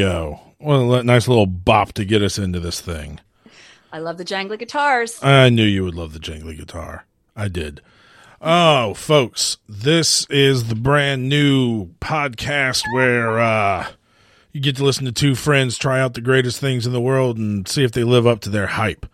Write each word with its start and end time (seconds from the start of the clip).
Go. 0.00 0.40
Well, 0.58 0.94
a 0.94 1.02
nice 1.02 1.28
little 1.28 1.44
bop 1.44 1.92
to 1.92 2.06
get 2.06 2.22
us 2.22 2.38
into 2.38 2.58
this 2.58 2.80
thing. 2.80 3.20
I 3.92 3.98
love 3.98 4.16
the 4.16 4.24
jangly 4.24 4.58
guitars. 4.58 5.22
I 5.22 5.50
knew 5.50 5.64
you 5.64 5.84
would 5.84 5.94
love 5.94 6.14
the 6.14 6.18
jangly 6.18 6.56
guitar. 6.56 7.04
I 7.36 7.48
did. 7.48 7.82
Oh, 8.40 8.94
folks, 8.94 9.58
this 9.68 10.26
is 10.30 10.68
the 10.68 10.74
brand 10.74 11.28
new 11.28 11.88
podcast 12.00 12.82
where 12.94 13.38
uh, 13.40 13.88
you 14.52 14.62
get 14.62 14.76
to 14.76 14.84
listen 14.84 15.04
to 15.04 15.12
two 15.12 15.34
friends 15.34 15.76
try 15.76 16.00
out 16.00 16.14
the 16.14 16.22
greatest 16.22 16.60
things 16.60 16.86
in 16.86 16.94
the 16.94 17.00
world 17.00 17.36
and 17.36 17.68
see 17.68 17.84
if 17.84 17.92
they 17.92 18.02
live 18.04 18.26
up 18.26 18.40
to 18.40 18.48
their 18.48 18.68
hype. 18.68 19.04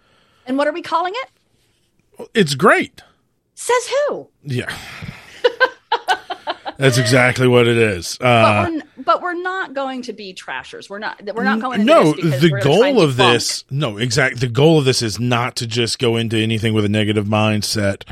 And 0.47 0.57
what 0.57 0.69
are 0.69 0.73
we 0.73 0.83
calling 0.83 1.15
it? 1.17 2.29
It's 2.33 2.55
great. 2.55 3.03
Says 3.57 3.89
who? 4.09 4.29
Yeah. 4.45 4.73
That's 6.79 6.99
exactly 6.99 7.49
what 7.49 7.67
it 7.67 7.77
is. 7.77 8.19
But 8.21 8.27
Uh, 8.27 8.71
we're, 8.71 9.03
but 9.05 9.23
we're 9.23 9.35
not 9.41 9.75
going 9.75 10.03
to 10.03 10.13
be 10.13 10.33
trashers. 10.33 10.91
We're 10.91 10.99
not. 10.99 11.23
We're 11.35 11.45
not 11.45 11.61
going. 11.61 11.85
No, 11.85 12.13
this 12.13 12.41
the 12.41 12.51
we're 12.51 12.61
gonna 12.61 12.79
try 12.79 12.89
and 12.89 12.97
goal 12.97 13.05
of 13.05 13.17
this, 13.17 13.65
no, 13.71 13.97
exact. 13.99 14.41
The 14.41 14.49
goal 14.49 14.79
of 14.79 14.85
this 14.85 15.03
is 15.03 15.19
not 15.19 15.57
to 15.57 15.67
just 15.67 15.99
go 15.99 16.17
into 16.17 16.37
anything 16.37 16.75
with 16.75 16.85
a 16.85 16.89
negative 16.89 17.27
mindset. 17.27 18.03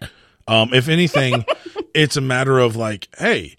Um, 0.46 0.73
if 0.74 0.88
anything, 0.88 1.45
it's 1.95 2.16
a 2.16 2.20
matter 2.20 2.59
of 2.59 2.77
like, 2.77 3.09
hey, 3.18 3.56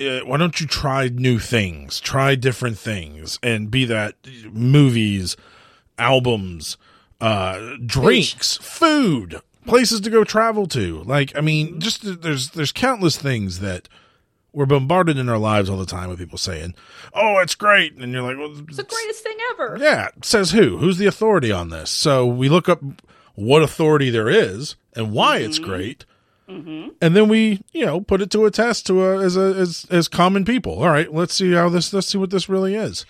uh, 0.00 0.20
why 0.20 0.38
don't 0.38 0.60
you 0.60 0.66
try 0.66 1.08
new 1.08 1.38
things, 1.38 2.00
try 2.00 2.34
different 2.34 2.78
things, 2.78 3.38
and 3.42 3.70
be 3.70 3.84
that 3.86 4.16
movies, 4.50 5.36
albums, 5.98 6.76
uh, 7.20 7.76
drinks, 7.84 8.56
food, 8.58 9.40
places 9.66 10.00
to 10.00 10.10
go 10.10 10.24
travel 10.24 10.66
to. 10.68 11.02
Like, 11.04 11.32
I 11.36 11.40
mean, 11.40 11.80
just 11.80 12.22
there's 12.22 12.50
there's 12.50 12.72
countless 12.72 13.16
things 13.16 13.60
that 13.60 13.88
we're 14.52 14.66
bombarded 14.66 15.18
in 15.18 15.28
our 15.28 15.38
lives 15.38 15.70
all 15.70 15.78
the 15.78 15.86
time 15.86 16.08
with 16.08 16.18
people 16.18 16.38
saying, 16.38 16.74
"Oh, 17.14 17.38
it's 17.38 17.54
great," 17.54 17.94
and 17.96 18.12
you're 18.12 18.22
like, 18.22 18.36
"Well, 18.36 18.52
It's 18.66 18.76
the 18.76 18.82
greatest 18.84 19.22
thing 19.22 19.36
ever. 19.52 19.76
yeah, 19.80 20.08
says 20.22 20.50
who? 20.50 20.78
Who's 20.78 20.98
the 20.98 21.06
authority 21.06 21.50
on 21.50 21.70
this? 21.70 21.90
So 21.90 22.26
we 22.26 22.48
look 22.48 22.68
up 22.68 22.80
what 23.34 23.62
authority 23.62 24.10
there 24.10 24.28
is 24.28 24.76
and 24.94 25.12
why 25.12 25.38
it's 25.38 25.58
mm-hmm. 25.58 25.70
great, 25.70 26.04
mm-hmm. 26.48 26.88
and 27.00 27.16
then 27.16 27.28
we, 27.28 27.62
you 27.72 27.86
know, 27.86 28.00
put 28.00 28.20
it 28.20 28.30
to 28.30 28.44
a 28.44 28.50
test 28.50 28.86
to 28.86 29.04
a, 29.04 29.24
as 29.24 29.36
a 29.36 29.54
as 29.54 29.86
as 29.90 30.08
common 30.08 30.44
people. 30.44 30.82
All 30.82 30.90
right, 30.90 31.12
let's 31.12 31.34
see 31.34 31.52
how 31.52 31.68
this. 31.68 31.92
Let's 31.92 32.08
see 32.08 32.18
what 32.18 32.30
this 32.30 32.48
really 32.48 32.74
is. 32.74 33.06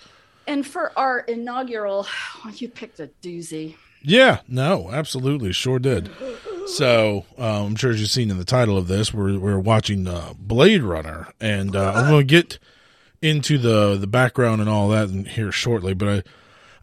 And 0.47 0.65
for 0.65 0.97
our 0.97 1.19
inaugural, 1.19 2.07
you 2.55 2.69
picked 2.69 2.99
a 2.99 3.09
doozy. 3.21 3.75
Yeah, 4.01 4.39
no, 4.47 4.89
absolutely, 4.91 5.53
sure 5.53 5.79
did. 5.79 6.09
So 6.65 7.25
um, 7.37 7.45
I'm 7.65 7.75
sure 7.75 7.91
as 7.91 7.99
you've 7.99 8.09
seen 8.09 8.31
in 8.31 8.37
the 8.37 8.45
title 8.45 8.77
of 8.77 8.87
this, 8.87 9.13
we're 9.13 9.37
we're 9.37 9.59
watching 9.59 10.07
uh, 10.07 10.33
Blade 10.37 10.81
Runner, 10.81 11.27
and 11.39 11.75
uh, 11.75 11.93
I'm 11.95 12.09
going 12.09 12.21
to 12.21 12.31
get 12.31 12.57
into 13.21 13.57
the 13.57 13.95
the 13.97 14.07
background 14.07 14.61
and 14.61 14.69
all 14.69 14.89
that 14.89 15.09
in 15.09 15.25
here 15.25 15.51
shortly. 15.51 15.93
But 15.93 16.23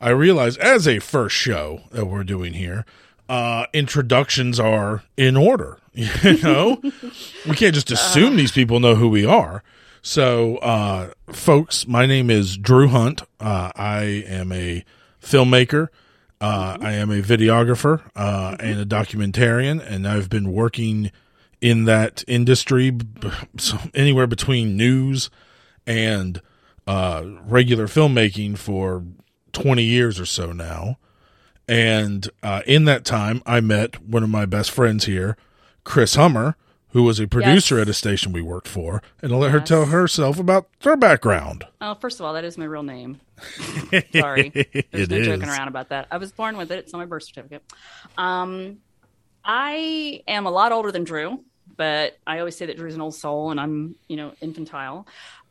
I 0.00 0.08
I 0.08 0.10
realize 0.10 0.56
as 0.58 0.86
a 0.86 0.98
first 0.98 1.34
show 1.34 1.82
that 1.90 2.06
we're 2.06 2.24
doing 2.24 2.52
here, 2.54 2.84
uh, 3.28 3.66
introductions 3.72 4.60
are 4.60 5.02
in 5.16 5.36
order. 5.36 5.78
You 6.22 6.38
know, 6.42 6.80
we 7.48 7.56
can't 7.56 7.74
just 7.74 7.90
assume 7.90 8.36
these 8.36 8.52
people 8.52 8.78
know 8.78 8.94
who 8.94 9.08
we 9.08 9.26
are. 9.26 9.64
So, 10.02 10.56
uh, 10.58 11.10
folks, 11.32 11.86
my 11.88 12.06
name 12.06 12.30
is 12.30 12.56
Drew 12.56 12.86
Hunt. 12.88 13.22
Uh, 13.40 13.72
I 13.74 14.02
am 14.28 14.52
a 14.52 14.84
filmmaker. 15.20 15.88
Uh, 16.40 16.78
I 16.80 16.92
am 16.92 17.10
a 17.10 17.20
videographer 17.20 18.02
uh, 18.16 18.56
and 18.60 18.80
a 18.80 18.86
documentarian, 18.86 19.78
and 19.84 20.08
I've 20.08 20.30
been 20.30 20.52
working 20.52 21.10
in 21.60 21.84
that 21.84 22.24
industry 22.26 22.90
b- 22.90 23.30
so 23.58 23.76
anywhere 23.94 24.26
between 24.26 24.76
news 24.76 25.28
and 25.86 26.40
uh, 26.86 27.24
regular 27.44 27.86
filmmaking 27.86 28.56
for 28.56 29.04
20 29.52 29.82
years 29.82 30.18
or 30.18 30.24
so 30.24 30.52
now. 30.52 30.96
And 31.68 32.28
uh, 32.42 32.62
in 32.66 32.86
that 32.86 33.04
time, 33.04 33.42
I 33.44 33.60
met 33.60 34.02
one 34.02 34.22
of 34.22 34.30
my 34.30 34.46
best 34.46 34.70
friends 34.70 35.04
here, 35.04 35.36
Kris 35.84 36.14
Hummer, 36.14 36.56
who 36.88 37.02
was 37.04 37.20
a 37.20 37.28
producer 37.28 37.76
Yes. 37.76 37.82
at 37.82 37.88
a 37.90 37.94
station 37.94 38.32
we 38.32 38.42
worked 38.42 38.66
for. 38.66 39.02
And 39.22 39.32
I'll 39.32 39.38
let 39.40 39.52
her 39.52 39.60
tell 39.60 39.86
herself 39.86 40.38
about 40.38 40.68
her 40.82 40.96
background. 40.96 41.64
Oh, 41.80 41.94
first 41.94 42.18
of 42.18 42.26
all, 42.26 42.32
that 42.34 42.44
is 42.44 42.58
my 42.58 42.64
real 42.64 42.82
name. 42.82 43.20
Sorry, 44.12 44.48
there's 44.90 45.08
It 45.08 45.10
no 45.10 45.22
joking 45.22 45.48
around 45.48 45.68
about 45.68 45.90
that. 45.90 46.06
I 46.10 46.18
was 46.18 46.32
born 46.32 46.56
with 46.56 46.70
it. 46.70 46.80
It's 46.80 46.94
on 46.94 47.00
my 47.00 47.06
birth 47.06 47.24
certificate. 47.24 47.62
Um, 48.16 48.78
I 49.44 50.22
am 50.28 50.46
a 50.46 50.50
lot 50.50 50.72
older 50.72 50.92
than 50.92 51.04
Drew, 51.04 51.44
but 51.76 52.18
I 52.26 52.38
always 52.40 52.56
say 52.56 52.66
that 52.66 52.76
Drew's 52.76 52.94
an 52.94 53.00
old 53.00 53.14
soul, 53.14 53.50
and 53.50 53.60
I'm, 53.60 53.96
you 54.08 54.16
know, 54.16 54.32
infantile. 54.40 55.06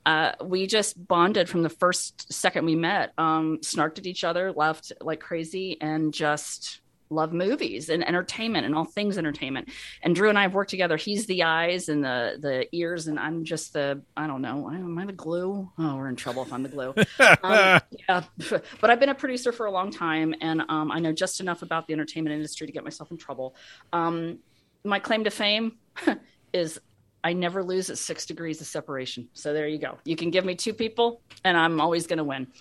Uh, 0.05 0.33
we 0.43 0.65
just 0.67 1.07
bonded 1.07 1.49
from 1.49 1.63
the 1.63 1.69
first 1.69 2.31
second 2.31 2.65
we 2.65 2.75
met. 2.75 3.13
Um, 3.17 3.59
snarked 3.61 3.99
at 3.99 4.07
each 4.07 4.23
other, 4.23 4.51
laughed 4.51 4.91
like 5.01 5.19
crazy, 5.19 5.77
and 5.81 6.13
just 6.13 6.79
love 7.09 7.33
movies 7.33 7.89
and 7.89 8.07
entertainment 8.07 8.65
and 8.65 8.75
all 8.75 8.85
things 8.85 9.17
entertainment. 9.17 9.69
And 10.03 10.15
Drew 10.15 10.29
and 10.29 10.37
I 10.37 10.43
have 10.43 10.53
worked 10.53 10.69
together. 10.69 10.97
He's 10.97 11.25
the 11.25 11.43
eyes 11.43 11.89
and 11.89 12.03
the 12.03 12.37
the 12.39 12.75
ears, 12.75 13.07
and 13.07 13.19
I'm 13.19 13.43
just 13.43 13.73
the 13.73 14.01
I 14.15 14.27
don't 14.27 14.41
know. 14.41 14.69
Am 14.69 14.97
I 14.97 15.05
the 15.05 15.13
glue? 15.13 15.69
Oh, 15.77 15.95
we're 15.95 16.09
in 16.09 16.15
trouble 16.15 16.43
if 16.43 16.53
I'm 16.53 16.63
the 16.63 16.69
glue. 16.69 16.93
um, 17.43 17.81
yeah, 18.07 18.23
but 18.81 18.89
I've 18.89 18.99
been 18.99 19.09
a 19.09 19.15
producer 19.15 19.51
for 19.51 19.65
a 19.65 19.71
long 19.71 19.91
time, 19.91 20.33
and 20.41 20.61
um, 20.69 20.91
I 20.91 20.99
know 20.99 21.11
just 21.11 21.39
enough 21.39 21.61
about 21.61 21.87
the 21.87 21.93
entertainment 21.93 22.35
industry 22.35 22.67
to 22.67 22.73
get 22.73 22.83
myself 22.83 23.11
in 23.11 23.17
trouble. 23.17 23.55
Um, 23.93 24.39
my 24.83 24.99
claim 24.99 25.23
to 25.23 25.31
fame 25.31 25.77
is 26.53 26.79
I 27.23 27.33
never 27.33 27.63
lose 27.63 27.89
at 27.89 27.97
six 27.97 28.25
degrees 28.25 28.61
of 28.61 28.67
separation. 28.67 29.27
So 29.33 29.53
there 29.53 29.67
you 29.67 29.77
go. 29.77 29.97
You 30.05 30.15
can 30.15 30.31
give 30.31 30.45
me 30.45 30.55
two 30.55 30.73
people, 30.73 31.21
and 31.43 31.57
I'm 31.57 31.81
always 31.81 32.07
going 32.07 32.17
to 32.17 32.23
win. 32.23 32.47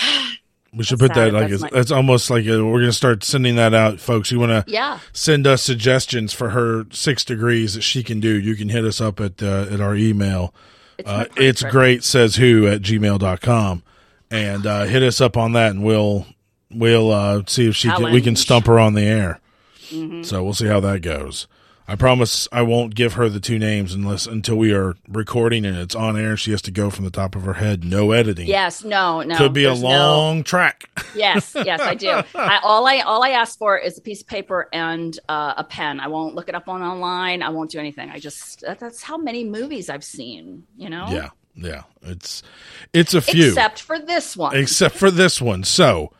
We 0.76 0.84
should 0.84 0.98
That's 0.98 1.08
put 1.08 1.14
that 1.14 1.32
like 1.32 1.48
That's 1.50 1.62
it's, 1.72 1.90
my- 1.90 1.96
almost 1.96 2.28
like 2.28 2.44
a, 2.44 2.62
we're 2.62 2.80
going 2.80 2.84
to 2.86 2.92
start 2.92 3.24
sending 3.24 3.56
that 3.56 3.72
out, 3.72 3.98
folks. 3.98 4.30
You 4.30 4.38
want 4.38 4.66
to 4.66 4.70
Yeah. 4.70 4.98
send 5.12 5.46
us 5.46 5.62
suggestions 5.62 6.34
for 6.34 6.50
her 6.50 6.84
six 6.90 7.24
degrees 7.24 7.74
that 7.74 7.80
she 7.82 8.02
can 8.02 8.20
do. 8.20 8.28
You 8.38 8.54
can 8.56 8.68
hit 8.68 8.84
us 8.84 9.00
up 9.00 9.18
at 9.20 9.42
uh, 9.42 9.66
at 9.70 9.80
our 9.80 9.94
email. 9.96 10.52
It's, 10.98 11.08
Uh, 11.08 11.24
it's 11.36 11.62
great 11.62 12.04
says 12.04 12.36
who 12.36 12.66
at 12.66 12.82
gmail.com 12.82 13.82
and 14.30 14.66
uh, 14.66 14.84
hit 14.84 15.02
us 15.02 15.20
up 15.20 15.36
on 15.36 15.52
that 15.52 15.70
and 15.70 15.82
we'll 15.82 16.26
we'll 16.70 17.10
uh, 17.10 17.42
see 17.46 17.68
if 17.68 17.76
she 17.76 17.88
can, 17.88 18.12
we 18.12 18.20
can 18.20 18.36
stump 18.36 18.66
her 18.66 18.78
on 18.78 18.92
the 18.94 19.02
air. 19.02 19.40
Mm-hmm. 19.90 20.24
So 20.24 20.42
we'll 20.44 20.52
see 20.54 20.66
how 20.66 20.80
that 20.80 21.00
goes. 21.00 21.46
I 21.88 21.94
promise 21.94 22.48
I 22.50 22.62
won't 22.62 22.96
give 22.96 23.12
her 23.12 23.28
the 23.28 23.38
two 23.38 23.58
names 23.60 23.94
unless 23.94 24.26
until 24.26 24.56
we 24.56 24.72
are 24.72 24.96
recording 25.08 25.64
and 25.64 25.76
it's 25.76 25.94
on 25.94 26.18
air. 26.18 26.36
She 26.36 26.50
has 26.50 26.60
to 26.62 26.72
go 26.72 26.90
from 26.90 27.04
the 27.04 27.12
top 27.12 27.36
of 27.36 27.42
her 27.42 27.54
head, 27.54 27.84
no 27.84 28.10
editing. 28.10 28.48
Yes, 28.48 28.82
no, 28.82 29.22
no. 29.22 29.36
Could 29.36 29.52
be 29.52 29.64
a 29.64 29.68
there's 29.68 29.82
no- 29.82 29.88
long 29.88 30.42
track. 30.42 30.90
yes, 31.14 31.54
yes, 31.54 31.80
I 31.80 31.94
do. 31.94 32.10
I, 32.34 32.58
all 32.62 32.86
I 32.86 32.98
all 33.00 33.22
I 33.22 33.30
ask 33.30 33.56
for 33.56 33.78
is 33.78 33.98
a 33.98 34.00
piece 34.00 34.20
of 34.20 34.26
paper 34.26 34.68
and 34.72 35.16
uh, 35.28 35.54
a 35.56 35.64
pen. 35.64 36.00
I 36.00 36.08
won't 36.08 36.34
look 36.34 36.48
it 36.48 36.56
up 36.56 36.68
on 36.68 36.82
online. 36.82 37.42
I 37.42 37.50
won't 37.50 37.70
do 37.70 37.78
anything. 37.78 38.10
I 38.10 38.18
just 38.18 38.62
that, 38.62 38.80
that's 38.80 39.02
how 39.02 39.16
many 39.16 39.44
movies 39.44 39.88
I've 39.88 40.04
seen. 40.04 40.64
You 40.76 40.90
know. 40.90 41.06
yeah, 41.10 41.30
yeah. 41.54 41.82
It's 42.02 42.42
it's 42.92 43.14
a 43.14 43.20
few. 43.20 43.48
Except 43.48 43.80
for 43.80 44.00
this 44.00 44.36
one. 44.36 44.56
except 44.56 44.96
for 44.96 45.10
this 45.10 45.40
one. 45.40 45.62
So 45.62 46.12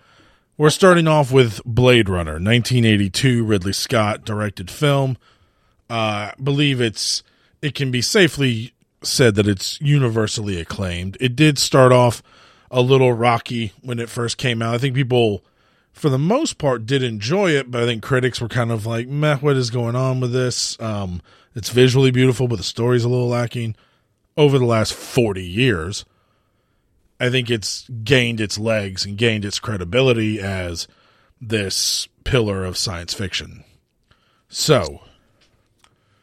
we're 0.57 0.71
starting 0.71 1.09
off 1.09 1.33
with 1.33 1.61
Blade 1.65 2.09
Runner, 2.09 2.35
1982, 2.35 3.45
Ridley 3.45 3.73
Scott 3.73 4.25
directed 4.25 4.71
film. 4.71 5.19
Uh, 5.89 6.33
believe 6.43 6.81
it's 6.81 7.23
it 7.63 7.75
can 7.75 7.91
be 7.91 8.03
safely 8.03 8.73
said 9.03 9.35
that 9.37 9.47
it's 9.47 9.81
universally 9.81 10.61
acclaimed. 10.61 11.17
It 11.21 11.37
did 11.37 11.59
start 11.59 11.93
off 11.93 12.23
a 12.71 12.81
little 12.81 13.13
rocky 13.13 13.73
when 13.83 13.99
it 13.99 14.09
first 14.09 14.39
came 14.39 14.61
out. 14.63 14.75
I 14.75 14.79
think 14.79 14.95
people, 14.95 15.45
for 15.93 16.09
the 16.09 16.19
most 16.19 16.59
part, 16.59 16.87
did 16.87 17.03
enjoy 17.03 17.51
it, 17.51 17.71
but 17.71 17.83
I 17.83 17.87
think 17.87 18.03
critics 18.03 18.41
were 18.41 18.49
kind 18.49 18.73
of 18.73 18.85
like, 18.87 19.07
"Meh, 19.07 19.37
what 19.37 19.57
is 19.57 19.71
going 19.71 19.95
on 19.95 20.21
with 20.21 20.33
this?" 20.33 20.81
Um, 20.81 21.23
it's 21.55 21.71
visually 21.71 22.11
beautiful, 22.11 22.49
but 22.49 22.57
the 22.57 22.65
story's 22.65 23.05
a 23.05 23.09
little 23.09 23.29
lacking. 23.29 23.77
Over 24.37 24.59
the 24.59 24.67
last 24.67 24.93
forty 24.93 25.47
years, 25.47 26.05
I 27.19 27.31
think 27.31 27.51
it's 27.51 27.89
gained 28.05 28.41
its 28.41 28.59
legs 28.59 29.07
and 29.07 29.17
gained 29.17 29.45
its 29.45 29.59
credibility 29.59 30.41
as 30.41 30.87
this 31.41 32.09
pillar 32.25 32.65
of 32.65 32.77
science 32.77 33.15
fiction. 33.15 33.65
So, 34.49 35.01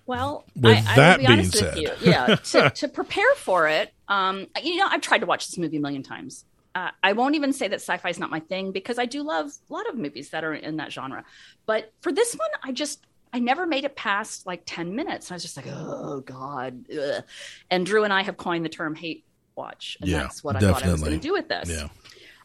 Well, 0.05 0.43
With 0.55 0.77
I, 0.87 0.95
that 0.95 1.13
I 1.13 1.17
being 1.17 1.29
honest 1.31 1.53
said. 1.57 1.75
with 1.75 1.83
you. 1.83 1.89
yeah, 2.11 2.35
to, 2.43 2.69
to 2.69 2.87
prepare 2.87 3.33
for 3.37 3.67
it, 3.67 3.93
um, 4.07 4.47
you 4.61 4.77
know, 4.77 4.87
I've 4.89 5.01
tried 5.01 5.19
to 5.19 5.25
watch 5.25 5.47
this 5.47 5.57
movie 5.57 5.77
a 5.77 5.79
million 5.79 6.03
times. 6.03 6.43
Uh, 6.75 6.89
I 7.03 7.13
won't 7.13 7.35
even 7.35 7.53
say 7.53 7.67
that 7.67 7.75
sci-fi 7.75 8.09
is 8.09 8.19
not 8.19 8.29
my 8.31 8.39
thing 8.39 8.71
because 8.71 8.97
I 8.97 9.05
do 9.05 9.21
love 9.23 9.51
a 9.69 9.73
lot 9.73 9.87
of 9.87 9.95
movies 9.95 10.31
that 10.31 10.43
are 10.43 10.53
in 10.53 10.77
that 10.77 10.91
genre. 10.91 11.23
But 11.65 11.93
for 12.01 12.11
this 12.11 12.33
one, 12.33 12.49
I 12.63 12.71
just 12.71 13.05
I 13.31 13.39
never 13.39 13.65
made 13.65 13.85
it 13.85 13.95
past 13.95 14.45
like 14.45 14.63
ten 14.65 14.95
minutes. 14.95 15.31
I 15.31 15.35
was 15.35 15.43
just 15.43 15.55
like, 15.55 15.67
oh 15.69 16.21
god. 16.25 16.85
Ugh. 16.91 17.23
And 17.69 17.85
Drew 17.85 18.03
and 18.03 18.11
I 18.11 18.23
have 18.23 18.37
coined 18.37 18.65
the 18.65 18.69
term 18.69 18.95
hate 18.95 19.23
watch, 19.55 19.97
and 20.01 20.09
Yeah, 20.09 20.23
that's 20.23 20.43
what 20.43 20.55
I 20.55 20.59
thought 20.59 20.83
I 20.83 20.91
was 20.91 21.01
going 21.01 21.13
to 21.13 21.19
do 21.19 21.33
with 21.33 21.47
this. 21.47 21.69
yeah. 21.69 21.89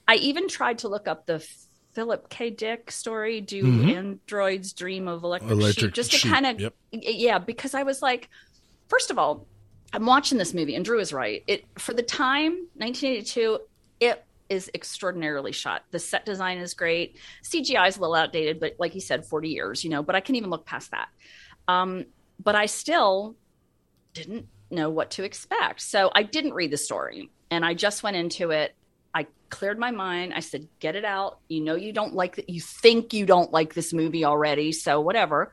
I 0.07 0.17
even 0.17 0.47
tried 0.49 0.79
to 0.81 0.89
look 0.89 1.09
up 1.09 1.25
the 1.27 1.45
Philip 1.93 2.29
K. 2.29 2.51
Dick 2.51 2.91
story, 2.91 3.41
"Do 3.41 3.63
Mhm. 3.65 3.93
Androids 3.95 4.73
Dream 4.73 5.09
of 5.09 5.25
Electric, 5.25 5.51
Electric 5.51 5.87
Sheep?" 5.87 5.95
Just 5.95 6.11
to 6.13 6.19
Sheep, 6.19 6.33
kind 6.33 6.47
of, 6.47 6.61
yep. 6.61 6.75
yeah, 6.93 7.39
because 7.39 7.75
I 7.75 7.83
was 7.83 8.03
like, 8.03 8.29
first 8.89 9.11
of 9.11 9.19
all, 9.19 9.47
I'm 9.93 10.07
watching 10.07 10.39
this 10.39 10.53
movie, 10.55 10.75
and 10.75 10.85
Drew 10.85 11.01
is 11.01 11.13
right. 11.13 11.43
It 11.47 11.65
for 11.79 11.95
the 11.95 12.03
time, 12.03 12.69
1982, 12.77 13.61
it 14.01 14.25
is 14.49 14.71
extraordinarily 14.75 15.53
shot. 15.53 15.85
The 15.91 15.99
set 15.99 16.25
design 16.25 16.59
is 16.59 16.73
great. 16.75 17.17
CGI 17.43 17.89
is 17.89 17.97
a 17.97 18.01
little 18.01 18.15
outdated, 18.15 18.61
but 18.61 18.77
like 18.79 18.95
you 18.95 19.01
said, 19.01 19.27
40 19.27 19.49
years, 19.51 19.85
you 19.85 19.91
know, 19.91 20.03
but 20.03 20.15
I 20.15 20.21
can 20.21 20.37
even 20.37 20.51
look 20.51 20.65
past 20.65 20.91
that. 20.93 21.09
Um, 21.67 22.07
but 22.43 22.55
I 22.55 22.67
still 22.67 23.37
didn't 24.15 24.47
know 24.71 24.89
what 24.89 25.11
to 25.13 25.23
expect. 25.25 25.83
So 25.83 26.11
I 26.15 26.23
didn't 26.23 26.55
read 26.55 26.71
the 26.71 26.77
story 26.79 27.31
and 27.51 27.65
I 27.65 27.75
just 27.75 28.03
went 28.03 28.17
into 28.17 28.51
it. 28.51 28.75
Cleared 29.51 29.79
my 29.79 29.91
mind. 29.91 30.35
I 30.35 30.41
said, 30.41 30.69
get 30.81 30.95
it 30.97 31.05
out. 31.05 31.39
You 31.49 31.63
know, 31.63 31.75
you 31.75 31.93
don't 31.93 32.15
like 32.15 32.37
that. 32.37 32.51
You 32.51 32.61
think 32.61 33.15
you 33.15 33.27
don't 33.27 33.53
like 33.53 33.75
this 33.75 33.93
movie 33.93 34.25
already. 34.25 34.73
So 34.73 35.01
whatever. 35.01 35.53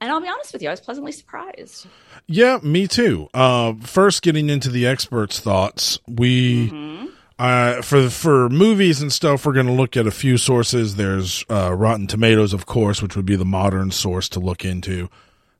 And 0.00 0.10
I'll 0.10 0.20
be 0.20 0.28
honest 0.28 0.52
with 0.52 0.62
you, 0.62 0.68
I 0.68 0.72
was 0.72 0.80
pleasantly 0.80 1.12
surprised. 1.12 1.86
Yeah, 2.26 2.58
me 2.62 2.86
too. 2.88 3.28
Uh, 3.34 3.74
first, 3.82 4.22
getting 4.22 4.48
into 4.48 4.70
the 4.70 4.86
experts' 4.86 5.40
thoughts, 5.40 5.98
we 6.08 6.70
Mm-hmm. 6.70 7.06
uh, 7.38 7.82
for 7.82 8.08
for 8.08 8.48
movies 8.48 9.02
and 9.02 9.12
stuff, 9.12 9.44
we're 9.44 9.52
going 9.52 9.66
to 9.66 9.72
look 9.72 9.98
at 9.98 10.06
a 10.06 10.10
few 10.10 10.38
sources. 10.38 10.96
There's 10.96 11.44
uh, 11.50 11.74
Rotten 11.74 12.06
Tomatoes, 12.06 12.54
of 12.54 12.64
course, 12.64 13.02
which 13.02 13.14
would 13.14 13.26
be 13.26 13.36
the 13.36 13.44
modern 13.44 13.90
source 13.90 14.28
to 14.30 14.40
look 14.40 14.64
into, 14.64 15.10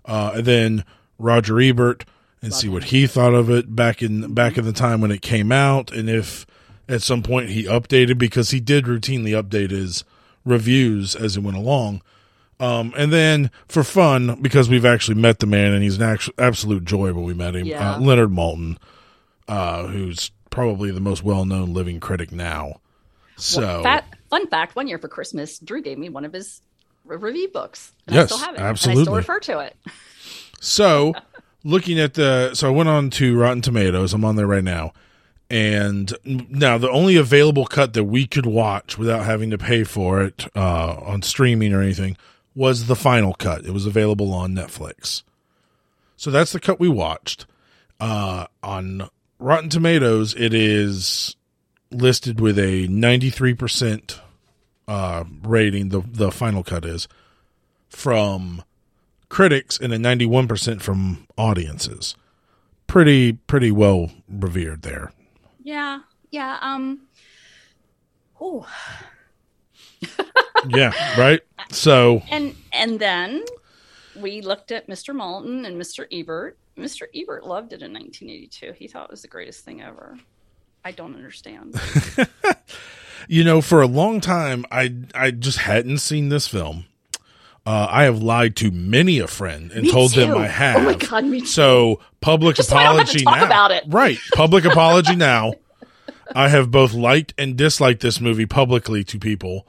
uh, 0.07 0.33
and 0.37 0.45
then 0.47 0.85
Roger 1.19 1.61
Ebert 1.61 2.07
and 2.41 2.55
see 2.55 2.71
what 2.71 2.85
he 2.85 3.07
thought 3.07 3.35
of 3.35 3.51
it 3.51 3.77
back 3.77 4.01
in 4.03 4.33
back 4.33 4.57
in 4.57 4.65
the 4.65 4.73
time 4.73 5.03
when 5.03 5.11
it 5.11 5.21
came 5.21 5.53
out, 5.53 5.93
and 5.93 6.09
if 6.09 6.47
at 6.93 7.03
some 7.03 7.23
point 7.23 7.51
he 7.51 7.65
updated 7.65 8.19
because 8.19 8.51
he 8.51 8.61
did 8.61 8.85
routinely 8.85 9.31
update 9.41 9.71
his 9.71 10.05
reviews 10.45 11.15
as 11.15 11.37
it 11.37 11.43
went 11.43 11.57
along. 11.57 12.03
Um, 12.59 12.93
and 12.97 13.11
then 13.13 13.51
for 13.69 13.83
fun, 13.83 14.39
because 14.43 14.69
we've 14.69 14.85
actually 14.85 15.15
met 15.15 15.39
the 15.39 15.47
man 15.47 15.73
and 15.73 15.83
he's 15.83 15.97
an 15.97 16.03
actual, 16.03 16.35
absolute 16.39 16.85
joy 16.85 17.13
when 17.13 17.25
we 17.25 17.33
met 17.33 17.57
him, 17.57 17.67
Yeah. 17.67 17.95
uh, 17.95 18.01
Leonard 18.01 18.31
Maltin, 18.31 18.77
uh, 19.49 19.87
who's 19.87 20.31
probably 20.51 20.91
the 20.91 21.01
most 21.01 21.23
well 21.23 21.45
known 21.47 21.73
living 21.73 22.01
critic 22.01 22.33
now. 22.33 22.81
So, 23.37 23.83
Fat, 23.83 24.05
fun 24.29 24.47
fact 24.49 24.77
one 24.77 24.87
year 24.89 24.99
for 24.99 25.09
Christmas, 25.09 25.59
Drew 25.59 25.81
gave 25.81 25.97
me 25.97 26.11
one 26.11 26.27
of 26.27 26.33
his 26.35 26.61
re- 27.07 27.17
review 27.17 27.49
books. 27.49 27.93
And 28.07 28.17
Yes, 28.17 28.25
I 28.25 28.27
still 28.37 28.39
have 28.47 28.55
it. 28.55 28.59
And 28.59 28.67
I 28.67 28.71
absolutely. 28.71 29.05
still 29.05 29.15
refer 29.15 29.41
to 29.41 29.59
it. 29.61 29.77
so 30.61 31.15
looking 31.65 31.99
at 31.99 32.13
the, 32.15 32.55
so 32.55 32.69
I 32.69 32.71
went 32.71 32.91
on 32.91 33.09
to 33.11 33.39
Rotten 33.39 33.63
Tomatoes. 33.63 34.13
I'm 34.13 34.25
on 34.25 34.37
there 34.37 34.47
right 34.47 34.65
now. 34.65 34.93
And 35.51 36.15
now 36.25 36.79
the 36.79 36.91
only 36.91 37.17
available 37.17 37.67
cut 37.67 37.93
that 37.95 38.05
we 38.05 38.27
could 38.27 38.47
watch 38.47 38.97
without 38.97 39.25
having 39.25 39.51
to 39.51 39.59
pay 39.59 39.83
for 39.83 40.23
it 40.23 40.47
uh, 40.55 40.95
on 41.05 41.23
streaming 41.23 41.75
or 41.75 41.83
anything 41.83 42.17
was 42.55 42.87
the 42.87 42.95
final 42.95 43.35
cut. 43.35 43.65
It 43.65 43.73
was 43.73 43.85
available 43.85 44.33
on 44.33 44.55
Netflix. 44.55 45.25
So 46.17 46.31
that's 46.31 46.53
the 46.53 46.61
cut 46.61 46.79
we 46.79 46.89
watched. 46.89 47.47
Uh, 47.99 48.47
on 48.63 49.09
Rotten 49.41 49.71
Tomatoes, 49.71 50.35
it 50.35 50.55
is 50.55 51.35
listed 51.91 52.41
with 52.41 52.59
a 52.59 52.87
93% 52.87 54.21
uh, 54.87 55.25
rating, 55.43 55.89
the, 55.89 56.01
the 56.01 56.31
final 56.31 56.63
cut 56.63 56.85
is, 56.85 57.09
from 57.89 58.63
critics 59.29 59.79
and 59.79 59.93
a 59.93 59.99
91% 59.99 60.81
from 60.81 61.27
audiences. 61.37 62.15
Pretty, 62.87 63.33
pretty 63.33 63.73
well 63.73 64.11
revered 64.29 64.83
there. 64.83 65.13
Yeah. 65.71 66.01
Yeah. 66.33 66.59
Um, 66.63 67.03
oh, 68.41 68.67
Yeah, 70.69 70.93
right? 71.17 71.41
So, 71.71 72.23
and 72.29 72.57
and 72.73 72.99
then 72.99 73.45
we 74.17 74.41
looked 74.43 74.73
at 74.73 74.89
Mr. 74.89 75.15
Maltin 75.15 75.65
and 75.65 75.81
Mr. 75.81 76.07
Ebert. 76.11 76.59
Mr. 76.77 77.03
Ebert 77.15 77.47
loved 77.47 77.73
it 77.73 77.83
in 77.83 77.93
1982. 77.93 78.73
He 78.73 78.89
thought 78.89 79.05
it 79.05 79.11
was 79.13 79.23
the 79.23 79.29
greatest 79.29 79.65
thing 79.65 79.81
ever. 79.81 80.19
I 80.85 80.91
don't 80.91 81.15
understand. 81.15 81.81
you 83.29 83.45
know, 83.45 83.61
for 83.61 83.81
a 83.81 83.87
long 83.87 84.21
time, 84.21 84.65
I 84.73 84.93
I 85.15 85.31
just 85.31 85.59
hadn't 85.59 85.99
seen 85.99 86.31
this 86.31 86.49
film. 86.49 86.87
Uh, 87.67 87.87
I 87.91 88.05
have 88.05 88.23
lied 88.23 88.57
to 88.57 88.71
many 88.71 89.19
a 89.19 89.27
friend 89.27 89.71
and 89.71 89.83
Me 89.83 89.93
told 89.93 90.15
them. 90.15 90.37
I 90.37 90.47
have. 90.47 90.77
Oh 90.79 90.83
my 90.83 90.95
God, 90.95 91.25
me 91.25 91.41
too. 91.41 91.47
So 91.47 92.01
public 92.21 92.57
Just 92.57 92.71
so 92.71 92.77
I 92.77 92.85
don't 92.85 92.99
have 92.99 93.11
to 93.11 93.21
apology 93.21 93.25
talk 93.25 93.37
now. 93.37 93.47
about 93.47 93.71
it. 93.71 93.85
Right, 93.87 94.19
public 94.35 94.65
apology 94.65 95.15
now. 95.15 95.53
I 96.35 96.49
have 96.49 96.71
both 96.71 96.95
liked 96.95 97.35
and 97.37 97.57
disliked 97.57 98.01
this 98.01 98.21
movie 98.21 98.47
publicly 98.47 99.05
to 99.05 99.19
people 99.19 99.67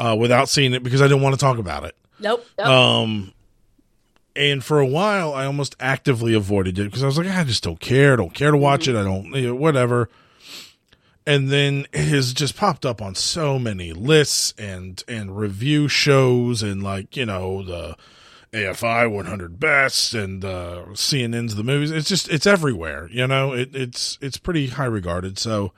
uh, 0.00 0.16
without 0.18 0.48
seeing 0.48 0.72
it 0.72 0.82
because 0.82 1.02
I 1.02 1.08
didn't 1.08 1.22
want 1.22 1.34
to 1.34 1.40
talk 1.40 1.58
about 1.58 1.84
it. 1.84 1.96
Nope. 2.20 2.46
nope. 2.56 2.66
Um, 2.66 3.32
and 4.36 4.64
for 4.64 4.80
a 4.80 4.86
while, 4.86 5.34
I 5.34 5.44
almost 5.46 5.76
actively 5.80 6.34
avoided 6.34 6.78
it 6.78 6.84
because 6.84 7.02
I 7.02 7.06
was 7.06 7.18
like, 7.18 7.28
I 7.28 7.44
just 7.44 7.62
don't 7.62 7.80
care. 7.80 8.14
I 8.14 8.16
don't 8.16 8.34
care 8.34 8.50
to 8.50 8.56
watch 8.56 8.88
it. 8.88 8.96
I 8.96 9.02
don't, 9.02 9.26
you 9.34 9.48
know, 9.48 9.54
whatever. 9.54 10.08
And 11.26 11.48
then 11.48 11.86
it 11.92 12.06
has 12.08 12.34
just 12.34 12.56
popped 12.56 12.84
up 12.84 13.00
on 13.00 13.14
so 13.14 13.58
many 13.58 13.92
lists 13.92 14.52
and 14.58 15.02
and 15.08 15.36
review 15.36 15.88
shows 15.88 16.62
and 16.62 16.82
like 16.82 17.16
you 17.16 17.24
know 17.24 17.62
the 17.62 17.96
AFI 18.52 19.10
100 19.10 19.58
best 19.58 20.14
and 20.14 20.44
uh, 20.44 20.84
CNN's 20.92 21.56
the 21.56 21.64
movies. 21.64 21.90
It's 21.90 22.08
just 22.08 22.28
it's 22.28 22.46
everywhere. 22.46 23.08
You 23.10 23.26
know, 23.26 23.52
it, 23.52 23.74
it's 23.74 24.18
it's 24.20 24.36
pretty 24.36 24.68
high 24.68 24.84
regarded. 24.84 25.38
So 25.38 25.72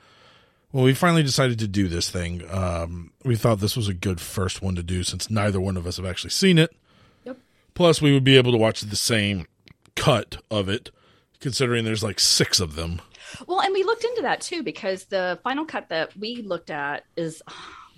when 0.71 0.83
we 0.83 0.93
finally 0.93 1.23
decided 1.23 1.59
to 1.59 1.67
do 1.67 1.87
this 1.87 2.11
thing, 2.11 2.43
um, 2.51 3.11
we 3.23 3.35
thought 3.35 3.59
this 3.59 3.75
was 3.75 3.87
a 3.87 3.93
good 3.93 4.21
first 4.21 4.61
one 4.61 4.75
to 4.75 4.83
do 4.83 5.03
since 5.03 5.29
neither 5.29 5.59
one 5.59 5.77
of 5.77 5.87
us 5.87 5.97
have 5.97 6.05
actually 6.05 6.29
seen 6.29 6.57
it. 6.57 6.75
Yep. 7.23 7.37
Plus, 7.73 8.01
we 8.01 8.13
would 8.13 8.23
be 8.23 8.37
able 8.37 8.51
to 8.51 8.57
watch 8.57 8.81
the 8.81 8.95
same 8.95 9.47
cut 9.95 10.37
of 10.51 10.69
it, 10.69 10.91
considering 11.39 11.83
there's 11.83 12.03
like 12.03 12.19
six 12.19 12.59
of 12.59 12.75
them. 12.75 13.01
Well, 13.45 13.61
and 13.61 13.73
we 13.73 13.83
looked 13.83 14.03
into 14.03 14.21
that 14.23 14.41
too 14.41 14.63
because 14.63 15.05
the 15.05 15.39
final 15.43 15.65
cut 15.65 15.89
that 15.89 16.15
we 16.17 16.41
looked 16.41 16.69
at 16.69 17.03
is 17.15 17.41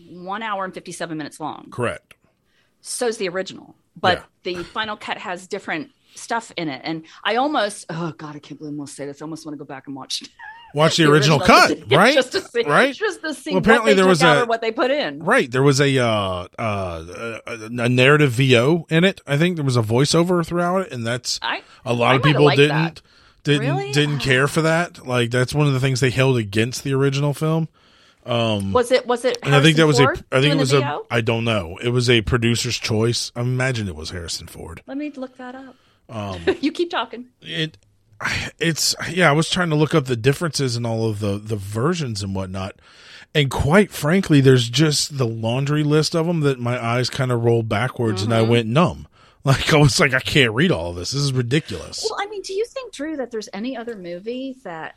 one 0.09 0.41
hour 0.43 0.65
and 0.65 0.73
57 0.73 1.17
minutes 1.17 1.39
long. 1.39 1.67
Correct. 1.71 2.15
So's 2.81 3.17
the 3.17 3.27
original, 3.29 3.75
but 3.99 4.25
Yeah. 4.43 4.55
the 4.55 4.63
final 4.63 4.95
cut 4.97 5.17
has 5.17 5.47
different 5.47 5.91
stuff 6.15 6.51
in 6.57 6.69
it. 6.69 6.81
And 6.83 7.03
I 7.23 7.35
almost, 7.35 7.85
oh 7.89 8.13
God, 8.17 8.35
I 8.35 8.39
can't 8.39 8.57
believe 8.59 8.71
I'm 8.71 8.77
going 8.77 8.87
to 8.87 8.93
say 8.93 9.05
this. 9.05 9.21
I 9.21 9.25
almost 9.25 9.45
want 9.45 9.53
to 9.53 9.59
go 9.59 9.65
back 9.67 9.87
and 9.87 9.95
watch 9.95 10.23
Watch 10.75 10.97
the, 10.97 11.09
original, 11.09 11.39
cut, 11.39 11.79
right? 11.91 12.13
Just 12.13 12.31
to 12.33 12.41
see, 12.41 12.61
right. 12.63 12.93
Just 12.93 13.21
to 13.21 13.33
see 13.33 13.51
Well, 13.51 13.57
apparently 13.59 13.89
what 13.93 13.95
they 13.95 14.01
there 14.01 14.07
was 14.07 14.21
a- 14.21 14.45
what 14.45 14.61
they 14.61 14.71
put 14.71 14.91
in. 14.91 15.17
Right. 15.17 15.49
There 15.49 15.63
was 15.63 15.81
a 15.81 15.97
uh, 15.97 16.47
uh, 16.59 17.39
a, 17.47 17.59
a 17.65 17.89
narrative 17.89 18.33
VO 18.33 18.85
in 18.87 19.03
it. 19.03 19.19
I 19.25 19.35
think 19.35 19.55
there 19.55 19.65
was 19.65 19.75
a 19.77 19.81
voiceover 19.81 20.45
throughout 20.45 20.81
it, 20.85 20.91
and 20.91 21.03
that's 21.07 21.39
I, 21.41 21.63
a 21.83 21.93
lot 21.95 22.11
I 22.11 22.15
of 22.17 22.21
people 22.23 22.47
didn't 22.51 22.67
that. 22.69 23.01
Didn't 23.49 23.75
Really? 23.75 23.91
didn't 23.91 24.19
care 24.19 24.47
for 24.47 24.61
that. 24.61 25.05
Like 25.05 25.31
that's 25.31 25.53
one 25.53 25.67
of 25.67 25.73
the 25.73 25.79
things 25.79 25.99
they 25.99 26.09
held 26.09 26.37
against 26.37 26.83
the 26.83 26.93
original 26.93 27.33
film. 27.33 27.67
was 28.25 28.91
it, 28.91 29.07
was 29.07 29.25
it, 29.25 29.39
And 29.43 29.55
I 29.55 29.61
think 29.61 29.77
that 29.77 29.87
was 29.87 29.97
Harrison 29.97 30.25
a 30.31 30.37
I 30.37 30.41
think 30.41 30.53
it 30.55 30.57
was 30.57 30.73
a? 30.73 30.99
I 31.09 31.21
don't 31.21 31.43
know. 31.45 31.77
It 31.81 31.89
was 31.89 32.09
a 32.09 32.21
producer's 32.21 32.77
choice. 32.77 33.31
I 33.35 33.41
imagine 33.41 33.87
it 33.87 33.95
was 33.95 34.11
Harrison 34.11 34.47
Ford. 34.47 34.81
Let 34.87 34.97
me 34.97 35.11
look 35.15 35.37
that 35.37 35.55
up. 35.55 35.75
Um, 36.09 36.39
you 36.61 36.71
keep 36.71 36.89
talking. 36.89 37.27
it 37.41 37.77
it's 38.59 38.95
yeah 39.11 39.29
i 39.29 39.31
was 39.31 39.49
trying 39.49 39.69
to 39.69 39.77
look 39.77 39.95
up 39.95 40.03
the 40.03 40.17
differences 40.17 40.75
in 40.75 40.85
all 40.85 41.07
of 41.09 41.19
the 41.21 41.37
the 41.37 41.55
versions 41.55 42.21
and 42.21 42.35
whatnot 42.35 42.75
and 43.33 43.49
quite 43.49 43.91
frankly 43.91 44.41
there's 44.41 44.67
just 44.69 45.17
the 45.17 45.25
laundry 45.25 45.83
list 45.85 46.13
of 46.17 46.25
them 46.27 46.41
that 46.41 46.59
my 46.59 46.83
eyes 46.83 47.09
kind 47.09 47.31
of 47.31 47.45
rolled 47.45 47.69
backwards 47.69 48.21
and 48.21 48.33
i 48.33 48.41
Mm-hmm. 48.41 48.51
went 48.51 48.67
numb 48.67 49.07
like 49.45 49.73
i 49.73 49.77
was 49.77 49.99
like 49.99 50.13
i 50.13 50.19
can't 50.19 50.53
read 50.53 50.71
all 50.71 50.89
of 50.89 50.95
this. 50.95 51.11
This 51.11 51.21
is 51.21 51.33
ridiculous. 51.33 52.05
Well, 52.09 52.19
I 52.21 52.27
mean, 52.29 52.41
do 52.41 52.53
you 52.53 52.65
think, 52.65 52.93
Drew, 52.93 53.17
that 53.17 53.31
there's 53.31 53.49
any 53.53 53.77
other 53.77 53.95
movie 53.95 54.57
that 54.63 54.95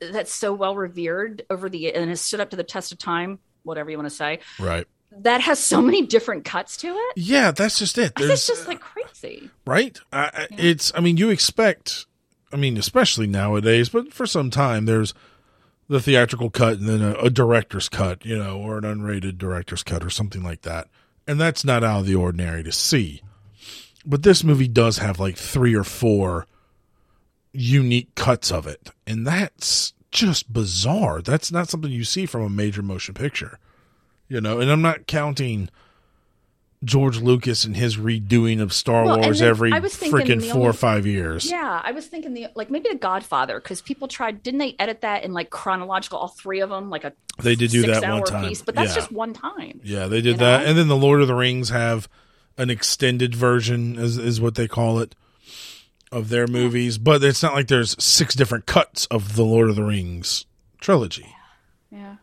that's 0.00 0.32
so 0.32 0.52
well 0.52 0.76
revered 0.76 1.44
over 1.50 1.68
the 1.68 1.92
and 1.94 2.10
has 2.10 2.20
stood 2.20 2.40
up 2.40 2.50
to 2.50 2.56
the 2.56 2.64
test 2.64 2.92
of 2.92 2.98
time, 2.98 3.38
whatever 3.64 3.90
you 3.90 3.96
want 3.96 4.08
to 4.08 4.14
say, 4.14 4.40
right. 4.60 4.86
that 5.10 5.40
has 5.40 5.58
so 5.58 5.80
many 5.82 6.06
different 6.06 6.44
cuts 6.44 6.76
to 6.78 6.88
it? 6.88 7.12
yeah 7.16 7.50
that's 7.50 7.78
just 7.78 7.96
it. 7.98 8.12
It's 8.18 8.46
just 8.46 8.68
like 8.68 8.80
crazy. 8.80 9.50
right? 9.66 9.98
I, 10.12 10.30
I- 10.32 10.48
it's 10.50 10.92
i 10.94 11.00
mean 11.00 11.16
you 11.16 11.30
expect 11.30 12.06
i 12.52 12.56
mean 12.56 12.76
especially 12.76 13.26
nowadays 13.26 13.88
but 13.88 14.12
for 14.12 14.26
some 14.26 14.50
time 14.50 14.84
there's 14.86 15.14
the 15.88 16.00
theatrical 16.00 16.50
cut 16.50 16.78
and 16.78 16.88
then 16.88 17.02
a, 17.02 17.14
a 17.14 17.30
director's 17.30 17.88
cut 17.88 18.24
you 18.24 18.36
know 18.38 18.58
or 18.58 18.78
an 18.78 18.84
unrated 18.84 19.38
director's 19.38 19.82
cut 19.82 20.04
or 20.04 20.10
something 20.10 20.42
like 20.42 20.62
that. 20.62 20.88
And 21.26 21.40
that's 21.40 21.64
not 21.64 21.82
out 21.82 22.00
of 22.00 22.06
the 22.06 22.14
ordinary 22.14 22.62
to 22.62 22.70
see 22.72 23.22
but 24.06 24.22
this 24.22 24.44
movie 24.44 24.68
does 24.68 24.98
have 24.98 25.18
like 25.18 25.36
three 25.36 25.74
or 25.74 25.84
four 25.84 26.46
unique 27.52 28.14
cuts 28.14 28.50
of 28.52 28.66
it 28.66 28.90
and 29.06 29.26
that's 29.26 29.94
just 30.10 30.52
bizarre 30.52 31.22
that's 31.22 31.50
not 31.50 31.68
something 31.68 31.90
you 31.90 32.04
see 32.04 32.26
from 32.26 32.42
a 32.42 32.50
major 32.50 32.82
motion 32.82 33.14
picture 33.14 33.58
you 34.28 34.40
know 34.40 34.60
and 34.60 34.70
i'm 34.70 34.82
not 34.82 35.06
counting 35.06 35.68
George 36.84 37.18
Lucas 37.18 37.64
and 37.64 37.74
his 37.74 37.96
redoing 37.96 38.60
of 38.60 38.70
Star 38.70 39.06
Well, 39.06 39.18
Wars 39.20 39.40
every 39.40 39.72
I 39.72 39.78
was 39.78 39.96
thinking 39.96 40.38
freaking 40.40 40.52
four 40.52 40.68
or 40.68 40.74
five 40.74 41.06
years. 41.06 41.50
Yeah, 41.50 41.80
I 41.82 41.90
was 41.92 42.06
thinking 42.06 42.34
the 42.34 42.48
like 42.54 42.70
maybe 42.70 42.90
the 42.90 42.96
Godfather 42.96 43.58
because 43.58 43.80
people 43.80 44.08
tried. 44.08 44.42
Didn't 44.42 44.58
they 44.58 44.76
edit 44.78 45.00
that 45.00 45.24
in 45.24 45.32
like 45.32 45.48
chronological, 45.48 46.18
all 46.18 46.28
three 46.28 46.60
of 46.60 46.68
them, 46.68 46.90
like 46.90 47.04
a 47.04 47.14
They 47.42 47.54
did 47.56 47.70
do 47.70 47.86
that 47.86 48.02
one 48.02 48.22
time. 48.24 48.46
piece? 48.50 48.60
But 48.60 48.74
that's 48.74 48.90
Yeah. 48.90 48.94
just 48.94 49.10
one 49.10 49.32
time. 49.32 49.80
Yeah, 49.84 50.06
they 50.06 50.20
did 50.20 50.36
that. 50.38 50.62
know? 50.62 50.68
And 50.68 50.78
then 50.78 50.86
the 50.88 50.96
Lord 50.98 51.22
of 51.22 51.28
the 51.28 51.34
Rings 51.34 51.70
have 51.70 52.10
an 52.58 52.70
extended 52.70 53.34
version, 53.34 53.98
is, 53.98 54.18
is 54.18 54.40
what 54.40 54.54
they 54.54 54.68
call 54.68 54.98
it, 55.00 55.14
of 56.12 56.28
their 56.28 56.46
movies. 56.46 56.98
But 56.98 57.22
it's 57.22 57.42
not 57.42 57.54
like 57.54 57.68
there's 57.68 58.02
six 58.02 58.34
different 58.34 58.66
cuts 58.66 59.06
of 59.06 59.36
the 59.36 59.44
Lord 59.44 59.68
of 59.68 59.76
the 59.76 59.84
Rings 59.84 60.46
trilogy. 60.80 61.34
Yeah. 61.90 62.16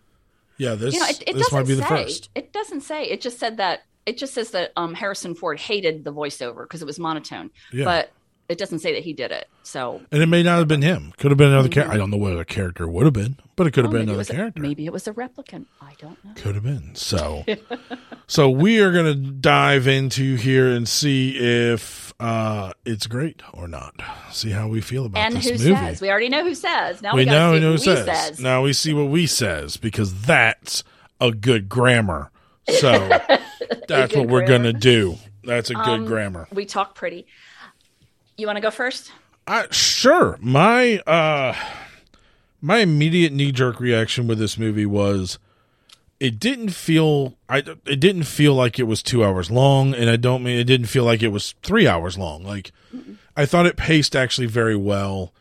Yeah, 0.57 0.75
this 0.75 0.93
You 0.93 0.99
know, 1.01 1.07
it, 1.07 1.23
it 1.27 1.33
this 1.33 1.51
might 1.51 1.67
be 1.67 1.75
the 1.75 1.83
first. 1.83 2.29
It 2.35 2.53
doesn't 2.53 2.81
say. 2.81 3.05
It 3.05 3.21
just 3.21 3.39
said 3.39 3.57
that. 3.57 3.83
It 4.05 4.17
just 4.17 4.33
says 4.33 4.51
that 4.51 4.73
um, 4.75 4.93
Harrison 4.93 5.33
Ford 5.33 5.59
hated 5.59 6.03
the 6.03 6.11
voiceover 6.11 6.63
because 6.63 6.81
it 6.81 6.85
was 6.85 6.99
monotone. 6.99 7.51
Yeah. 7.71 7.85
But 7.85 8.11
it 8.53 8.59
doesn't 8.59 8.79
say 8.79 8.93
that 8.93 9.03
he 9.03 9.11
did 9.13 9.31
it. 9.31 9.49
So 9.63 10.01
And 10.11 10.21
it 10.21 10.27
may 10.27 10.43
not 10.43 10.59
have 10.59 10.67
been 10.67 10.81
him. 10.81 11.13
Could 11.17 11.31
have 11.31 11.37
been 11.37 11.49
another 11.49 11.69
character. 11.69 11.93
I 11.93 11.97
don't 11.97 12.09
know 12.11 12.17
what 12.17 12.33
other 12.33 12.45
character 12.45 12.87
would 12.87 13.03
have 13.05 13.13
been, 13.13 13.37
but 13.55 13.67
it 13.67 13.71
could 13.71 13.83
have 13.83 13.89
oh, 13.93 13.97
been 13.97 14.03
another 14.03 14.19
was 14.19 14.29
a, 14.29 14.33
character. 14.33 14.61
maybe 14.61 14.85
it 14.85 14.93
was 14.93 15.07
a 15.07 15.13
replicant. 15.13 15.65
I 15.81 15.93
don't 15.99 16.23
know. 16.23 16.31
Could 16.35 16.55
have 16.55 16.63
been. 16.63 16.93
So, 16.95 17.43
so 18.27 18.49
we 18.49 18.79
are 18.79 18.91
going 18.91 19.05
to 19.05 19.15
dive 19.15 19.87
into 19.87 20.35
here 20.35 20.69
and 20.69 20.87
see 20.87 21.35
if 21.37 22.13
uh, 22.19 22.73
it's 22.85 23.07
great 23.07 23.41
or 23.53 23.67
not. 23.67 23.95
See 24.31 24.51
how 24.51 24.67
we 24.67 24.79
feel 24.81 25.05
about 25.05 25.19
And 25.25 25.35
this 25.35 25.45
who 25.45 25.51
movie. 25.53 25.75
says? 25.75 26.01
We 26.01 26.09
already 26.11 26.29
know 26.29 26.43
who 26.43 26.55
says. 26.55 27.01
Now 27.01 27.15
we 27.15 27.21
we, 27.21 27.25
know 27.25 27.55
see 27.55 27.61
who 27.61 27.71
who 27.71 27.77
says. 27.79 28.05
says. 28.05 28.39
Now 28.39 28.61
we 28.63 28.73
see 28.73 28.93
what 28.93 29.09
we 29.09 29.25
says 29.25 29.77
because 29.77 30.13
that's 30.21 30.83
a 31.19 31.31
good 31.31 31.67
grammar. 31.67 32.29
So 32.67 32.91
that's 33.87 34.15
what 34.15 34.27
we're 34.27 34.45
going 34.45 34.63
to 34.63 34.73
do. 34.73 35.17
That's 35.43 35.69
a 35.69 35.73
good 35.73 35.87
Um, 35.87 36.05
grammar. 36.05 36.47
We 36.53 36.65
talk 36.65 36.95
pretty. 36.95 37.27
You 38.37 38.47
want 38.47 38.57
to 38.57 38.61
go 38.61 38.71
first? 38.71 39.11
I, 39.45 39.67
sure. 39.71 40.37
My 40.41 40.99
uh 40.99 41.55
my 42.61 42.77
immediate 42.77 43.33
knee 43.33 43.51
jerk 43.51 43.79
reaction 43.79 44.27
with 44.27 44.39
this 44.39 44.57
movie 44.57 44.85
was 44.85 45.37
it 46.19 46.39
didn't 46.39 46.69
feel 46.69 47.35
I 47.49 47.57
it 47.85 47.99
didn't 47.99 48.23
feel 48.23 48.53
like 48.55 48.79
it 48.79 48.83
was 48.83 49.03
2 49.03 49.23
hours 49.23 49.51
long 49.51 49.93
and 49.93 50.09
I 50.09 50.15
don't 50.15 50.43
mean 50.43 50.57
it 50.57 50.63
didn't 50.63 50.87
feel 50.87 51.03
like 51.03 51.21
it 51.21 51.27
was 51.27 51.55
3 51.63 51.87
hours 51.87 52.17
long. 52.17 52.43
Like 52.43 52.71
I 53.35 53.45
thought 53.45 53.65
it 53.65 53.75
paced 53.75 54.15
actually 54.15 54.47
very 54.47 54.75
well. 54.75 55.33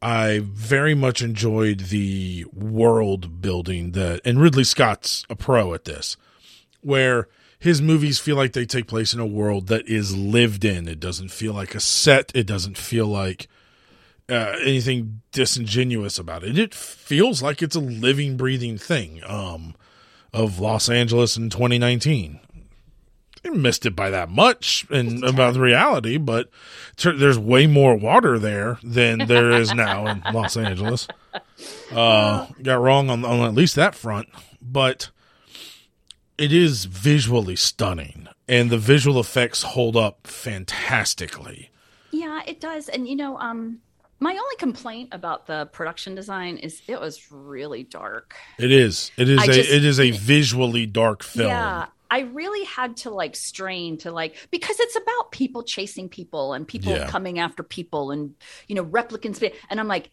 I 0.00 0.40
very 0.44 0.94
much 0.94 1.20
enjoyed 1.20 1.80
the 1.80 2.46
world 2.52 3.42
building 3.42 3.90
that 3.92 4.20
and 4.24 4.40
Ridley 4.40 4.64
Scott's 4.64 5.26
a 5.28 5.36
pro 5.36 5.74
at 5.74 5.84
this 5.84 6.16
where 6.80 7.28
his 7.60 7.82
movies 7.82 8.18
feel 8.18 8.36
like 8.36 8.54
they 8.54 8.64
take 8.64 8.86
place 8.86 9.12
in 9.12 9.20
a 9.20 9.26
world 9.26 9.66
that 9.66 9.86
is 9.86 10.16
lived 10.16 10.64
in. 10.64 10.88
It 10.88 10.98
doesn't 10.98 11.30
feel 11.30 11.52
like 11.52 11.74
a 11.74 11.80
set. 11.80 12.32
It 12.34 12.46
doesn't 12.46 12.78
feel 12.78 13.06
like 13.06 13.48
uh, 14.30 14.56
anything 14.62 15.20
disingenuous 15.30 16.18
about 16.18 16.42
it. 16.42 16.58
It 16.58 16.74
feels 16.74 17.42
like 17.42 17.60
it's 17.60 17.76
a 17.76 17.80
living, 17.80 18.38
breathing 18.38 18.78
thing 18.78 19.20
um, 19.26 19.74
of 20.32 20.58
Los 20.58 20.88
Angeles 20.88 21.36
in 21.36 21.50
2019. 21.50 22.40
I 23.44 23.48
missed 23.50 23.84
it 23.84 23.94
by 23.94 24.08
that 24.08 24.30
much 24.30 24.86
and 24.90 25.22
about 25.22 25.54
the 25.54 25.60
reality, 25.60 26.16
but 26.16 26.48
ter- 26.96 27.16
there's 27.16 27.38
way 27.38 27.66
more 27.66 27.94
water 27.94 28.38
there 28.38 28.78
than 28.82 29.26
there 29.26 29.50
is 29.50 29.74
now 29.74 30.06
in 30.06 30.22
Los 30.32 30.56
Angeles. 30.56 31.08
Uh, 31.92 32.46
got 32.62 32.80
wrong 32.80 33.10
on, 33.10 33.24
on 33.24 33.40
at 33.40 33.54
least 33.54 33.76
that 33.76 33.94
front, 33.94 34.28
but 34.62 35.10
it 36.40 36.52
is 36.52 36.86
visually 36.86 37.56
stunning 37.56 38.26
and 38.48 38.70
the 38.70 38.78
visual 38.78 39.20
effects 39.20 39.62
hold 39.62 39.96
up 39.96 40.26
fantastically. 40.26 41.70
Yeah, 42.10 42.40
it 42.46 42.60
does. 42.60 42.88
And 42.88 43.06
you 43.08 43.16
know, 43.16 43.36
um, 43.38 43.78
my 44.18 44.32
only 44.32 44.56
complaint 44.58 45.10
about 45.12 45.46
the 45.46 45.66
production 45.66 46.14
design 46.14 46.56
is 46.56 46.82
it 46.88 47.00
was 47.00 47.30
really 47.30 47.84
dark. 47.84 48.34
It 48.58 48.72
is. 48.72 49.10
It 49.16 49.28
is 49.28 49.38
I 49.38 49.44
a 49.44 49.46
just- 49.46 49.70
it 49.70 49.84
is 49.84 50.00
a 50.00 50.10
visually 50.10 50.86
dark 50.86 51.22
film. 51.22 51.48
Yeah. 51.48 51.86
I 52.12 52.22
really 52.22 52.64
had 52.64 52.96
to 52.98 53.10
like 53.10 53.36
strain 53.36 53.96
to 53.98 54.10
like 54.10 54.34
because 54.50 54.80
it's 54.80 54.96
about 54.96 55.30
people 55.30 55.62
chasing 55.62 56.08
people 56.08 56.54
and 56.54 56.66
people 56.66 56.92
Yeah. 56.92 57.06
coming 57.08 57.38
after 57.38 57.62
people 57.62 58.10
and 58.10 58.34
you 58.66 58.74
know 58.74 58.84
replicants 58.84 59.40
and 59.70 59.78
I'm 59.78 59.86
like 59.86 60.10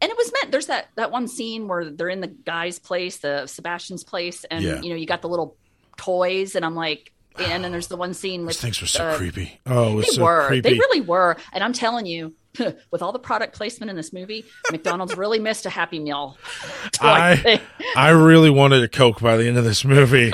and 0.00 0.10
it 0.10 0.16
was 0.16 0.32
meant 0.32 0.52
there's 0.52 0.66
that 0.66 0.88
that 0.96 1.10
one 1.10 1.28
scene 1.28 1.68
where 1.68 1.90
they're 1.90 2.08
in 2.08 2.20
the 2.20 2.26
guy's 2.28 2.78
place 2.78 3.18
the 3.18 3.46
Sebastian's 3.46 4.04
place 4.04 4.44
and 4.50 4.62
Yeah. 4.64 4.80
you 4.80 4.90
know 4.90 4.96
you 4.96 5.06
got 5.06 5.22
the 5.22 5.28
little 5.28 5.56
toys 5.96 6.54
and 6.54 6.64
I'm 6.64 6.74
like 6.74 7.12
and 7.36 7.64
then 7.64 7.72
there's 7.72 7.88
the 7.88 7.96
one 7.96 8.14
scene 8.14 8.46
with 8.46 8.54
These 8.56 8.60
things 8.62 8.80
were 8.80 8.86
so 8.86 9.04
uh, 9.06 9.16
creepy. 9.16 9.58
Oh, 9.66 9.90
it 9.90 9.94
was 9.96 10.06
they 10.06 10.12
so 10.12 10.22
were. 10.22 10.46
creepy. 10.46 10.60
They 10.70 10.74
really 10.78 11.00
were. 11.00 11.36
And 11.52 11.64
I'm 11.64 11.72
telling 11.72 12.06
you, 12.06 12.32
with 12.92 13.02
all 13.02 13.10
the 13.10 13.18
product 13.18 13.56
placement 13.56 13.90
in 13.90 13.96
this 13.96 14.12
movie, 14.12 14.44
McDonald's 14.70 15.16
really 15.16 15.40
missed 15.40 15.66
a 15.66 15.70
Happy 15.70 15.98
Meal. 15.98 16.38
I 17.00 17.60
I 17.96 18.10
really 18.10 18.50
wanted 18.50 18.84
a 18.84 18.88
Coke 18.88 19.20
by 19.20 19.36
the 19.36 19.48
end 19.48 19.58
of 19.58 19.64
this 19.64 19.84
movie. 19.84 20.30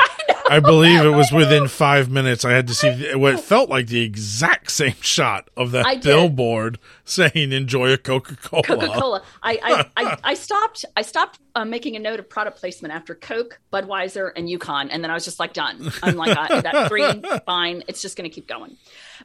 I, 0.56 0.60
believe 0.60 1.00
it 1.00 1.10
was 1.10 1.32
within 1.32 1.68
five 1.68 2.10
minutes. 2.10 2.44
I 2.44 2.52
had 2.52 2.66
to 2.68 2.74
see 2.74 3.14
what 3.14 3.40
felt 3.40 3.70
like 3.70 3.86
the 3.86 4.02
exact 4.02 4.70
same 4.72 4.96
shot 5.00 5.48
of 5.56 5.70
that 5.70 6.02
billboard 6.02 6.78
saying 7.04 7.52
"Enjoy 7.52 7.92
a 7.92 7.98
Coca 7.98 8.36
Cola." 8.36 8.62
Coca 8.62 8.88
Cola. 8.88 9.22
I, 9.42 9.58
I, 9.62 10.04
I, 10.04 10.18
I 10.24 10.34
stopped. 10.34 10.84
I 10.96 11.02
stopped 11.02 11.38
uh, 11.54 11.64
making 11.64 11.96
a 11.96 11.98
note 11.98 12.18
of 12.18 12.28
product 12.28 12.58
placement 12.58 12.92
after 12.92 13.14
Coke, 13.14 13.60
Budweiser, 13.72 14.32
and 14.36 14.48
Yukon, 14.48 14.90
and 14.90 15.02
then 15.02 15.10
I 15.10 15.14
was 15.14 15.24
just 15.24 15.38
like 15.38 15.52
done. 15.52 15.92
I'm 16.02 16.16
like 16.16 16.34
that 16.34 16.88
three, 16.88 17.22
fine. 17.46 17.82
It's 17.88 18.02
just 18.02 18.16
going 18.16 18.28
to 18.28 18.34
keep 18.34 18.46
going. 18.46 18.76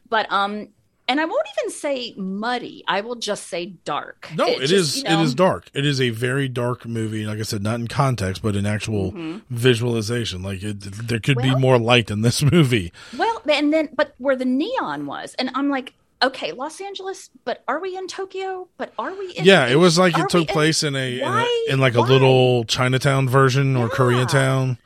But 0.10 0.32
um, 0.32 0.70
and 1.07 1.21
I 1.21 1.25
won't 1.25 1.45
even 1.59 1.71
say 1.71 2.13
muddy. 2.17 2.83
I 2.88 3.01
will 3.01 3.15
just 3.15 3.47
say 3.47 3.67
dark. 3.85 4.29
No, 4.35 4.45
it 4.47 4.59
just, 4.62 4.71
is. 4.71 4.97
you 4.97 5.03
know, 5.03 5.19
It 5.19 5.24
is 5.24 5.35
dark. 5.35 5.69
It 5.74 5.85
is 5.85 6.01
a 6.01 6.09
very 6.09 6.47
dark 6.47 6.85
movie. 6.85 7.25
Like 7.25 7.39
I 7.39 7.43
said, 7.43 7.62
not 7.63 7.79
in 7.79 7.88
context, 7.88 8.41
but 8.41 8.55
in 8.55 8.65
actual 8.65 9.13
visualization. 9.50 10.43
Like 10.43 10.63
it, 10.63 10.79
there 10.81 11.19
could 11.19 11.38
be 11.38 11.45
Mm-hmm. 11.45 11.62
More 11.62 11.77
light 11.77 12.09
in 12.12 12.21
this 12.21 12.41
movie. 12.51 12.91
Well, 13.17 13.41
and 13.50 13.71
then 13.71 13.89
but 13.95 14.13
where 14.17 14.35
the 14.35 14.45
neon 14.45 15.05
was, 15.05 15.35
and 15.39 15.51
I'm 15.55 15.69
like, 15.69 15.93
okay, 16.24 16.51
Los 16.53 16.81
Angeles, 16.81 17.29
but 17.45 17.63
are 17.67 17.79
we 17.79 17.95
in 17.95 18.07
Tokyo? 18.07 18.67
But 18.77 18.93
are 18.97 19.13
we? 19.13 19.31
in 19.33 19.45
Yeah, 19.45 19.67
it 19.67 19.75
was 19.75 19.97
like 20.00 20.17
it 20.17 20.27
took 20.29 20.33
we 20.33 20.47
in- 20.47 20.53
place 20.53 20.81
in 20.83 20.95
a, 20.95 21.19
in 21.19 21.24
a 21.27 21.45
in 21.74 21.79
like 21.79 21.95
a 21.95 22.01
little 22.01 22.63
Chinatown 22.65 23.29
version 23.29 23.75
or 23.75 23.88
Yeah. 23.88 23.93
Koreatown. 23.93 24.77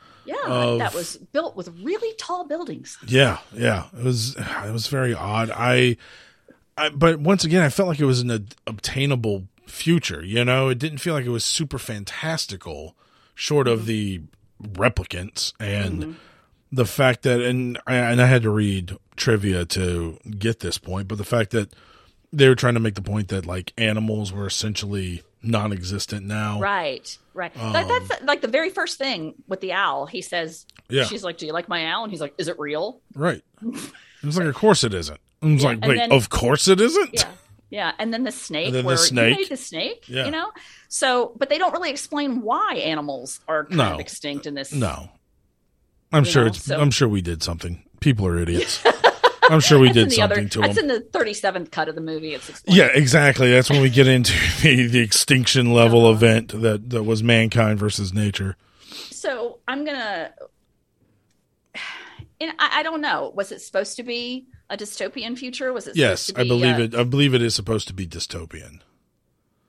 Of- 0.46 0.78
that 0.78 0.94
was 0.94 1.16
built 1.16 1.56
with 1.56 1.68
really 1.82 2.14
tall 2.16 2.44
buildings. 2.46 2.98
Yeah, 3.06 3.38
yeah. 3.52 3.86
It 3.96 4.04
was 4.04 4.36
it 4.36 4.72
was 4.72 4.86
very 4.86 5.14
odd. 5.14 5.50
I, 5.50 5.96
I 6.76 6.90
but 6.90 7.20
once 7.20 7.44
again, 7.44 7.62
I 7.62 7.68
felt 7.68 7.88
like 7.88 8.00
it 8.00 8.06
was 8.06 8.20
an 8.20 8.30
ob- 8.30 8.54
obtainable 8.66 9.48
future. 9.66 10.24
You 10.24 10.44
know, 10.44 10.68
it 10.68 10.78
didn't 10.78 10.98
feel 10.98 11.14
like 11.14 11.26
it 11.26 11.30
was 11.30 11.44
super 11.44 11.78
fantastical, 11.78 12.96
short 13.34 13.68
of 13.68 13.80
mm-hmm. 13.80 13.86
the 13.88 14.20
replicants 14.62 15.52
and 15.58 16.02
mm-hmm. 16.02 16.12
the 16.72 16.84
fact 16.84 17.22
that 17.22 17.40
and 17.40 17.78
I, 17.86 17.96
and 17.96 18.20
I 18.20 18.26
had 18.26 18.42
to 18.42 18.50
read 18.50 18.96
trivia 19.16 19.64
to 19.66 20.18
get 20.38 20.60
this 20.60 20.78
point, 20.78 21.08
but 21.08 21.18
the 21.18 21.24
fact 21.24 21.50
that 21.50 21.74
they 22.32 22.48
were 22.48 22.54
trying 22.54 22.74
to 22.74 22.80
make 22.80 22.94
the 22.94 23.02
point 23.02 23.28
that 23.28 23.46
like 23.46 23.72
animals 23.76 24.32
were 24.32 24.46
essentially 24.46 25.22
non-existent 25.42 26.26
now. 26.26 26.60
Right, 26.60 27.16
right. 27.40 27.56
Um, 27.58 27.72
that, 27.72 27.88
that's 28.08 28.22
like 28.24 28.40
the 28.42 28.48
very 28.48 28.70
first 28.70 28.98
thing 28.98 29.34
with 29.48 29.60
the 29.60 29.72
owl. 29.72 30.06
He 30.06 30.22
says, 30.22 30.66
Yeah. 30.88 31.04
she's 31.04 31.24
like, 31.24 31.38
"Do 31.38 31.46
you 31.46 31.52
like 31.52 31.68
my 31.68 31.86
owl?" 31.86 32.04
And 32.04 32.12
he's 32.12 32.20
like, 32.20 32.34
"Is 32.38 32.48
it 32.48 32.58
real?" 32.58 33.00
Right. 33.14 33.42
It 34.22 34.26
was 34.26 34.36
like, 34.36 34.48
of 34.48 34.54
course 34.54 34.84
it 34.84 34.92
isn't. 34.92 35.18
I 35.42 35.46
was 35.46 35.64
like, 35.64 35.80
wait, 35.80 35.96
then- 35.96 36.12
of 36.12 36.28
course 36.28 36.68
it 36.68 36.78
isn't. 36.78 37.14
Yeah. 37.14 37.24
Yeah, 37.70 37.92
and 37.98 38.12
then 38.12 38.24
the 38.24 38.32
snake, 38.32 38.66
And 38.66 38.74
then 38.74 38.84
the 38.84 38.96
snake. 38.98 39.48
the 39.48 39.56
snake, 39.56 40.04
Yeah. 40.08 40.26
you 40.26 40.30
know. 40.30 40.50
So, 40.88 41.32
but 41.38 41.48
they 41.48 41.56
don't 41.56 41.72
really 41.72 41.88
explain 41.88 42.42
why 42.42 42.74
animals 42.84 43.40
are 43.48 43.64
kind 43.64 43.76
No. 43.78 43.94
of 43.94 44.00
extinct 44.00 44.44
in 44.46 44.52
this. 44.54 44.72
No, 44.74 45.08
I'm 46.12 46.24
sure 46.24 46.42
know, 46.42 46.48
it's. 46.48 46.64
so- 46.64 46.78
I'm 46.78 46.90
sure 46.90 47.08
we 47.08 47.22
did 47.22 47.42
something. 47.42 47.82
People 48.00 48.26
are 48.26 48.36
idiots. 48.38 48.84
I'm 49.50 49.60
sure 49.60 49.78
we 49.78 49.88
That's 49.88 49.94
did 50.08 50.12
something 50.12 50.38
other. 50.38 50.48
to 50.48 50.60
That's 50.60 50.74
them. 50.76 50.84
in 50.84 50.88
the 50.88 51.00
thirty-seventh 51.00 51.70
cut 51.70 51.88
of 51.88 51.94
the 51.94 52.00
movie. 52.00 52.34
It's 52.34 52.48
explained. 52.48 52.76
Yeah, 52.78 52.86
exactly. 52.86 53.50
That's 53.50 53.68
when 53.70 53.82
we 53.82 53.90
get 53.90 54.06
into 54.06 54.32
the, 54.62 54.86
the 54.86 55.00
extinction 55.00 55.72
level 55.72 56.06
Uh-huh. 56.06 56.14
event 56.16 56.60
that 56.62 56.90
that 56.90 57.02
was 57.04 57.22
mankind 57.22 57.78
versus 57.78 58.12
nature. 58.14 58.56
So 59.10 59.58
I'm 59.68 59.84
gonna. 59.84 60.32
And 62.42 62.52
I, 62.58 62.80
I 62.80 62.82
don't 62.82 63.02
know. 63.02 63.32
Was 63.36 63.52
it 63.52 63.60
supposed 63.60 63.96
to 63.96 64.02
be 64.02 64.46
a 64.70 64.76
dystopian 64.76 65.36
future? 65.36 65.74
Was 65.74 65.86
it? 65.86 65.94
Yes, 65.96 66.22
supposed 66.22 66.36
to 66.48 66.54
I 66.54 66.56
believe 66.56 66.76
uh, 66.76 66.82
it. 66.82 66.94
I 66.94 67.04
believe 67.04 67.34
it 67.34 67.42
is 67.42 67.54
supposed 67.54 67.86
to 67.88 67.92
be 67.92 68.06
dystopian. 68.06 68.80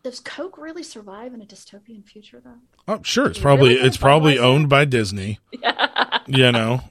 Does 0.04 0.22
Coke 0.22 0.58
really 0.58 0.82
survive 0.82 1.34
in 1.34 1.42
a 1.42 1.46
dystopian 1.46 2.06
future, 2.06 2.42
though? 2.42 2.56
Oh, 2.88 3.02
sure. 3.04 3.28
It's 3.28 3.38
probably 3.40 3.76
really 3.76 3.88
it's 3.88 3.98
probably 3.98 4.40
owned 4.40 4.70
by 4.70 4.86
Disney. 4.86 5.40
Yeah. 5.62 6.20
You 6.28 6.52
know. 6.54 6.82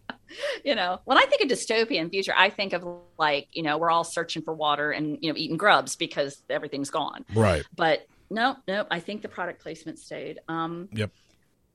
You 0.64 0.75
know, 0.75 1.00
when 1.04 1.19
I 1.19 1.23
think 1.26 1.42
of 1.42 1.49
dystopian 1.49 2.11
future, 2.11 2.33
I 2.37 2.50
think 2.50 2.73
of 2.73 2.85
like, 3.19 3.49
you 3.52 3.62
know, 3.62 3.78
we're 3.78 3.90
all 3.90 4.04
searching 4.04 4.42
for 4.42 4.52
water 4.54 4.90
and, 4.90 5.19
you 5.21 5.33
know, 5.33 5.37
eating 5.38 5.57
grubs 5.57 5.97
because 5.97 6.42
everything's 6.50 6.90
gone. 6.90 7.25
Right. 7.35 7.64
But 7.75 8.07
no, 8.30 8.57
no, 8.69 8.87
I 8.90 9.00
think 9.00 9.23
the 9.23 9.28
product 9.28 9.62
placement 9.62 9.99
stayed. 9.99 10.38
Um, 10.49 10.88
Yep. 10.92 11.11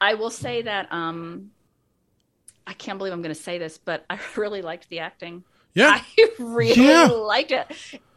I 0.02 0.14
will 0.16 0.30
say 0.30 0.62
that 0.64 0.88
um, 0.92 1.52
I 2.68 2.74
can't 2.74 2.98
believe 2.98 3.14
I'm 3.14 3.22
going 3.22 3.34
to 3.36 3.42
say 3.42 3.58
this, 3.58 3.78
but 3.78 4.06
I 4.10 4.20
really 4.36 4.62
liked 4.62 4.90
the 4.90 5.00
acting. 5.00 5.44
Yeah. 5.74 6.00
I 6.02 6.30
really 6.40 6.82
Yeah. 6.86 7.06
liked 7.08 7.52
it. 7.52 7.68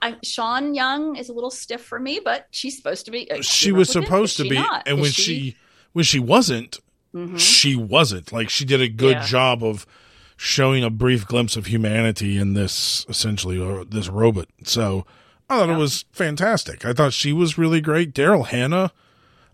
I, 0.01 0.17
Sean 0.23 0.75
Young 0.75 1.17
is 1.17 1.29
a 1.29 1.33
little 1.33 1.51
stiff 1.51 1.81
for 1.83 1.99
me, 1.99 2.21
but 2.25 2.47
she's 2.51 2.77
supposed 2.77 3.05
to 3.07 3.11
be. 3.11 3.29
uh, 3.31 3.43
she 3.43 3.73
was 3.73 3.91
supposed 3.91 4.37
to 4.37 4.45
be, 4.45 4.55
not? 4.55 4.87
and 4.87 4.99
Is 4.99 5.03
when 5.03 5.11
she 5.13 5.57
when 5.93 6.05
she 6.05 6.21
wasn't, 6.21 6.79
Mhm. 7.15 7.39
she 7.39 7.75
wasn't. 7.75 8.31
Like 8.33 8.49
she 8.51 8.65
did 8.65 8.81
a 8.81 8.89
good 8.89 9.17
Yeah. 9.17 9.27
job 9.27 9.65
of 9.65 9.87
showing 10.41 10.85
a 10.85 10.89
brief 10.91 11.27
glimpse 11.27 11.57
of 11.57 11.67
humanity 11.67 12.39
in 12.39 12.55
this 12.55 13.05
essentially 13.09 13.59
or 13.59 13.85
this 13.85 14.09
robot. 14.09 14.47
So 14.65 15.05
I 15.51 15.59
thought 15.59 15.69
Yeah. 15.69 15.75
it 15.75 15.79
was 15.79 16.05
fantastic. 16.13 16.85
I 16.87 16.93
thought 16.93 17.13
she 17.13 17.33
was 17.33 17.59
really 17.59 17.81
great. 17.81 18.15
Daryl 18.15 18.47
Hannah, 18.47 18.93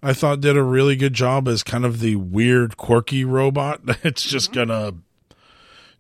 I 0.03 0.13
thought 0.13 0.43
did 0.43 0.59
a 0.59 0.63
really 0.63 0.95
good 0.95 1.15
job 1.15 1.49
as 1.49 1.63
kind 1.63 1.87
of 1.87 2.01
the 2.01 2.17
weird, 2.17 2.77
quirky 2.77 3.25
robot 3.25 3.81
that's 4.03 4.23
just 4.23 4.53
Mm-hmm. 4.53 4.71
gonna 4.71 4.93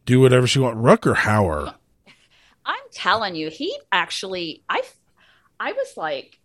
do 0.04 0.20
whatever 0.20 0.46
she 0.46 0.58
wants. 0.58 0.78
Rutger 0.78 1.14
Hauer. 1.16 1.74
I'm 2.66 2.76
telling 2.92 3.34
you, 3.36 3.48
he 3.48 3.74
actually, 3.90 4.62
I, 4.68 4.82
I 5.58 5.72
was 5.72 5.96
like, 5.96 6.38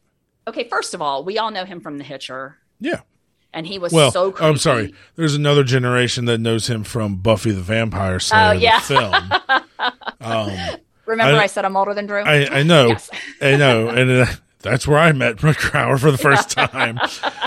okay, 0.48 0.63
first 0.69 0.93
of 0.93 1.01
all, 1.01 1.25
we 1.25 1.38
all 1.38 1.51
know 1.51 1.65
him 1.65 1.81
from 1.81 1.98
The 1.98 2.05
Hitcher, 2.05 2.58
Yeah. 2.79 3.01
And 3.53 3.65
he 3.65 3.79
was 3.79 3.91
Well, 3.91 4.12
so. 4.12 4.36
I'm 4.39 4.58
sorry. 4.58 4.94
There's 5.15 5.34
another 5.36 5.63
generation 5.63 6.25
that 6.25 6.38
knows 6.39 6.68
him 6.70 6.84
from 6.84 7.15
Buffy 7.18 7.51
the 7.51 7.62
Vampire 7.62 8.20
Slayer, 8.20 8.50
Oh, 8.50 8.51
yeah. 8.51 8.79
the 8.79 8.86
film. 8.86 9.63
um, 10.22 10.51
Remember, 11.06 11.39
I- 11.39 11.44
I, 11.44 11.48
said 11.48 11.65
I'm 11.65 11.75
older 11.75 11.94
than 11.94 12.06
Drew. 12.06 12.22
I, 12.22 12.60
I 12.60 12.63
know, 12.63 12.88
Yes. 12.89 13.10
I 13.41 13.56
know, 13.56 13.89
and 13.89 14.12
uh, 14.12 14.25
that's 14.62 14.88
where 14.88 15.00
I 15.00 15.12
met 15.13 15.38
Rutger 15.38 15.72
Hauer 15.72 16.00
for 16.00 16.12
the 16.12 16.18
first 16.20 16.51
time. 16.51 17.00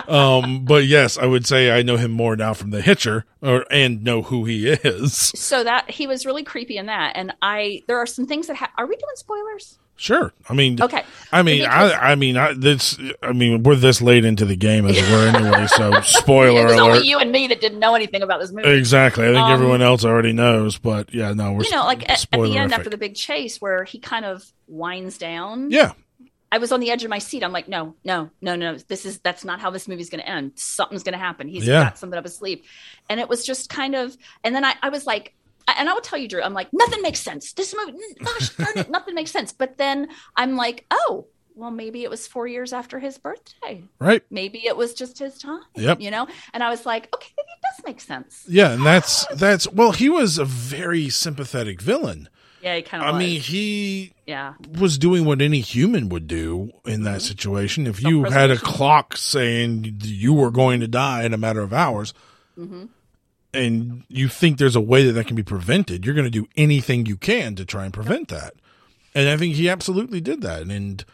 um, 0.09 0.65
but 0.65 0.85
yes, 0.87 1.17
I 1.19 1.27
would 1.27 1.47
say 1.47 1.71
I 1.71 1.83
know 1.83 1.97
him 1.97 2.11
more 2.11 2.35
now 2.35 2.55
from 2.55 2.71
The 2.71 2.81
Hitcher, 2.83 3.25
or 3.41 3.65
and 3.71 4.03
know 4.03 4.23
who 4.23 4.45
he 4.45 4.69
is. 4.69 5.15
so 5.17 5.63
that 5.63 5.89
he 5.91 6.09
was 6.09 6.27
really 6.27 6.43
creepy 6.43 6.77
in 6.79 6.87
that, 6.87 7.13
and 7.15 7.33
I 7.41 7.83
there 7.87 7.99
are 7.99 8.07
some 8.07 8.27
things 8.27 8.49
that 8.49 8.57
ha- 8.57 8.73
are 8.77 8.87
we 8.87 8.97
doing 8.97 9.15
spoilers? 9.15 9.79
Sure. 10.03 10.33
I 10.49 10.55
mean, 10.55 10.83
Okay, 10.83 11.05
I 11.31 11.45
mean, 11.45 11.65
I, 11.65 11.93
I 11.93 12.15
mean, 12.17 12.37
I, 12.37 12.55
this, 12.55 12.99
I 13.23 13.33
mean, 13.33 13.63
we're 13.63 13.77
this 13.77 14.03
late 14.03 14.25
into 14.25 14.45
the 14.45 14.57
game 14.57 14.85
as 14.85 14.97
were 15.01 15.29
anyway. 15.37 15.69
So, 15.69 16.01
spoiler 16.01 16.67
it 16.67 16.71
alert. 16.77 16.81
only 16.97 17.07
you 17.09 17.19
and 17.21 17.31
me 17.31 17.47
that 17.47 17.61
didn't 17.61 17.79
know 17.79 17.95
anything 17.95 18.21
about 18.21 18.41
this 18.41 18.51
movie. 18.51 18.69
Exactly. 18.69 19.23
I 19.25 19.29
think 19.29 19.39
Um, 19.39 19.53
everyone 19.53 19.81
else 19.81 20.05
already 20.05 20.33
knows, 20.33 20.77
but 20.77 21.15
yeah, 21.15 21.33
no, 21.35 21.53
we're 21.53 21.63
you 21.63 21.71
know, 21.71 21.85
like 21.85 22.03
at, 22.11 22.27
at 22.33 22.43
the 22.43 22.57
end 22.57 22.73
after 22.75 22.91
the 22.91 22.97
big 22.99 23.15
chase 23.15 23.61
where 23.61 23.85
he 23.85 24.01
kind 24.01 24.25
of 24.25 24.45
winds 24.67 25.19
down. 25.19 25.71
yeah, 25.71 25.93
I 26.51 26.59
was 26.59 26.73
on 26.73 26.81
the 26.81 26.91
edge 26.91 27.05
of 27.05 27.09
my 27.11 27.19
seat. 27.21 27.45
I'm 27.45 27.53
like, 27.53 27.69
no, 27.69 27.95
no, 28.05 28.29
no, 28.41 28.57
no. 28.57 28.77
This 28.79 29.07
is 29.07 29.21
that's 29.21 29.45
not 29.45 29.61
how 29.61 29.71
this 29.71 29.87
movie's 29.87 30.11
going 30.11 30.21
to 30.23 30.29
end. 30.29 30.53
Something's 30.57 31.05
going 31.05 31.13
to 31.13 31.19
happen. 31.19 31.47
He's 31.47 31.65
Yeah. 31.65 31.85
got 31.85 31.99
something 31.99 32.19
up 32.19 32.25
his 32.25 32.35
sleeve, 32.37 32.63
and 33.09 33.21
it 33.21 33.29
was 33.29 33.47
just 33.47 33.69
kind 33.71 33.95
of. 33.95 34.17
And 34.43 34.53
then 34.53 34.65
I, 34.65 34.75
I 34.83 34.89
was 34.89 35.07
like, 35.07 35.33
and 35.69 35.89
I 35.89 35.93
will 35.95 36.01
tell 36.01 36.19
you, 36.19 36.29
Drew, 36.29 36.43
I'm 36.43 36.55
like, 36.55 36.69
nothing 36.73 37.03
makes 37.03 37.21
sense. 37.21 37.53
This 37.53 37.75
movie, 37.77 37.99
gosh 38.23 38.49
darn 38.57 38.79
it, 38.79 38.91
nothing 38.91 39.15
makes 39.15 39.31
sense. 39.31 39.53
But 39.53 39.79
then 39.79 40.09
I'm 40.37 40.57
like, 40.57 40.85
oh, 40.91 41.27
well, 41.55 41.71
maybe 41.71 42.03
it 42.03 42.11
was 42.11 42.27
four 42.27 42.47
years 42.47 42.73
after 42.73 42.99
his 42.99 43.19
birthday. 43.19 43.85
right. 43.99 44.23
Maybe 44.31 44.67
it 44.67 44.77
was 44.77 44.95
just 44.95 45.19
his 45.19 45.39
time. 45.39 45.61
Yep. 45.77 46.01
You 46.01 46.11
know. 46.11 46.27
And 46.55 46.63
I 46.63 46.71
was 46.71 46.87
like, 46.87 47.15
okay, 47.15 47.29
maybe 47.37 47.49
it 47.51 47.77
does 47.77 47.85
make 47.85 48.01
sense. 48.01 48.45
Yeah, 48.49 48.73
and 48.73 48.85
that's 48.87 49.27
that's 49.35 49.71
well, 49.71 49.93
he 49.93 50.09
was 50.09 50.39
a 50.39 50.45
very 50.45 51.09
sympathetic 51.11 51.81
villain. 51.83 52.29
Yeah, 52.63 52.77
he 52.77 52.83
kind 52.83 53.03
of. 53.03 53.09
I 53.09 53.13
was. 53.13 53.19
mean, 53.19 53.41
he 53.41 54.13
yeah, 54.27 54.55
was 54.79 54.97
doing 54.97 55.25
what 55.25 55.43
any 55.43 55.61
human 55.61 56.09
would 56.11 56.27
do 56.29 56.71
in 56.87 57.03
that 57.03 57.21
situation. 57.21 57.87
If 57.87 58.01
you 58.03 58.25
had 58.25 58.51
a 58.51 58.57
clock 58.57 59.17
saying 59.17 59.99
you 60.05 60.33
were 60.33 60.51
going 60.53 60.81
to 60.81 60.89
die 60.89 61.25
in 61.25 61.35
a 61.35 61.39
matter 61.39 61.61
of 61.61 61.73
hours, 61.73 62.15
Mm-hmm. 62.59 62.85
And 63.55 64.05
you 64.09 64.29
think 64.29 64.59
there's 64.59 64.77
a 64.77 64.81
way 64.81 65.05
that 65.05 65.13
that 65.13 65.27
can 65.27 65.37
be 65.37 65.43
prevented, 65.43 66.05
you're 66.05 66.15
going 66.15 66.25
to 66.25 66.31
do 66.31 66.49
anything 66.57 67.07
you 67.07 67.17
can 67.17 67.55
to 67.57 67.65
try 67.65 67.85
and 67.85 67.93
prevent 67.93 68.29
that. 68.29 68.55
And 69.15 69.29
I 69.29 69.37
think 69.37 69.55
he 69.55 69.69
absolutely 69.69 70.21
did 70.21 70.41
that, 70.41 70.63
and 70.63 71.05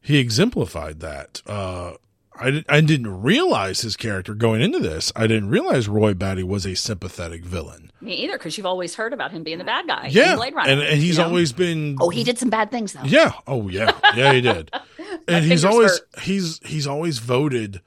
he 0.00 0.18
exemplified 0.18 1.00
that. 1.00 1.42
Uh, 1.46 1.94
I, 2.34 2.64
I 2.68 2.80
didn't 2.80 3.22
realize 3.22 3.82
his 3.82 3.96
character 3.96 4.34
going 4.34 4.62
into 4.62 4.78
this. 4.78 5.12
I 5.14 5.26
didn't 5.26 5.50
realize 5.50 5.88
Roy 5.88 6.14
Batty 6.14 6.42
was 6.42 6.64
a 6.64 6.74
sympathetic 6.74 7.44
villain. 7.44 7.90
me 8.00 8.14
either. 8.14 8.38
Because 8.38 8.56
you've 8.56 8.66
always 8.66 8.94
heard 8.94 9.12
about 9.12 9.32
him 9.32 9.42
being 9.42 9.58
the 9.58 9.64
bad 9.64 9.86
guy. 9.86 10.08
Yeah, 10.10 10.36
Blade 10.36 10.54
Runner, 10.54 10.70
and, 10.70 10.80
and 10.80 11.00
he's 11.00 11.16
you 11.16 11.22
know? 11.22 11.28
always 11.28 11.52
been. 11.52 11.98
Oh, 12.00 12.08
he 12.08 12.24
did 12.24 12.38
some 12.38 12.48
bad 12.48 12.70
things 12.70 12.92
though. 12.92 13.02
Yeah. 13.04 13.32
Oh, 13.46 13.68
yeah. 13.68 13.92
Yeah, 14.16 14.32
he 14.32 14.40
did. 14.40 14.70
and 15.28 15.44
he's 15.44 15.64
always 15.64 15.90
hurt. 15.92 16.22
he's 16.22 16.58
he's 16.64 16.86
always 16.86 17.18
voted 17.18 17.80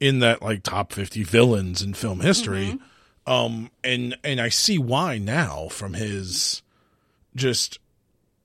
in 0.00 0.20
that 0.20 0.42
like 0.42 0.62
top 0.62 0.92
50 0.92 1.22
villains 1.24 1.82
in 1.82 1.94
film 1.94 2.20
history. 2.20 2.66
Mm-hmm. 2.66 2.84
Um 3.28 3.70
and 3.84 4.16
and 4.24 4.40
I 4.40 4.48
see 4.48 4.78
why 4.78 5.18
now 5.18 5.68
from 5.68 5.94
his 5.94 6.62
just 7.36 7.78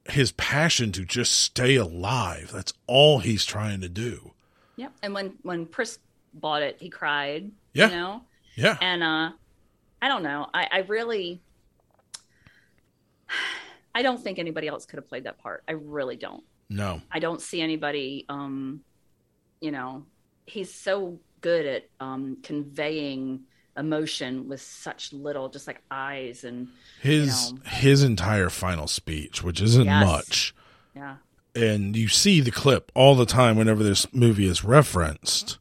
his 0.09 0.33
passion 0.33 0.91
to 0.91 1.05
just 1.05 1.31
stay 1.39 1.75
alive. 1.75 2.51
That's 2.53 2.73
all 2.87 3.19
he's 3.19 3.45
trying 3.45 3.79
to 3.81 3.89
do. 3.89 4.33
Yep. 4.75 4.91
And 5.01 5.13
when 5.13 5.33
when 5.43 5.65
Pris 5.65 5.99
bought 6.33 6.61
it, 6.63 6.77
he 6.79 6.89
cried. 6.89 7.51
Yeah. 7.73 7.89
You 7.89 7.95
know, 7.95 8.21
Yeah. 8.55 8.77
and 8.81 9.01
uh, 9.03 9.31
I 10.01 10.07
don't 10.09 10.23
know. 10.23 10.47
I, 10.53 10.67
I 10.71 10.77
really, 10.79 11.41
I 13.95 14.01
don't 14.01 14.21
think 14.21 14.39
anybody 14.39 14.67
else 14.67 14.85
could 14.85 14.97
have 14.97 15.07
played 15.07 15.23
that 15.25 15.37
part. 15.39 15.63
I 15.67 15.73
really 15.73 16.15
don't. 16.15 16.43
No. 16.69 17.01
I 17.11 17.19
don't 17.19 17.41
see 17.41 17.61
anybody. 17.61 18.25
Um, 18.29 18.81
you 19.61 19.71
know, 19.71 20.05
he's 20.45 20.73
so 20.73 21.19
good 21.41 21.65
at 21.65 21.89
um, 21.99 22.37
conveying 22.43 23.41
emotion 23.77 24.47
with 24.47 24.61
such 24.61 25.11
little, 25.13 25.49
just 25.49 25.65
like 25.67 25.81
eyes 25.89 26.43
and 26.43 26.67
His 27.01 27.49
You 27.51 27.55
know. 27.57 27.61
his 27.69 28.03
entire 28.03 28.49
final 28.49 28.87
speech, 28.87 29.43
which 29.43 29.61
isn't 29.61 29.85
Yes. 29.85 30.05
much. 30.05 30.55
yeah. 30.95 31.15
and 31.55 31.95
you 31.95 32.07
see 32.07 32.39
the 32.41 32.51
clip 32.51 32.91
all 32.95 33.15
the 33.15 33.25
time 33.25 33.57
whenever 33.57 33.83
this 33.83 34.11
movie 34.13 34.47
is 34.47 34.63
referenced 34.63 35.57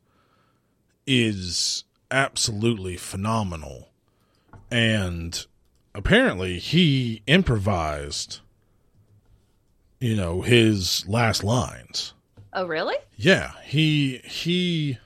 is 1.06 1.84
absolutely 2.10 2.96
phenomenal 2.96 3.88
and 4.70 5.46
apparently 5.94 6.58
he 6.58 7.22
improvised 7.26 8.40
you 10.00 10.14
know 10.16 10.42
his 10.42 11.06
last 11.08 11.42
lines 11.44 12.14
Oh, 12.54 12.66
really? 12.66 12.96
yeah 13.16 13.52
he 13.64 14.18
he 14.24 14.98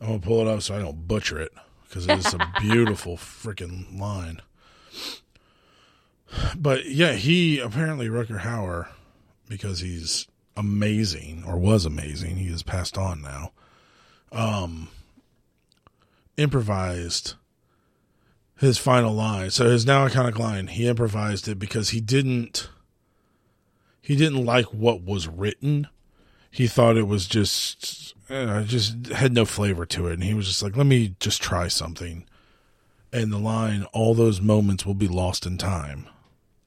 i'm 0.00 0.06
gonna 0.06 0.18
pull 0.20 0.40
it 0.40 0.48
up 0.48 0.62
so 0.62 0.74
i 0.76 0.80
don't 0.80 1.06
butcher 1.08 1.38
it 1.40 1.52
because 1.88 2.06
it's 2.06 2.34
a 2.34 2.52
beautiful 2.60 3.16
freaking 3.16 3.98
line 3.98 4.40
but 6.56 6.86
yeah 6.86 7.12
he 7.12 7.58
apparently 7.58 8.08
rutger 8.08 8.40
hauer 8.40 8.88
because 9.48 9.80
he's 9.80 10.26
amazing 10.58 11.44
or 11.46 11.56
was 11.56 11.86
amazing. 11.86 12.36
He 12.36 12.50
has 12.50 12.62
passed 12.62 12.98
on 12.98 13.22
now. 13.22 13.52
Um, 14.30 14.88
improvised 16.36 17.34
his 18.56 18.76
final 18.76 19.14
line. 19.14 19.50
So 19.50 19.70
his 19.70 19.86
now 19.86 20.06
iconic 20.06 20.38
line, 20.38 20.66
he 20.66 20.88
improvised 20.88 21.48
it 21.48 21.58
because 21.58 21.90
he 21.90 22.00
didn't 22.00 22.68
he 24.02 24.16
didn't 24.16 24.44
like 24.44 24.66
what 24.66 25.02
was 25.02 25.28
written. 25.28 25.86
He 26.50 26.66
thought 26.66 26.96
it 26.96 27.06
was 27.06 27.26
just 27.26 28.14
uh, 28.30 28.62
just 28.62 29.06
had 29.08 29.32
no 29.32 29.44
flavor 29.44 29.86
to 29.86 30.06
it, 30.08 30.14
and 30.14 30.24
he 30.24 30.34
was 30.34 30.46
just 30.46 30.62
like, 30.62 30.76
"Let 30.76 30.86
me 30.86 31.14
just 31.20 31.40
try 31.42 31.68
something." 31.68 32.26
And 33.12 33.32
the 33.32 33.38
line, 33.38 33.84
"All 33.92 34.14
those 34.14 34.40
moments 34.40 34.84
will 34.84 34.94
be 34.94 35.08
lost 35.08 35.46
in 35.46 35.56
time, 35.58 36.06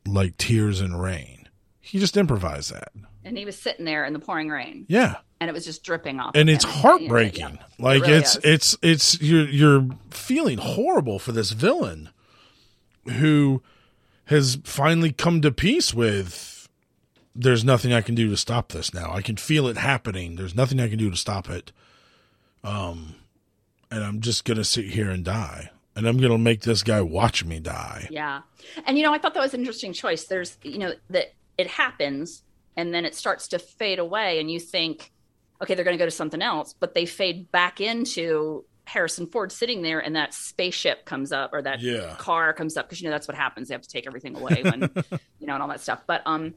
like 0.08 0.38
tears 0.38 0.82
in 0.82 0.96
rain." 0.96 1.48
He 1.80 2.00
just 2.00 2.18
improvised 2.18 2.74
that. 2.74 2.92
And 3.24 3.38
he 3.38 3.46
was 3.46 3.58
sitting 3.60 3.86
there 3.86 4.06
in 4.06 4.14
the 4.14 4.20
pouring 4.20 4.50
rain, 4.50 4.86
Yeah. 4.90 5.18
and 5.40 5.50
it 5.50 5.54
was 5.54 5.66
just 5.66 5.84
dripping 5.84 6.20
off. 6.20 6.32
And 6.36 6.50
of 6.50 6.56
it's 6.56 6.64
heartbreaking. 6.64 7.56
Yeah. 7.60 7.66
Like 7.78 8.02
really 8.02 8.14
it's 8.16 8.36
is. 8.38 8.44
it's 8.44 8.78
it's 8.82 9.22
you're 9.22 9.48
you're 9.48 9.88
feeling 10.10 10.58
horrible 10.58 11.20
for 11.20 11.32
this 11.32 11.52
villain 11.52 12.10
who 13.06 13.62
has 14.26 14.58
finally 14.64 15.12
come 15.12 15.42
to 15.42 15.52
peace 15.52 15.94
with 15.94 16.61
there's 17.36 17.64
nothing 17.64 17.94
I 17.94 18.02
can 18.02 18.16
do 18.16 18.30
to 18.30 18.38
stop 18.38 18.70
this 18.72 18.94
now. 18.94 19.12
I 19.14 19.22
can 19.22 19.38
feel 19.38 19.68
it 19.68 19.78
happening. 19.78 20.36
There's 20.36 20.56
nothing 20.56 20.80
I 20.80 20.90
can 20.90 20.98
do 20.98 21.10
to 21.10 21.18
stop 21.18 21.50
it. 21.50 21.72
Um 22.64 23.16
and 23.90 24.04
I'm 24.04 24.22
just 24.22 24.46
going 24.46 24.58
to 24.58 24.64
sit 24.64 24.86
here 24.86 25.10
and 25.10 25.26
die. 25.26 25.70
And 25.98 26.08
I'm 26.08 26.16
going 26.18 26.32
to 26.32 26.38
make 26.38 26.62
this 26.62 26.82
guy 26.82 27.02
watch 27.02 27.44
me 27.44 27.60
die. 27.60 28.08
Yeah. 28.10 28.44
And 28.86 28.98
you 28.98 29.04
know, 29.04 29.14
I 29.14 29.18
thought 29.18 29.34
that 29.34 29.42
was 29.42 29.54
an 29.54 29.60
interesting 29.60 29.92
choice. 29.92 30.24
There's, 30.28 30.58
you 30.64 30.78
know, 30.78 30.94
that 31.10 31.34
it 31.58 31.68
happens 31.68 32.44
and 32.78 32.94
then 32.94 33.04
it 33.04 33.14
starts 33.16 33.50
to 33.50 33.60
fade 33.60 34.00
away 34.00 34.40
and 34.40 34.50
you 34.50 34.62
think, 34.62 35.12
okay, 35.62 35.76
they're 35.76 35.84
going 35.84 35.98
to 35.98 36.02
go 36.02 36.06
to 36.06 36.12
something 36.12 36.42
else, 36.42 36.74
but 36.80 36.94
they 36.94 37.06
fade 37.06 37.52
back 37.52 37.82
into 37.82 38.64
Harrison 38.86 39.28
Ford 39.28 39.52
sitting 39.52 39.82
there 39.82 40.00
and 40.00 40.16
that 40.16 40.34
spaceship 40.34 41.04
comes 41.04 41.34
up 41.34 41.52
or 41.54 41.62
that 41.62 41.82
Yeah. 41.82 42.16
car 42.18 42.54
comes 42.54 42.78
up 42.78 42.88
because 42.88 43.02
you 43.02 43.10
know 43.10 43.14
that's 43.14 43.28
what 43.28 43.36
happens. 43.36 43.68
They 43.68 43.74
have 43.74 43.82
to 43.82 43.90
take 43.90 44.08
everything 44.08 44.38
away 44.38 44.62
when 44.64 44.82
you 45.40 45.48
know 45.48 45.54
and 45.56 45.62
all 45.62 45.68
that 45.68 45.82
stuff. 45.82 46.02
But 46.08 46.22
um 46.26 46.54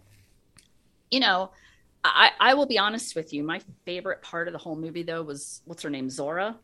you 1.14 1.20
know, 1.20 1.50
I, 2.02 2.30
I 2.40 2.54
will 2.54 2.66
be 2.66 2.78
honest 2.78 3.14
with 3.16 3.32
you. 3.32 3.42
My 3.44 3.60
favorite 3.86 4.20
part 4.22 4.48
of 4.48 4.52
the 4.52 4.58
whole 4.58 4.76
movie, 4.76 5.02
though, 5.04 5.22
was 5.22 5.62
what's 5.64 5.82
her 5.84 5.90
name, 5.90 6.08
Zhora. 6.08 6.56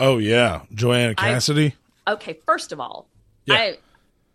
Oh 0.00 0.18
yeah, 0.18 0.62
Joanna 0.74 1.12
I- 1.16 1.32
Cassidy. 1.32 1.74
Okay, 2.06 2.38
first 2.46 2.72
of 2.72 2.80
all, 2.80 3.08
Yeah. 3.46 3.54
I 3.54 3.78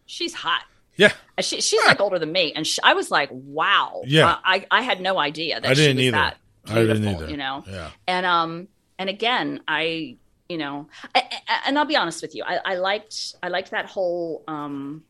she's 0.06 0.34
hot. 0.34 0.64
yeah. 0.96 1.12
She, 1.40 1.62
she's 1.62 1.84
like 1.86 2.00
older 2.00 2.20
than 2.20 2.32
me, 2.32 2.54
and 2.56 2.66
sh 2.68 2.78
I 2.84 2.94
was 2.94 3.10
like, 3.12 3.30
"Wow!" 3.32 4.02
Yeah. 4.06 4.38
I 4.44 4.66
I 4.70 4.82
had 4.82 5.00
no 5.02 5.18
idea 5.20 5.60
that 5.62 5.70
I 5.70 5.74
didn't 5.74 5.98
she 5.98 6.06
was 6.12 6.16
either. 6.16 6.18
that 6.18 6.38
I 6.68 6.74
didn't 6.76 7.02
beautiful. 7.02 7.22
either. 7.24 7.32
You 7.32 7.38
know, 7.38 7.64
Yeah. 7.68 7.90
and 8.08 8.26
um, 8.26 8.68
and 9.00 9.10
again, 9.10 9.62
I 9.68 10.18
you 10.50 10.58
know, 10.58 10.88
I, 11.16 11.24
I- 11.48 11.62
and 11.68 11.80
I'll 11.80 11.86
be 11.86 11.96
honest 11.96 12.22
with 12.22 12.36
you, 12.36 12.44
I, 12.46 12.60
I 12.66 12.76
liked 12.76 13.36
I 13.42 13.48
liked 13.48 13.72
that 13.72 13.86
whole 13.88 14.44
um, 14.48 15.04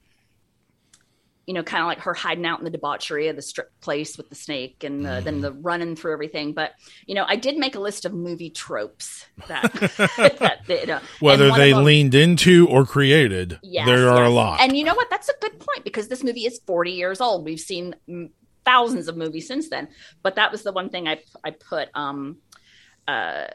you 1.46 1.54
know, 1.54 1.62
kind 1.64 1.82
of 1.82 1.88
like 1.88 2.00
her 2.00 2.14
hiding 2.14 2.46
out 2.46 2.60
in 2.60 2.64
the 2.66 2.72
debauchery 2.72 3.28
of 3.28 3.36
the 3.36 3.42
strip 3.42 3.70
place 3.82 4.18
with 4.18 4.30
the 4.30 4.36
snake 4.36 4.84
and 4.84 5.06
the, 5.06 5.22
then 5.22 5.42
the 5.42 5.52
Mm. 5.52 5.60
running 5.62 5.96
through 5.98 6.14
everything. 6.14 6.54
But 6.54 6.72
you 7.06 7.16
know, 7.16 7.26
I 7.28 7.36
did 7.36 7.58
make 7.58 7.76
a 7.76 7.80
list 7.80 8.06
of 8.06 8.14
movie 8.14 8.50
tropes 8.50 9.26
that, 9.50 9.64
that 10.38 10.62
you 10.70 10.86
know, 10.88 11.00
Whether 11.20 11.52
they 11.52 11.72
them- 11.74 11.84
leaned 11.84 12.16
into 12.16 12.68
or 12.70 12.86
created, 12.86 13.60
Yes, 13.62 13.86
there 13.88 14.10
are 14.10 14.24
a 14.24 14.30
lot. 14.30 14.62
And 14.62 14.78
you 14.78 14.84
know 14.86 14.96
what? 14.96 15.10
That's 15.10 15.28
a 15.30 15.34
good 15.42 15.60
point 15.60 15.84
because 15.84 16.08
this 16.08 16.24
movie 16.24 16.46
is 16.46 16.62
40 16.66 16.92
years 16.92 17.20
old. 17.20 17.44
We've 17.44 17.60
seen 17.60 17.96
mm, 18.08 18.30
thousands 18.64 19.10
of 19.10 19.18
movies 19.18 19.46
since 19.46 19.70
then. 19.70 19.90
But 20.22 20.36
that 20.36 20.50
was 20.52 20.64
the 20.64 20.72
one 20.72 20.90
thing 20.90 21.08
I 21.10 21.22
I 21.44 21.52
put 21.52 21.90
um 21.94 22.38
uh 23.08 23.48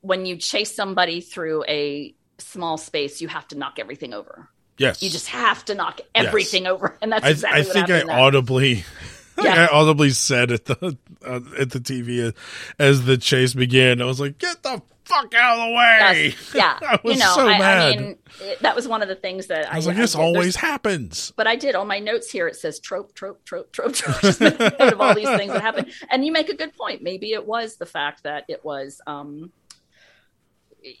when 0.00 0.24
you 0.26 0.36
chase 0.36 0.74
somebody 0.74 1.20
through 1.20 1.64
a 1.68 2.14
small 2.38 2.78
space, 2.78 3.20
you 3.20 3.28
have 3.28 3.46
to 3.48 3.56
knock 3.58 3.78
everything 3.78 4.12
over. 4.14 4.48
Yes, 4.78 5.02
You 5.02 5.10
just 5.10 5.28
have 5.28 5.64
to 5.66 5.74
knock 5.74 6.00
everything 6.14 6.66
over, 6.66 6.96
and 7.02 7.12
that's 7.12 7.24
I, 7.24 7.30
exactly 7.30 7.60
I 7.60 7.64
what 7.64 7.72
think 7.88 8.10
I 8.10 8.20
audibly, 8.20 8.84
Yeah. 9.42 9.66
I 9.70 9.74
audibly 9.74 10.10
said 10.10 10.52
at 10.52 10.64
the 10.66 10.96
uh, 11.26 11.40
at 11.58 11.70
the 11.70 11.80
TV 11.80 12.32
as 12.78 13.04
the 13.04 13.16
chase 13.16 13.54
began. 13.54 14.00
I 14.00 14.04
was 14.04 14.20
like, 14.20 14.38
"Get 14.38 14.62
the 14.62 14.80
fuck 15.04 15.34
out 15.34 15.58
of 15.58 15.68
the 15.68 15.74
way!" 15.74 16.26
Yes. 16.28 16.50
Yeah, 16.54 16.78
I 16.80 17.00
was 17.02 17.16
you 17.16 17.20
know, 17.20 17.34
so 17.34 17.48
I, 17.48 17.58
mad. 17.58 17.78
I 17.78 17.96
mean, 17.96 18.18
it, 18.40 18.62
that 18.62 18.76
was 18.76 18.86
one 18.86 19.02
of 19.02 19.08
the 19.08 19.16
things 19.16 19.48
that 19.48 19.72
I 19.72 19.76
was 19.76 19.86
like, 19.88 19.96
I 19.96 20.00
"This. 20.02 20.14
Always 20.14 20.54
happens." 20.54 21.32
but 21.36 21.48
I 21.48 21.56
did 21.56 21.74
on 21.74 21.88
my 21.88 21.98
notes 21.98 22.30
here. 22.30 22.46
It 22.46 22.54
says 22.54 22.78
trope, 22.78 23.14
trope, 23.14 23.44
trope, 23.44 23.72
trope, 23.72 23.94
trope. 23.94 24.20
Just 24.20 24.40
make 24.40 24.60
of 24.60 25.00
all 25.00 25.14
these 25.16 25.28
things 25.30 25.52
that 25.52 25.62
happen. 25.62 25.86
And 26.10 26.24
you 26.24 26.30
make 26.30 26.48
a 26.48 26.56
good 26.56 26.76
point. 26.76 27.02
Maybe 27.02 27.32
it 27.32 27.44
was 27.44 27.74
the 27.76 27.86
fact 27.86 28.22
that 28.22 28.44
it 28.48 28.64
was, 28.64 29.00
um, 29.06 29.50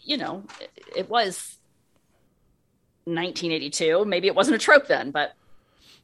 you 0.02 0.16
know, 0.16 0.42
it, 0.60 0.70
it 0.96 1.08
was 1.10 1.56
1982. 3.06 4.04
Maybe 4.04 4.26
it 4.26 4.34
wasn't 4.34 4.56
a 4.56 4.58
trope 4.58 4.86
then, 4.86 5.10
but 5.10 5.34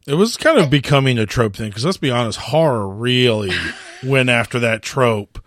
It 0.07 0.15
was 0.15 0.37
kind 0.37 0.59
of 0.59 0.71
becoming 0.71 1.19
a 1.19 1.27
trope 1.27 1.57
thing 1.57 1.69
because 1.71 1.85
let's 1.85 1.97
be 1.97 2.11
honest, 2.11 2.39
horror 2.39 2.89
really 2.89 3.53
went 4.05 4.31
after 4.31 4.59
that 4.61 4.83
trope. 4.83 5.43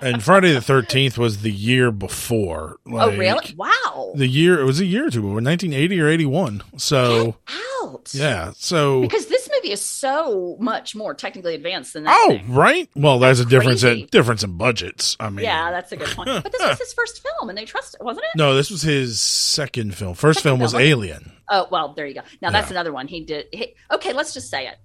And 0.00 0.22
Friday 0.22 0.52
the 0.52 0.60
Thirteenth 0.60 1.16
was 1.18 1.42
the 1.42 1.50
year 1.50 1.90
before. 1.90 2.76
Like, 2.86 3.12
oh 3.12 3.16
really? 3.16 3.54
Wow! 3.56 4.12
The 4.14 4.26
year 4.26 4.60
it 4.60 4.64
was 4.64 4.80
a 4.80 4.84
year 4.84 5.06
or 5.06 5.10
two 5.10 5.22
before, 5.22 5.40
nineteen 5.40 5.72
eighty 5.72 6.00
or 6.00 6.08
eighty 6.08 6.26
one. 6.26 6.62
So 6.76 7.36
Out. 7.82 8.10
yeah, 8.12 8.52
so 8.56 9.00
Because 9.00 9.26
this 9.26 9.48
movie 9.52 9.72
is 9.72 9.80
so 9.80 10.56
much 10.60 10.94
more 10.94 11.14
technically 11.14 11.54
advanced 11.54 11.94
than 11.94 12.04
that. 12.04 12.14
oh 12.26 12.32
thing. 12.36 12.52
right. 12.52 12.90
Well, 12.94 13.18
there's 13.18 13.40
a 13.40 13.44
difference 13.46 13.82
in 13.84 14.06
difference 14.06 14.42
in 14.44 14.56
budgets. 14.56 15.16
I 15.18 15.30
mean, 15.30 15.44
Yeah, 15.44 15.70
that's 15.70 15.92
a 15.92 15.96
good 15.96 16.08
point. 16.08 16.28
But 16.28 16.52
this 16.52 16.62
was 16.62 16.78
his 16.78 16.92
first 16.96 17.22
film, 17.22 17.48
and 17.48 17.56
they 17.56 17.64
trusted, 17.64 18.00
wasn't 18.02 18.24
it? 18.24 18.36
no, 18.38 18.54
this 18.54 18.70
was 18.70 18.82
his 18.82 19.20
second 19.20 19.94
film. 19.94 20.14
First 20.14 20.40
Second 20.40 20.50
film 20.50 20.60
was 20.60 20.72
film. 20.72 20.82
Alien. 20.82 21.32
Oh 21.50 21.68
well, 21.70 21.94
there 21.94 22.06
you 22.06 22.14
go. 22.14 22.22
Now 22.42 22.50
that's 22.50 22.68
Yeah. 22.68 22.74
another 22.74 22.92
one 22.92 23.08
he 23.08 23.24
did. 23.24 23.46
He, 23.52 23.74
okay, 23.90 24.12
let's 24.12 24.34
just 24.34 24.50
say 24.50 24.66
it. 24.66 24.76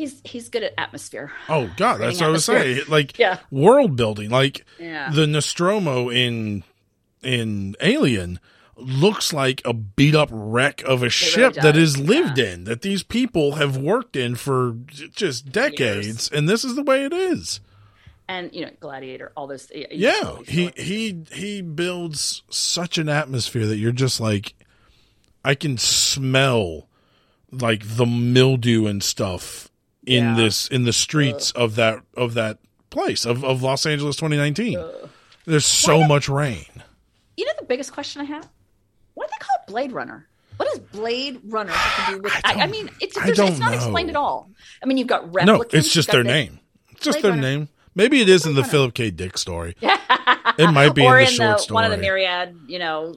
He's 0.00 0.20
he's 0.24 0.48
good 0.48 0.62
at 0.62 0.72
atmosphere. 0.78 1.30
Oh 1.50 1.70
God, 1.76 1.98
that's 2.00 2.20
what 2.20 2.26
I 2.28 2.30
was 2.30 2.46
saying. 2.46 2.80
Like 2.88 3.18
Yeah. 3.18 3.38
world 3.50 3.96
building, 3.96 4.30
like 4.30 4.64
Yeah. 4.78 5.10
the 5.10 5.26
Nostromo 5.26 6.08
in 6.08 6.64
in 7.22 7.76
Alien 7.82 8.40
looks 8.76 9.34
like 9.34 9.60
a 9.66 9.74
beat 9.74 10.14
up 10.14 10.30
wreck 10.32 10.80
of 10.84 11.02
a 11.02 11.10
ship 11.10 11.52
that 11.52 11.74
does, 11.74 11.96
is 11.96 11.98
lived 11.98 12.38
in 12.38 12.64
that 12.64 12.80
these 12.80 13.02
people 13.02 13.56
have 13.56 13.76
worked 13.76 14.16
in 14.16 14.36
for 14.36 14.74
just 15.14 15.52
decades, 15.52 16.30
and 16.30 16.48
this 16.48 16.64
is 16.64 16.76
the 16.76 16.82
way 16.82 17.04
it 17.04 17.12
is. 17.12 17.60
and 18.26 18.54
you 18.54 18.62
know, 18.64 18.70
Gladiator, 18.80 19.32
all 19.36 19.46
those. 19.48 19.70
Yeah, 19.74 19.86
Yeah, 19.90 20.36
he 20.48 20.70
he 20.78 21.24
he 21.30 21.60
builds 21.60 22.42
such 22.48 22.96
an 22.96 23.10
atmosphere 23.10 23.66
that 23.66 23.76
you're 23.76 23.92
just 23.92 24.18
like, 24.18 24.54
I 25.44 25.54
can 25.54 25.76
smell 25.76 26.88
like 27.52 27.82
the 27.96 28.06
mildew 28.06 28.86
and 28.86 29.02
stuff 29.02 29.69
in 30.06 30.24
Yeah. 30.24 30.36
this 30.36 30.68
in 30.68 30.84
the 30.84 30.92
streets 30.92 31.52
uh. 31.56 31.60
of 31.64 31.74
that 31.76 32.02
of 32.16 32.34
that 32.34 32.58
place 32.90 33.24
of, 33.24 33.44
of 33.44 33.62
Los 33.62 33.86
Angeles 33.86 34.16
2019. 34.16 34.78
Uh. 34.78 35.08
There's 35.46 35.64
so 35.64 36.06
much 36.06 36.28
rain. 36.28 36.66
You 37.36 37.46
know, 37.46 37.52
the 37.58 37.64
biggest 37.64 37.92
question 37.92 38.20
I 38.20 38.24
have: 38.24 38.48
Why 39.14 39.26
do 39.26 39.30
they 39.32 39.44
call 39.44 39.56
it 39.60 39.70
Blade 39.70 39.92
Runner? 39.92 40.26
What 40.58 40.68
does 40.70 40.78
Blade 40.80 41.40
Runner 41.44 41.72
have 41.72 42.06
to 42.08 42.16
do 42.16 42.22
with? 42.22 42.32
I 42.44 42.52
I, 42.52 42.62
I, 42.62 42.66
mean, 42.66 42.90
it's 43.00 43.16
I 43.16 43.28
it's 43.28 43.38
not 43.38 43.58
know. 43.58 43.72
explained 43.72 44.10
at 44.10 44.16
all. 44.16 44.50
I 44.82 44.86
mean, 44.86 44.98
you've 44.98 45.08
got 45.08 45.24
replicants. 45.32 45.46
No, 45.46 45.64
it's 45.72 45.92
just 45.92 46.10
their 46.10 46.22
the- 46.22 46.28
name. 46.28 46.60
It's 46.92 47.00
just 47.04 47.16
Blade 47.16 47.24
their 47.24 47.30
Runner. 47.32 47.42
name. 47.42 47.68
Maybe 47.94 48.20
it 48.20 48.28
is 48.28 48.46
in 48.46 48.54
the 48.54 48.62
Philip 48.64 48.94
K. 48.94 49.10
Dick 49.10 49.36
story. 49.38 49.76
It 50.58 50.70
might 50.72 50.94
be 50.94 51.02
or 51.06 51.18
in 51.18 51.24
the 51.26 51.30
in 51.30 51.36
short 51.36 51.56
the 51.58 51.62
story. 51.62 51.74
one 51.74 51.84
of 51.84 51.90
the 51.90 51.96
myriad. 51.96 52.54
You 52.66 52.78
know, 52.80 53.14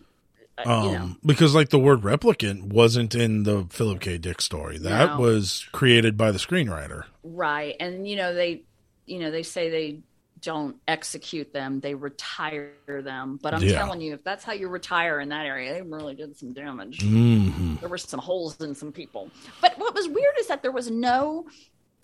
uh, 0.57 0.69
um, 0.69 0.85
you 0.85 0.91
know. 0.91 1.15
because 1.25 1.55
like 1.55 1.69
the 1.69 1.79
word 1.79 2.01
replicant 2.01 2.63
wasn't 2.63 3.15
in 3.15 3.43
the 3.43 3.65
Philip 3.69 3.99
K. 4.01 4.17
Dick 4.17 4.41
story. 4.41 4.77
That 4.77 5.11
No. 5.11 5.19
was 5.19 5.65
created 5.71 6.17
by 6.17 6.31
the 6.31 6.39
screenwriter. 6.39 7.05
Right. 7.23 7.75
And 7.79 8.07
you 8.07 8.15
know, 8.15 8.33
they 8.33 8.63
you 9.05 9.19
know, 9.19 9.31
they 9.31 9.43
say 9.43 9.69
they 9.69 9.99
don't 10.41 10.75
execute 10.87 11.53
them, 11.53 11.79
they 11.79 11.93
retire 11.95 12.73
them. 12.87 13.39
But 13.41 13.53
I'm 13.53 13.63
Yeah. 13.63 13.77
telling 13.77 14.01
you, 14.01 14.13
if 14.13 14.23
that's 14.23 14.43
how 14.43 14.51
you 14.53 14.67
retire 14.67 15.19
in 15.21 15.29
that 15.29 15.45
area, 15.45 15.73
they 15.73 15.81
really 15.81 16.15
did 16.15 16.37
some 16.37 16.53
damage. 16.53 17.01
hmm 17.01 17.75
There 17.79 17.89
were 17.89 17.97
some 17.97 18.19
holes 18.19 18.59
in 18.61 18.75
some 18.75 18.91
people. 18.91 19.29
But 19.61 19.77
what 19.77 19.93
was 19.95 20.07
weird 20.07 20.35
is 20.39 20.47
that 20.47 20.61
there 20.61 20.71
was 20.71 20.91
no 20.91 21.45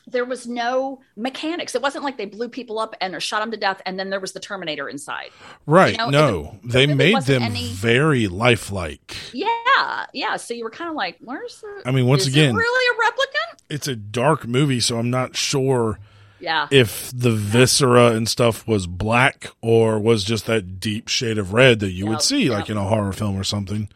there 0.08 0.26
was 0.26 0.48
no 0.48 1.02
mechanics. 1.16 1.76
It 1.76 1.82
wasn't 1.82 2.04
like 2.04 2.18
they 2.18 2.26
blew 2.26 2.50
people 2.50 2.80
up 2.80 2.96
and 3.02 3.14
or 3.14 3.20
shot 3.20 3.42
them 3.42 3.52
to 3.52 3.58
death 3.58 3.82
and 3.86 4.00
then 4.00 4.10
there 4.10 4.20
was 4.20 4.32
the 4.34 4.40
Terminator 4.40 4.90
inside. 4.90 5.30
Right. 5.66 5.92
You 5.92 5.98
know, 5.98 6.10
no, 6.10 6.60
it- 6.64 6.72
they 6.72 6.86
really 6.88 6.96
made 7.14 7.24
them 7.24 7.44
any- 7.44 7.68
very 7.68 8.28
lifelike. 8.28 9.16
Yeah, 9.34 10.06
yeah. 10.14 10.36
So 10.38 10.54
you 10.54 10.64
were 10.64 10.70
kind 10.72 10.90
of 10.90 10.96
like, 10.96 11.18
"Where's 11.22 11.62
the?" 11.62 11.82
I 11.86 11.92
mean, 11.92 12.06
once 12.08 12.24
is 12.24 12.28
it 12.30 12.32
again- 12.40 12.56
really 12.56 12.98
a 12.98 13.12
replicant? 13.12 13.60
It's 13.70 13.88
a 13.88 13.96
dark 13.96 14.48
movie, 14.48 14.80
so 14.80 14.98
I'm 14.98 15.10
not 15.12 15.36
sure 15.36 16.00
Yeah, 16.40 16.68
if 16.72 17.12
the 17.14 17.32
viscera 17.32 18.08
and 18.12 18.28
stuff 18.28 18.68
was 18.68 18.88
black 18.88 19.52
or 19.62 20.00
was 20.00 20.24
just 20.24 20.46
that 20.48 20.80
deep 20.80 21.08
shade 21.08 21.38
of 21.38 21.54
red 21.54 21.80
that 21.82 21.92
you 21.92 22.06
Yep, 22.06 22.10
would 22.10 22.22
see 22.22 22.50
like 22.50 22.70
in 22.70 22.78
a 22.78 22.84
horror 22.86 23.12
film 23.14 23.38
or 23.38 23.44
something. 23.44 23.90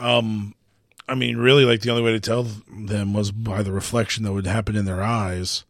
Um, 0.00 0.54
I 1.10 1.14
mean, 1.16 1.36
really, 1.36 1.64
like 1.64 1.80
the 1.80 1.90
only 1.90 2.02
way 2.02 2.12
to 2.12 2.20
tell 2.20 2.44
them 2.68 3.12
was 3.12 3.30
by 3.32 3.62
the 3.62 3.72
reflection 3.72 4.24
that 4.24 4.32
would 4.32 4.46
happen 4.46 4.76
in 4.76 4.84
their 4.84 5.02
eyes, 5.02 5.64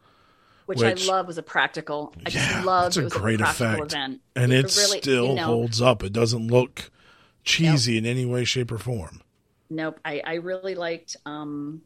which, 0.67 0.79
which- 0.81 1.09
I 1.09 1.13
love 1.13 1.27
was 1.27 1.39
a 1.39 1.43
practical. 1.43 2.13
I 2.19 2.31
Yeah, 2.31 2.53
just 2.53 2.65
loved 2.67 2.87
it's 2.89 2.97
a 2.99 3.01
it 3.01 3.05
was 3.05 3.13
great 3.15 3.41
a 3.41 3.45
effect. 3.51 3.81
event, 3.81 4.21
and 4.37 4.53
it, 4.53 4.77
really- 4.77 5.01
still 5.01 5.29
you 5.29 5.35
know, 5.37 5.45
holds 5.47 5.81
up. 5.81 6.03
It 6.05 6.13
doesn't 6.13 6.49
look 6.49 6.91
cheesy 7.43 7.97
in 7.99 8.05
any 8.07 8.27
way, 8.27 8.45
shape, 8.45 8.71
or 8.71 8.79
form. 8.79 9.23
Nope, 9.71 9.99
I, 10.05 10.21
I 10.25 10.35
really 10.35 10.75
liked. 10.75 11.17
Um, 11.25 11.83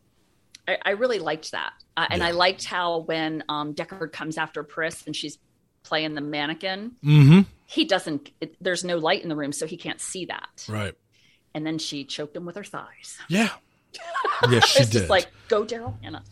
I, 0.66 0.78
I 0.84 0.90
really 0.92 1.18
liked 1.18 1.52
that, 1.52 1.72
uh, 1.96 2.06
and 2.10 2.20
Yeah. 2.20 2.28
I 2.28 2.30
liked 2.32 2.64
how 2.64 2.98
when 3.00 3.44
um, 3.48 3.74
Deckard 3.74 4.10
comes 4.12 4.36
after 4.38 4.62
Pris 4.64 5.04
and 5.06 5.14
she's 5.14 5.38
playing 5.82 6.14
the 6.14 6.22
mannequin, 6.22 6.92
Mm-hmm. 7.04 7.40
he 7.66 7.84
doesn't. 7.84 8.30
It, 8.40 8.56
there's 8.60 8.82
no 8.84 8.96
light 8.98 9.22
in 9.22 9.28
the 9.28 9.36
room, 9.36 9.52
so 9.52 9.66
he 9.66 9.76
can't 9.76 10.00
see 10.00 10.24
that. 10.24 10.66
Right. 10.68 10.94
And 11.54 11.66
then 11.66 11.78
she 11.78 12.04
choked 12.04 12.36
him 12.36 12.44
with 12.44 12.56
her 12.56 12.64
thighs. 12.64 13.18
Yeah. 13.28 13.50
Yes, 14.50 14.66
she 14.66 14.80
did. 14.80 14.90
just 14.90 15.08
like 15.08 15.28
go, 15.48 15.64
Daryl 15.64 15.94
Hannah. 16.02 16.24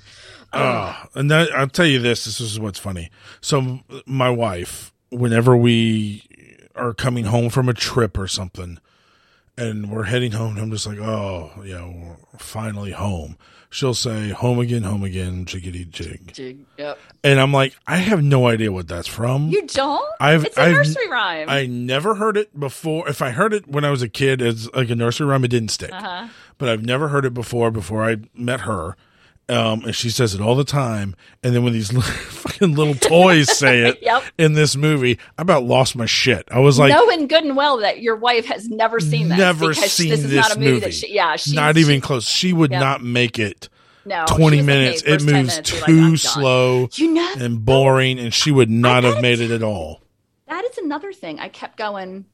Ah, 0.53 1.07
and 1.15 1.31
that, 1.31 1.55
I'll 1.55 1.69
tell 1.69 1.87
you 1.87 2.01
this. 2.01 2.25
This 2.25 2.41
is 2.41 2.59
what's 2.59 2.79
funny. 2.81 3.11
So 3.41 3.81
my 4.05 4.29
wife, 4.29 4.93
whenever 5.11 5.57
we 5.57 6.25
are 6.75 6.93
coming 6.93 7.27
home 7.27 7.49
from 7.49 7.69
a 7.69 7.75
trip 7.75 8.19
or 8.19 8.27
something, 8.27 8.79
and 9.59 9.91
we're 9.91 10.05
heading 10.05 10.33
home, 10.33 10.57
I'm 10.59 10.71
just 10.71 10.87
like, 10.87 10.99
oh, 10.99 11.51
yeah, 11.65 11.85
we're 11.87 12.39
finally 12.39 12.93
home. 12.93 13.37
She'll 13.71 13.95
say, 13.95 14.29
"Home 14.29 14.59
again, 14.59 14.83
home 14.83 15.03
again, 15.03 15.47
jiggity 15.47 15.89
jig," 15.89 16.35
Jig. 16.35 16.59
Yep. 16.77 16.99
and 17.25 17.41
I'm 17.41 17.55
like, 17.55 17.75
I 17.87 17.97
have 17.97 18.23
no 18.23 18.47
idea 18.47 18.71
what 18.71 18.87
that's 18.87 19.09
from. 19.09 19.49
You 19.49 19.67
don't? 19.67 20.05
I've- 20.21 20.45
it's 20.45 20.59
a 20.59 20.63
I've- 20.63 20.73
nursery 20.75 21.09
rhyme. 21.09 21.49
I 21.49 21.65
never 21.65 22.17
heard 22.17 22.37
it 22.37 22.59
before. 22.61 23.09
If 23.09 23.23
I 23.23 23.31
heard 23.31 23.55
it 23.55 23.67
when 23.67 23.83
I 23.87 23.91
was 23.91 24.03
a 24.03 24.11
kid 24.11 24.43
as 24.43 24.71
like 24.75 24.91
a 24.91 24.95
nursery 24.95 25.27
rhyme, 25.27 25.43
it 25.43 25.49
didn't 25.49 25.71
stick. 25.71 25.91
uh-huh. 25.91 26.29
But 26.59 26.69
I've 26.69 26.85
never 26.85 27.09
heard 27.09 27.25
it 27.25 27.33
before. 27.33 27.71
Before 27.71 28.05
I 28.05 28.19
met 28.35 28.61
her, 28.63 28.95
um, 29.49 29.85
and 29.85 29.95
she 29.95 30.09
says 30.11 30.35
it 30.35 30.41
all 30.41 30.55
the 30.55 30.65
time. 30.65 31.15
And 31.43 31.55
then 31.55 31.63
when 31.65 31.73
these 31.73 31.93
little, 31.93 32.11
fucking 32.13 32.75
little 32.75 32.95
toys 32.95 33.51
say 33.57 33.81
it 33.89 33.99
Yep. 34.03 34.23
in 34.39 34.53
this 34.55 34.77
movie, 34.77 35.19
I 35.39 35.43
about 35.43 35.65
lost 35.65 35.97
my 35.97 36.07
shit. 36.07 36.49
I 36.51 36.61
was 36.61 36.79
like, 36.79 36.91
Knowing 36.91 37.27
good 37.27 37.45
and 37.45 37.57
well 37.57 37.79
that 37.79 38.01
your 38.01 38.17
wife 38.17 38.47
has 38.47 38.69
never 38.69 39.01
seen 39.01 39.29
this. 39.29 39.39
never 39.39 39.69
because 39.71 39.93
seen 39.93 40.11
this 40.11 40.25
is 40.25 40.33
not 40.33 40.57
a 40.57 40.59
movie, 40.59 40.71
movie. 40.73 40.81
that 40.81 40.95
she, 40.95 41.15
yeah, 41.15 41.37
she's, 41.37 41.53
not 41.55 41.77
even 41.77 41.97
she- 41.97 42.01
close. 42.01 42.29
She 42.29 42.53
would 42.53 42.71
Yeah. 42.71 42.79
not 42.81 43.03
make 43.03 43.39
it 43.39 43.69
no, 44.05 44.25
20 44.27 44.43
was 44.43 44.53
like, 44.57 44.67
minutes. 44.67 45.03
hey, 45.03 45.09
it 45.13 45.21
moves 45.21 45.33
minutes, 45.33 45.71
be 45.71 45.77
like, 45.79 45.87
too 45.87 46.17
slow 46.17 46.89
You 46.95 47.13
know, 47.13 47.33
and 47.39 47.65
boring, 47.65 48.19
and 48.19 48.33
she 48.35 48.51
would 48.51 48.71
not 48.71 49.05
have 49.05 49.21
made 49.23 49.41
it 49.41 49.51
at 49.51 49.63
all. 49.63 50.01
that 50.49 50.65
is 50.65 50.79
another 50.79 51.13
thing. 51.13 51.39
I 51.39 51.49
kept 51.49 51.77
going. 51.79 52.25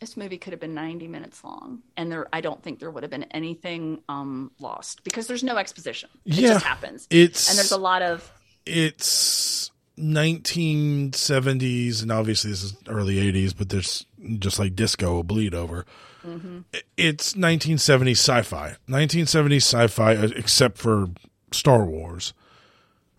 This 0.00 0.16
movie 0.16 0.38
could 0.38 0.52
have 0.52 0.60
been 0.60 0.74
90 0.74 1.08
minutes 1.08 1.42
long, 1.42 1.80
and 1.96 2.10
there, 2.12 2.28
I 2.32 2.40
don't 2.40 2.62
think 2.62 2.78
there 2.78 2.90
would 2.90 3.02
have 3.02 3.10
been 3.10 3.24
anything 3.32 4.00
um, 4.08 4.52
lost 4.60 5.02
because 5.02 5.26
there's 5.26 5.42
no 5.42 5.56
exposition. 5.56 6.08
It 6.24 6.34
Yeah. 6.34 6.52
just 6.54 6.64
happens, 6.64 7.06
It's 7.10 7.48
and 7.48 7.58
there's 7.58 7.72
a 7.72 7.78
lot 7.78 8.02
of 8.02 8.30
it's 8.64 9.72
1970s 9.98 12.02
and 12.02 12.12
obviously 12.12 12.50
this 12.50 12.62
is 12.62 12.76
early 12.86 13.16
80s 13.16 13.54
but 13.56 13.70
there's 13.70 14.04
just 14.38 14.58
like 14.58 14.76
disco 14.76 15.14
will 15.14 15.24
bleed 15.24 15.54
over 15.54 15.84
Mm-hmm. 16.26 16.58
it's 16.96 17.34
1970s 17.34 18.10
sci-fi 18.18 18.74
1970s 18.88 19.56
sci-fi 19.62 20.16
uh, 20.16 20.28
except 20.36 20.76
for 20.76 21.08
Star 21.52 21.84
Wars 21.84 22.34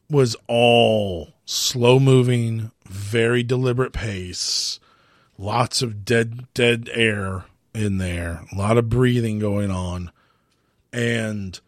was 0.09 0.35
all 0.47 1.33
slow 1.45 1.99
moving, 1.99 2.71
very 2.87 3.41
deliberate 3.41 3.93
pace, 3.93 4.79
lots 5.39 5.81
of 5.81 6.05
dead 6.05 6.45
dead 6.53 6.89
air 6.93 7.45
in 7.73 7.97
there, 7.97 8.45
a 8.51 8.55
lot 8.55 8.77
of 8.77 8.89
breathing 8.89 9.39
going 9.39 9.71
on, 9.71 10.11
and 10.93 11.59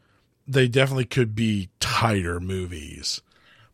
they 0.47 0.67
definitely 0.67 1.05
could 1.05 1.35
be 1.35 1.69
tighter 1.79 2.39
movies. 2.39 3.21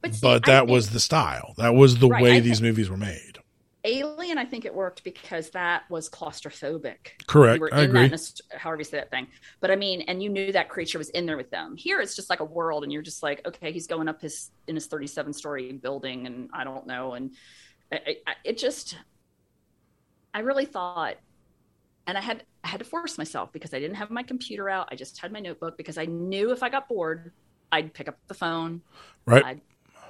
But, 0.01 0.13
see, 0.15 0.19
But 0.21 0.45
that 0.45 0.61
think 0.61 0.71
was 0.71 0.89
the 0.91 0.99
style. 0.99 1.53
That 1.57 1.73
was 1.73 1.97
the 1.97 2.09
Right, 2.09 2.23
way 2.23 2.31
I 2.33 2.39
these 2.39 2.61
movies 2.61 2.89
were 2.89 2.97
made. 2.97 3.39
Alien. 3.83 4.37
I 4.37 4.45
think 4.45 4.65
it 4.65 4.73
worked 4.75 5.03
because 5.03 5.49
that 5.51 5.89
was 5.89 6.09
claustrophobic. 6.09 7.25
Correct. 7.25 7.63
I 7.71 7.81
agree. 7.83 8.09
that, 8.09 8.41
however 8.51 8.79
you 8.81 8.83
say 8.83 8.97
that 8.97 9.11
thing. 9.11 9.27
But 9.61 9.71
I 9.71 9.77
mean, 9.77 10.01
and 10.01 10.21
you 10.21 10.29
knew 10.29 10.51
that 10.51 10.69
creature 10.69 10.97
was 10.97 11.09
in 11.09 11.25
there 11.25 11.37
with 11.37 11.49
them. 11.51 11.77
Here, 11.77 12.01
it's 12.01 12.15
just 12.15 12.29
like 12.29 12.41
a 12.41 12.45
world, 12.45 12.83
and 12.83 12.91
you're 12.91 13.01
just 13.01 13.23
like, 13.23 13.47
okay, 13.47 13.71
he's 13.71 13.87
going 13.87 14.09
up 14.09 14.21
his 14.21 14.51
in 14.67 14.75
his 14.75 14.87
37 14.87 15.33
story 15.33 15.71
building, 15.73 16.27
and 16.27 16.49
I 16.53 16.65
don't 16.65 16.85
know, 16.85 17.13
and 17.13 17.31
I, 17.91 18.17
I, 18.27 18.33
it 18.43 18.57
just, 18.57 18.97
I 20.33 20.39
really 20.39 20.65
thought, 20.65 21.15
and 22.05 22.17
I 22.17 22.21
had 22.21 22.43
I 22.63 22.67
had 22.69 22.79
to 22.79 22.85
force 22.85 23.17
myself 23.17 23.51
because 23.53 23.73
I 23.73 23.79
didn't 23.79 23.95
have 23.95 24.09
my 24.11 24.23
computer 24.23 24.69
out. 24.69 24.89
I 24.91 24.95
just 24.95 25.19
had 25.19 25.31
my 25.31 25.39
notebook 25.39 25.77
because 25.77 25.97
I 25.97 26.05
knew 26.05 26.51
if 26.51 26.63
I 26.63 26.69
got 26.69 26.87
bored, 26.89 27.31
I'd 27.71 27.93
pick 27.93 28.07
up 28.07 28.17
the 28.27 28.33
phone, 28.33 28.81
Right. 29.25 29.43
I'd 29.43 29.61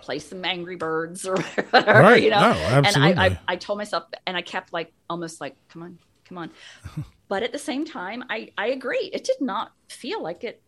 play 0.01 0.19
some 0.19 0.43
Angry 0.45 0.75
Birds 0.75 1.25
or 1.27 1.37
whatever, 1.71 1.99
right. 2.01 2.23
you 2.23 2.29
know. 2.29 2.39
no, 2.39 2.51
absolutely. 2.51 3.11
And 3.11 3.19
I, 3.19 3.25
I, 3.25 3.39
I 3.47 3.55
told 3.55 3.77
myself, 3.77 4.05
and 4.25 4.37
I 4.37 4.41
kept 4.41 4.73
like 4.73 4.93
almost 5.09 5.41
like, 5.41 5.55
come 5.69 5.83
on, 5.83 5.99
come 6.25 6.37
on. 6.37 6.51
but 7.27 7.43
at 7.43 7.51
the 7.51 7.59
same 7.59 7.85
time, 7.85 8.23
I, 8.29 8.51
I 8.57 8.67
agree. 8.67 9.09
It 9.13 9.23
did 9.23 9.41
not 9.41 9.71
feel 9.89 10.21
like 10.21 10.43
it 10.43 10.61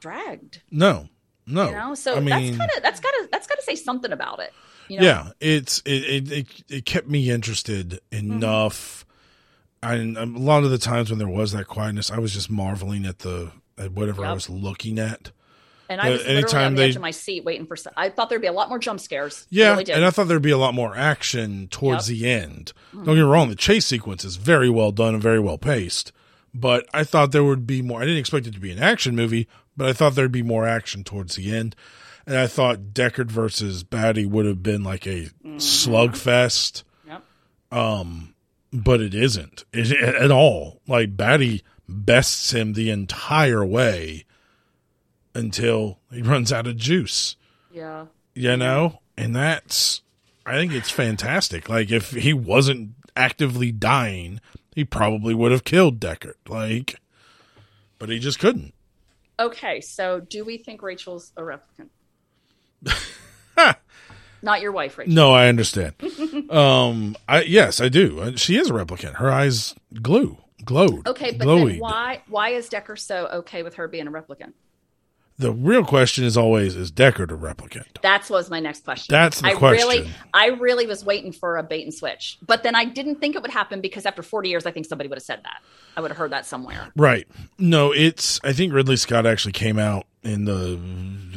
dragged, 0.00 0.62
no. 0.70 1.08
No. 1.46 1.66
you 1.66 1.72
know. 1.72 1.94
So 1.94 2.14
I 2.16 2.20
mean, 2.20 2.28
that's 2.28 2.56
kind 2.58 2.70
of 2.76 2.82
that's 2.82 3.00
gotta 3.00 3.28
that's 3.32 3.46
gotta 3.46 3.62
say 3.62 3.74
something 3.74 4.12
about 4.12 4.40
it. 4.40 4.52
You 4.88 4.98
know? 5.00 5.04
yeah 5.04 5.30
it's 5.40 5.80
it, 5.84 6.04
it 6.04 6.32
it 6.32 6.46
it 6.68 6.84
kept 6.86 7.08
me 7.08 7.30
interested 7.30 8.00
enough 8.10 9.04
and 9.82 10.16
a 10.16 10.26
lot 10.26 10.64
of 10.64 10.70
the 10.70 10.78
times 10.78 11.10
when 11.10 11.18
there 11.18 11.28
was 11.28 11.52
that 11.52 11.66
quietness 11.68 12.10
i 12.10 12.18
was 12.18 12.32
just 12.32 12.50
marveling 12.50 13.04
at 13.06 13.20
the 13.20 13.52
at 13.76 13.92
whatever 13.92 14.24
i 14.24 14.32
was 14.32 14.48
looking 14.50 14.98
at 14.98 15.30
And 15.90 16.00
I 16.00 16.08
Uh, 16.08 16.10
was 16.12 16.20
literally 16.20 16.38
anytime 16.38 16.66
on 16.66 16.74
the 16.74 16.82
they- 16.82 16.88
edge 16.88 16.96
of 16.96 17.02
my 17.02 17.10
seat 17.12 17.44
waiting 17.44 17.64
for. 17.66 17.74
I 17.96 18.10
thought 18.10 18.28
there'd 18.28 18.42
be 18.42 18.46
a 18.46 18.52
lot 18.52 18.68
more 18.68 18.78
jump 18.78 19.00
scares. 19.00 19.46
Yeah 19.50 19.70
really 19.76 19.90
and 19.92 20.04
i 20.04 20.10
thought 20.10 20.28
there'd 20.28 20.42
be 20.42 20.50
a 20.50 20.58
lot 20.58 20.74
more 20.74 20.94
action 20.96 21.68
towards 21.68 22.10
Yep. 22.10 22.16
Mm-hmm. 22.18 22.24
the 22.24 22.30
end 22.58 22.72
don't 22.92 23.04
get 23.04 23.14
me 23.14 23.20
wrong 23.22 23.48
the 23.48 23.54
chase 23.54 23.86
sequence 23.86 24.24
is 24.24 24.36
very 24.36 24.68
well 24.70 24.92
done 24.92 25.14
and 25.14 25.22
very 25.22 25.40
well 25.40 25.58
paced 25.58 26.12
but 26.54 26.86
i 26.92 27.04
thought 27.04 27.32
there 27.32 27.44
would 27.44 27.66
be 27.66 27.80
more 27.82 28.00
i 28.02 28.04
didn't 28.04 28.18
expect 28.20 28.46
it 28.46 28.54
to 28.54 28.60
be 28.60 28.70
an 28.72 28.78
action 28.78 29.14
movie 29.16 29.46
but 29.76 29.86
i 29.88 29.92
thought 29.92 30.14
there'd 30.14 30.32
be 30.32 30.42
more 30.42 30.66
action 30.66 31.04
towards 31.04 31.36
the 31.36 31.54
end 31.54 31.74
and 32.28 32.36
i 32.38 32.46
thought 32.46 32.92
deckard 32.92 33.30
versus 33.30 33.82
batty 33.82 34.24
would 34.26 34.46
have 34.46 34.62
been 34.62 34.84
like 34.84 35.06
a 35.06 35.30
Mm-hmm. 35.44 35.56
slugfest 35.56 36.84
Yep. 37.06 37.22
but 38.72 39.00
it 39.00 39.14
isn't 39.14 39.64
it, 39.72 39.90
at 39.92 40.30
all. 40.30 40.80
Like 40.86 41.16
Batty 41.16 41.62
bests 41.88 42.52
him 42.52 42.74
the 42.74 42.90
entire 42.90 43.64
way 43.64 44.24
until 45.34 45.98
he 46.12 46.22
runs 46.22 46.52
out 46.52 46.66
of 46.66 46.76
juice, 46.76 47.36
Yeah. 47.72 48.06
you 48.34 48.56
know? 48.56 49.00
And 49.16 49.34
that's, 49.34 50.02
I 50.46 50.52
think 50.56 50.72
it's 50.72 50.90
fantastic. 50.90 51.68
Like, 51.68 51.90
if 51.90 52.10
he 52.12 52.32
wasn't 52.32 52.90
actively 53.16 53.72
dying, 53.72 54.40
he 54.74 54.84
probably 54.84 55.34
would 55.34 55.50
have 55.52 55.64
killed 55.64 55.98
Deckard. 56.00 56.34
Like, 56.48 57.00
but 57.98 58.08
he 58.10 58.18
just 58.18 58.38
couldn't. 58.38 58.74
Okay. 59.40 59.80
So, 59.80 60.20
do 60.20 60.44
we 60.44 60.58
think 60.58 60.82
Rachel's 60.82 61.32
a 61.36 61.42
replicant? 61.42 61.88
Not 64.40 64.60
your 64.60 64.70
wife, 64.70 64.98
right? 64.98 65.08
No, 65.08 65.32
I 65.32 65.48
understand. 65.48 65.94
um, 66.50 67.16
I 67.28 67.42
yes, 67.42 67.80
I 67.80 67.88
do. 67.88 68.20
Uh, 68.20 68.36
She 68.36 68.56
is 68.56 68.70
a 68.70 68.72
replicant. 68.72 69.14
Her 69.14 69.30
eyes 69.30 69.74
glue, 70.00 70.38
glowed. 70.64 71.06
Okay, 71.08 71.32
but 71.32 71.46
glowy. 71.46 71.72
then 71.72 71.80
why 71.80 72.22
why 72.28 72.50
is 72.50 72.68
Decker 72.68 72.94
so 72.96 73.26
okay 73.26 73.62
with 73.64 73.74
her 73.74 73.88
being 73.88 74.06
a 74.06 74.12
replicant? 74.12 74.52
The 75.38 75.52
real 75.52 75.84
question 75.84 76.24
is 76.24 76.36
always: 76.36 76.74
Is 76.74 76.90
Deckard 76.90 77.30
a 77.30 77.36
replicant? 77.36 78.00
That 78.02 78.28
was 78.28 78.50
my 78.50 78.58
next 78.58 78.84
question. 78.84 79.12
That's 79.12 79.40
the 79.40 79.48
I 79.48 79.54
question. 79.54 79.88
really, 79.88 80.10
I 80.34 80.48
really 80.48 80.86
was 80.86 81.04
waiting 81.04 81.30
for 81.30 81.56
a 81.56 81.62
bait 81.62 81.84
and 81.84 81.94
switch, 81.94 82.38
but 82.44 82.64
then 82.64 82.74
I 82.74 82.84
didn't 82.84 83.20
think 83.20 83.36
it 83.36 83.42
would 83.42 83.52
happen 83.52 83.80
because 83.80 84.04
after 84.04 84.22
40 84.22 84.48
years, 84.48 84.66
I 84.66 84.72
think 84.72 84.86
somebody 84.86 85.08
would 85.08 85.16
have 85.16 85.22
said 85.22 85.40
that. 85.44 85.62
I 85.96 86.00
would 86.00 86.10
have 86.10 86.18
heard 86.18 86.32
that 86.32 86.44
somewhere. 86.44 86.90
Right. 86.96 87.28
No, 87.56 87.92
it's. 87.92 88.40
I 88.42 88.52
think 88.52 88.72
Ridley 88.72 88.96
Scott 88.96 89.26
actually 89.26 89.52
came 89.52 89.78
out 89.78 90.06
in 90.24 90.44
the 90.44 90.78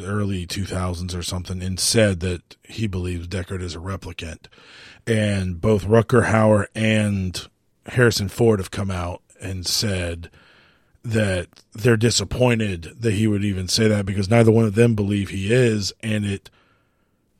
early 0.03 0.47
2000s 0.47 1.15
or 1.15 1.21
something 1.21 1.61
and 1.61 1.79
said 1.79 2.21
that 2.21 2.57
he 2.63 2.87
believes 2.87 3.27
Deckard 3.27 3.61
is 3.61 3.75
a 3.75 3.79
replicant. 3.79 4.47
And 5.05 5.61
both 5.61 5.85
Rutger 5.85 6.25
Hauer 6.25 6.65
and 6.73 7.47
Harrison 7.85 8.29
Ford 8.29 8.59
have 8.59 8.71
come 8.71 8.89
out 8.91 9.21
and 9.39 9.65
said 9.65 10.29
that 11.03 11.47
they're 11.73 11.97
disappointed 11.97 12.93
that 12.99 13.13
he 13.13 13.25
would 13.27 13.43
even 13.43 13.67
say 13.67 13.87
that 13.87 14.05
because 14.05 14.29
neither 14.29 14.51
one 14.51 14.65
of 14.65 14.75
them 14.75 14.93
believe 14.95 15.29
he 15.29 15.51
is, 15.53 15.93
and 16.01 16.25
it 16.25 16.49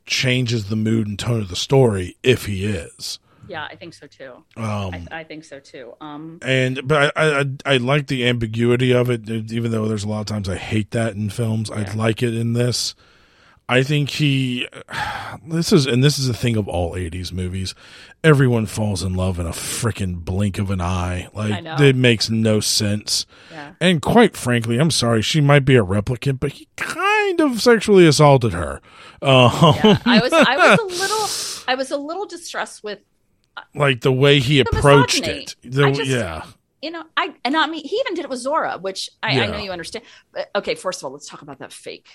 changes 0.06 0.68
the 0.68 0.76
mood 0.76 1.06
and 1.06 1.18
tone 1.18 1.40
of 1.40 1.48
the 1.48 1.56
story 1.56 2.16
if 2.22 2.46
he 2.46 2.64
is. 2.66 3.18
Yeah, 3.48 3.64
I 3.70 3.74
think 3.76 3.92
so 3.94 4.06
too. 4.06 4.32
Um, 4.56 4.94
I, 4.94 5.06
I 5.10 5.24
think 5.24 5.44
so 5.44 5.58
too. 5.60 5.94
Um, 6.00 6.38
and 6.42 6.86
but 6.86 7.12
I, 7.16 7.40
I 7.40 7.44
I 7.66 7.76
like 7.78 8.06
the 8.06 8.26
ambiguity 8.26 8.92
of 8.92 9.10
it, 9.10 9.28
even 9.28 9.70
though 9.72 9.86
there's 9.88 10.04
a 10.04 10.08
lot 10.08 10.20
of 10.20 10.26
times 10.26 10.48
I 10.48 10.56
hate 10.56 10.92
that 10.92 11.14
in 11.14 11.28
films. 11.28 11.70
I 11.70 11.82
Yeah. 11.82 11.92
like 11.94 12.22
it 12.22 12.34
in 12.34 12.52
this. 12.54 12.94
I 13.72 13.82
think 13.82 14.10
he, 14.10 14.68
this 15.46 15.72
is, 15.72 15.86
and 15.86 16.04
this 16.04 16.18
is 16.18 16.28
a 16.28 16.34
thing 16.34 16.56
of 16.56 16.68
all 16.68 16.92
'80s 16.94 17.32
movies. 17.32 17.74
Everyone 18.22 18.66
falls 18.66 19.02
in 19.02 19.14
love 19.14 19.38
in 19.38 19.46
a 19.46 19.50
freaking 19.52 20.22
blink 20.24 20.58
of 20.58 20.70
an 20.70 20.80
eye. 20.80 21.28
Like 21.32 21.64
it 21.80 21.96
makes 21.96 22.28
no 22.28 22.60
sense. 22.60 23.24
yeah. 23.50 23.72
And 23.80 24.02
quite 24.02 24.36
frankly, 24.36 24.78
I'm 24.78 24.90
sorry, 24.90 25.22
she 25.22 25.40
might 25.40 25.64
be 25.64 25.74
a 25.76 25.82
replicant, 25.84 26.38
but 26.38 26.52
he 26.52 26.68
kind 26.76 27.40
of 27.40 27.62
sexually 27.62 28.06
assaulted 28.06 28.52
her. 28.52 28.80
Um, 29.22 29.50
yeah. 29.82 29.98
I 30.04 30.20
was, 30.22 30.32
I 30.32 30.56
was 30.56 30.78
a 30.78 30.84
little, 31.02 31.64
I 31.72 31.74
was 31.74 31.90
a 31.90 31.96
little 31.96 32.26
distressed 32.26 32.84
with, 32.84 32.98
like 33.74 34.02
the 34.02 34.12
way 34.12 34.38
he 34.38 34.60
approached 34.60 35.20
misogyny. 35.20 35.42
it. 35.44 35.56
The- 35.62 35.90
just- 35.92 36.10
yeah. 36.10 36.44
you 36.82 36.90
know, 36.90 37.04
I 37.16 37.34
and 37.44 37.56
I 37.56 37.66
mean, 37.68 37.84
he 37.86 37.96
even 37.96 38.14
did 38.14 38.24
it 38.24 38.28
with 38.30 38.44
Zhora, 38.44 38.80
which 38.82 39.08
I, 39.22 39.40
I 39.40 39.46
know 39.46 39.58
you 39.58 39.70
understand. 39.72 40.04
But, 40.32 40.50
okay, 40.56 40.74
first 40.74 41.00
of 41.00 41.06
all, 41.06 41.12
let's 41.12 41.26
talk 41.28 41.40
about 41.42 41.58
that 41.60 41.72
fake 41.72 42.08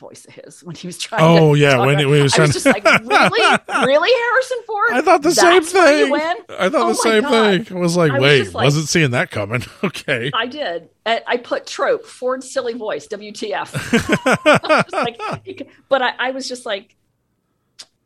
voice 0.00 0.24
of 0.24 0.34
his 0.34 0.64
when 0.64 0.74
he 0.74 0.88
was 0.88 0.98
trying. 0.98 1.22
Oh, 1.22 1.54
to 1.54 1.60
yeah, 1.60 1.78
when 1.84 1.98
he- 1.98 2.06
was 2.06 2.20
I 2.20 2.22
was 2.22 2.32
trying- 2.34 2.50
just 2.50 2.66
like, 2.66 2.84
really, 2.84 3.86
really, 3.86 4.10
Harrison 4.10 4.58
Ford. 4.66 4.88
I 4.92 5.02
thought 5.02 5.22
the 5.22 5.30
same 5.32 5.62
thing. 5.62 6.12
I 6.14 6.68
thought 6.68 6.74
Oh 6.74 6.88
the 6.88 6.94
same 6.94 7.22
God. 7.22 7.66
thing. 7.68 7.76
I 7.76 7.80
was 7.80 7.96
like, 7.96 8.10
I 8.12 8.18
wait, 8.18 8.38
just 8.44 8.54
like- 8.54 8.64
wasn't 8.64 8.88
seeing 8.88 9.10
that 9.12 9.30
coming. 9.30 9.62
okay. 9.84 10.30
I 10.34 10.46
did. 10.46 10.88
I 11.06 11.22
I 11.26 11.36
put 11.36 11.66
trope 11.66 12.04
Ford's 12.06 12.50
silly 12.50 12.72
voice. 12.74 13.06
WTF? 13.06 13.70
Like, 14.92 15.68
but 15.88 16.02
I, 16.02 16.12
I 16.18 16.30
was 16.32 16.48
just 16.48 16.66
like, 16.66 16.96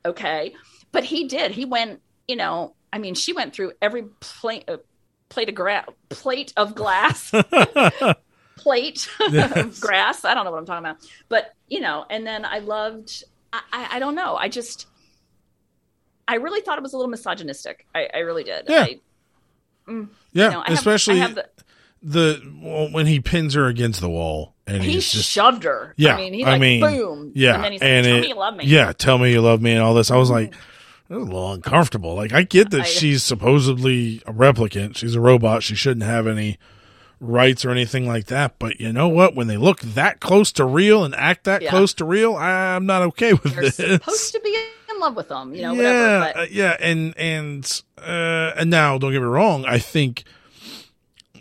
okay. 0.04 0.54
But 0.92 1.04
he 1.04 1.28
did. 1.28 1.52
He 1.52 1.64
went. 1.64 2.00
You 2.28 2.36
know, 2.36 2.74
I 2.92 2.98
mean, 2.98 3.14
she 3.14 3.32
went 3.32 3.54
through 3.54 3.72
every 3.80 4.04
plate. 4.20 4.64
Uh, 4.68 4.78
plate 5.30 5.48
of 5.48 5.54
gra- 5.56 5.86
plate 6.10 6.52
of 6.56 6.74
glass 6.76 7.30
plate 8.56 9.08
Yes. 9.30 9.56
of 9.56 9.80
grass 9.80 10.24
i 10.24 10.32
don't 10.32 10.44
know 10.44 10.52
what 10.52 10.58
i'm 10.58 10.66
talking 10.66 10.84
about 10.86 10.98
but 11.28 11.52
you 11.68 11.80
know 11.80 12.04
and 12.10 12.26
then 12.26 12.44
i 12.44 12.58
loved 12.58 13.24
i 13.52 13.88
i, 13.92 13.98
don't 13.98 14.14
know. 14.14 14.34
I 14.36 14.48
just 14.48 14.86
i 16.26 16.36
really 16.36 16.60
thought 16.60 16.78
it 16.78 16.82
was 16.82 16.92
a 16.92 16.96
little 16.96 17.10
misogynistic. 17.10 17.86
I, 17.94 18.08
I 18.12 18.18
really 18.18 18.44
did. 18.44 18.64
Yeah. 18.68 18.82
I, 18.82 19.00
mm, 19.88 20.08
yeah, 20.32 20.46
you 20.46 20.50
know, 20.52 20.64
especially 20.66 21.18
have 21.18 21.34
the, 21.34 21.48
the 22.02 22.58
well, 22.62 22.90
when 22.90 23.06
he 23.06 23.20
pins 23.20 23.54
her 23.54 23.66
against 23.66 24.00
the 24.00 24.08
wall 24.10 24.54
and 24.66 24.82
he 24.82 24.92
he's 24.92 25.10
just 25.12 25.30
shoved 25.30 25.64
her. 25.64 25.94
Yeah, 25.96 26.14
I 26.14 26.16
mean 26.16 26.34
he 26.34 26.44
I 26.44 26.58
mean, 26.58 26.80
boom. 26.80 27.32
yeah, 27.34 27.54
and 27.54 27.64
then 27.64 27.72
he's 27.72 27.80
like 27.80 27.90
and 27.90 28.06
tell 28.06 28.16
it- 28.16 28.20
me 28.22 28.28
you 28.28 28.34
love 28.34 28.56
me. 28.56 28.64
Yeah, 28.64 28.92
tell 28.92 29.18
me 29.18 29.32
you 29.32 29.40
love 29.40 29.62
me 29.62 29.72
and 29.72 29.82
all 29.82 29.94
this. 29.94 30.10
I 30.10 30.16
was 30.16 30.30
like, 30.30 30.52
that 31.08 31.18
was 31.18 31.28
a 31.28 31.30
little 31.30 31.52
uncomfortable. 31.52 32.14
Like 32.14 32.32
I 32.32 32.42
get 32.42 32.70
that 32.70 32.80
I- 32.82 32.84
she's 32.84 33.22
supposedly 33.22 34.22
a 34.26 34.32
replicant, 34.32 34.96
she's 34.96 35.14
a 35.14 35.20
robot, 35.20 35.62
she 35.62 35.74
shouldn't 35.74 36.04
have 36.04 36.26
any 36.26 36.58
rights 37.26 37.64
or 37.64 37.70
anything 37.70 38.06
like 38.06 38.26
that. 38.26 38.58
But 38.58 38.80
you 38.80 38.92
know 38.92 39.08
what? 39.08 39.34
When 39.34 39.46
they 39.46 39.56
look 39.56 39.80
that 39.80 40.20
close 40.20 40.52
to 40.52 40.64
real 40.64 41.04
and 41.04 41.14
act 41.14 41.44
that 41.44 41.62
Yeah. 41.62 41.70
close 41.70 41.94
to 41.94 42.04
real, 42.04 42.36
I'm 42.36 42.86
not 42.86 43.02
okay 43.02 43.32
with 43.34 43.52
you're 43.54 43.62
this. 43.64 43.76
supposed 43.76 44.32
to 44.32 44.40
be 44.40 44.54
in 44.90 45.00
love 45.00 45.16
with 45.16 45.28
them 45.28 45.52
you 45.54 45.62
know 45.62 45.72
yeah, 45.72 46.18
whatever 46.20 46.32
but 46.34 46.40
uh, 46.42 46.46
yeah, 46.50 46.76
and 46.80 47.14
and 47.18 47.82
uh, 47.98 48.52
and 48.56 48.70
now 48.70 48.96
don't 48.98 49.12
get 49.12 49.20
me 49.20 49.26
wrong. 49.26 49.64
I 49.66 49.78
think 49.78 50.24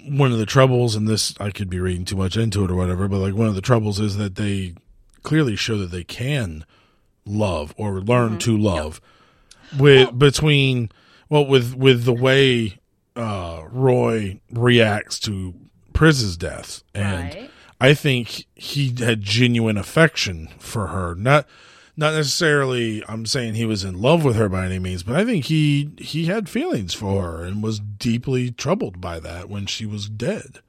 one 0.07 0.31
of 0.31 0.37
the 0.37 0.45
troubles, 0.45 0.95
and 0.95 1.07
this 1.07 1.33
I 1.39 1.49
could 1.51 1.69
be 1.69 1.79
reading 1.79 2.03
too 2.05 2.15
much 2.17 2.35
into 2.35 2.63
it 2.65 2.71
or 2.71 2.75
whatever, 2.75 3.07
but 3.07 3.19
like 3.19 3.33
one 3.35 3.47
of 3.47 3.55
the 3.55 3.61
troubles 3.61 3.99
is 3.99 4.17
that 4.17 4.35
they 4.35 4.73
clearly 5.21 5.55
show 5.55 5.77
that 5.77 5.91
they 5.91 6.03
can 6.03 6.65
love 7.25 7.73
or 7.77 8.01
learn 8.01 8.37
to 8.39 8.57
love 8.57 8.99
with 9.77 10.17
between 10.19 10.91
well 11.29 11.45
with 11.45 11.73
with 11.75 12.03
the 12.03 12.11
way 12.13 12.77
uh 13.15 13.61
Roy 13.71 14.39
reacts 14.51 15.19
to 15.21 15.53
Pris's 15.93 16.37
death 16.37 16.83
and 16.93 17.33
right 17.35 17.49
I 17.83 17.93
think 17.93 18.45
he 18.55 18.95
had 18.97 19.21
genuine 19.21 19.77
affection 19.77 20.47
for 20.57 20.87
her. 20.87 21.15
Not 21.15 21.45
not 21.97 22.13
necessarily 22.13 23.03
I'm 23.09 23.25
saying 23.25 23.55
he 23.55 23.65
was 23.65 23.83
in 23.83 24.01
love 24.01 24.23
with 24.23 24.37
her 24.37 24.47
by 24.47 24.65
any 24.65 24.79
means, 24.79 25.03
but 25.03 25.17
I 25.17 25.25
think 25.25 25.45
he 25.45 25.89
he 25.97 26.27
had 26.27 26.47
feelings 26.47 26.93
for 26.93 27.21
her 27.23 27.43
and 27.43 27.61
was 27.61 27.79
deeply 27.79 28.51
troubled 28.51 29.01
by 29.01 29.19
that 29.19 29.49
when 29.49 29.65
she 29.65 29.85
was 29.85 30.07
dead. 30.07 30.59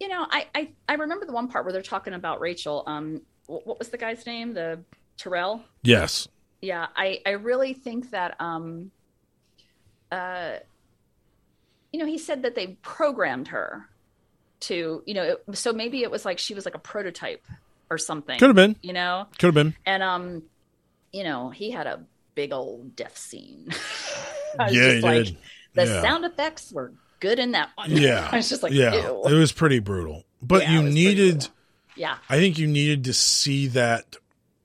You 0.00 0.08
know, 0.08 0.26
I 0.28 0.48
I, 0.56 0.70
I 0.88 0.94
remember 0.94 1.24
the 1.24 1.32
one 1.32 1.46
part 1.46 1.64
where 1.64 1.72
they're 1.72 1.82
talking 1.82 2.14
about 2.14 2.40
Rachel. 2.40 2.82
Um, 2.88 3.22
what 3.46 3.78
was 3.78 3.90
the 3.90 3.98
guy's 3.98 4.26
name? 4.26 4.54
The 4.54 4.80
Tyrell. 5.16 5.62
Yes. 5.84 6.26
Yeah, 6.62 6.88
I 6.96 7.20
I 7.24 7.30
really 7.30 7.74
think 7.74 8.10
that 8.10 8.34
um, 8.40 8.90
uh, 10.10 10.56
you 11.96 12.02
know, 12.02 12.08
he 12.08 12.18
said 12.18 12.42
that 12.42 12.54
they 12.54 12.76
programmed 12.82 13.48
her 13.48 13.88
to, 14.60 15.02
you 15.06 15.14
know, 15.14 15.22
it, 15.22 15.56
so 15.56 15.72
maybe 15.72 16.02
it 16.02 16.10
was 16.10 16.26
like 16.26 16.38
she 16.38 16.52
was 16.52 16.66
like 16.66 16.74
a 16.74 16.78
prototype 16.78 17.42
or 17.88 17.96
something. 17.96 18.38
Could 18.38 18.50
have 18.50 18.54
been. 18.54 18.76
You 18.82 18.92
know? 18.92 19.26
Could 19.38 19.46
have 19.46 19.54
been. 19.54 19.74
And 19.86 20.02
um, 20.02 20.42
you 21.10 21.24
know, 21.24 21.48
he 21.48 21.70
had 21.70 21.86
a 21.86 22.04
big 22.34 22.52
old 22.52 22.94
death 22.96 23.16
scene. 23.16 23.70
yeah, 24.58 24.68
he 24.68 25.00
like, 25.00 25.24
did. 25.24 25.38
The 25.72 25.86
yeah. 25.86 26.02
sound 26.02 26.26
effects 26.26 26.70
were 26.70 26.92
good 27.18 27.38
in 27.38 27.52
that 27.52 27.70
one. 27.76 27.90
Yeah. 27.96 28.28
I 28.30 28.36
was 28.36 28.50
just 28.50 28.62
like, 28.62 28.74
yeah, 28.74 28.92
Ew. 28.94 29.22
it 29.24 29.32
was 29.32 29.52
pretty 29.52 29.78
brutal. 29.78 30.24
But 30.42 30.64
Yeah, 30.64 30.72
you 30.72 30.82
was 30.82 30.94
needed. 30.94 31.48
Yeah. 31.96 32.18
I 32.28 32.36
think 32.36 32.58
you 32.58 32.66
needed 32.66 33.04
to 33.04 33.14
see 33.14 33.68
that 33.68 34.16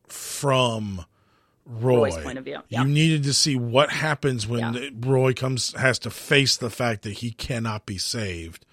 from 0.10 1.06
Roy. 1.66 1.98
Roy's 1.98 2.18
point 2.18 2.38
of 2.38 2.46
view. 2.46 2.60
Yeah. 2.70 2.82
You 2.84 2.88
needed 2.90 3.24
to 3.24 3.34
see 3.34 3.56
what 3.56 3.90
happens 3.92 4.48
when 4.48 4.74
Yeah. 4.74 4.90
Roy 5.00 5.34
comes 5.34 5.74
has 5.74 6.00
to 6.00 6.10
face 6.10 6.58
the 6.58 6.70
fact 6.70 7.04
that 7.04 7.14
he 7.14 7.32
cannot 7.32 7.86
be 7.86 7.98
saved. 7.98 8.66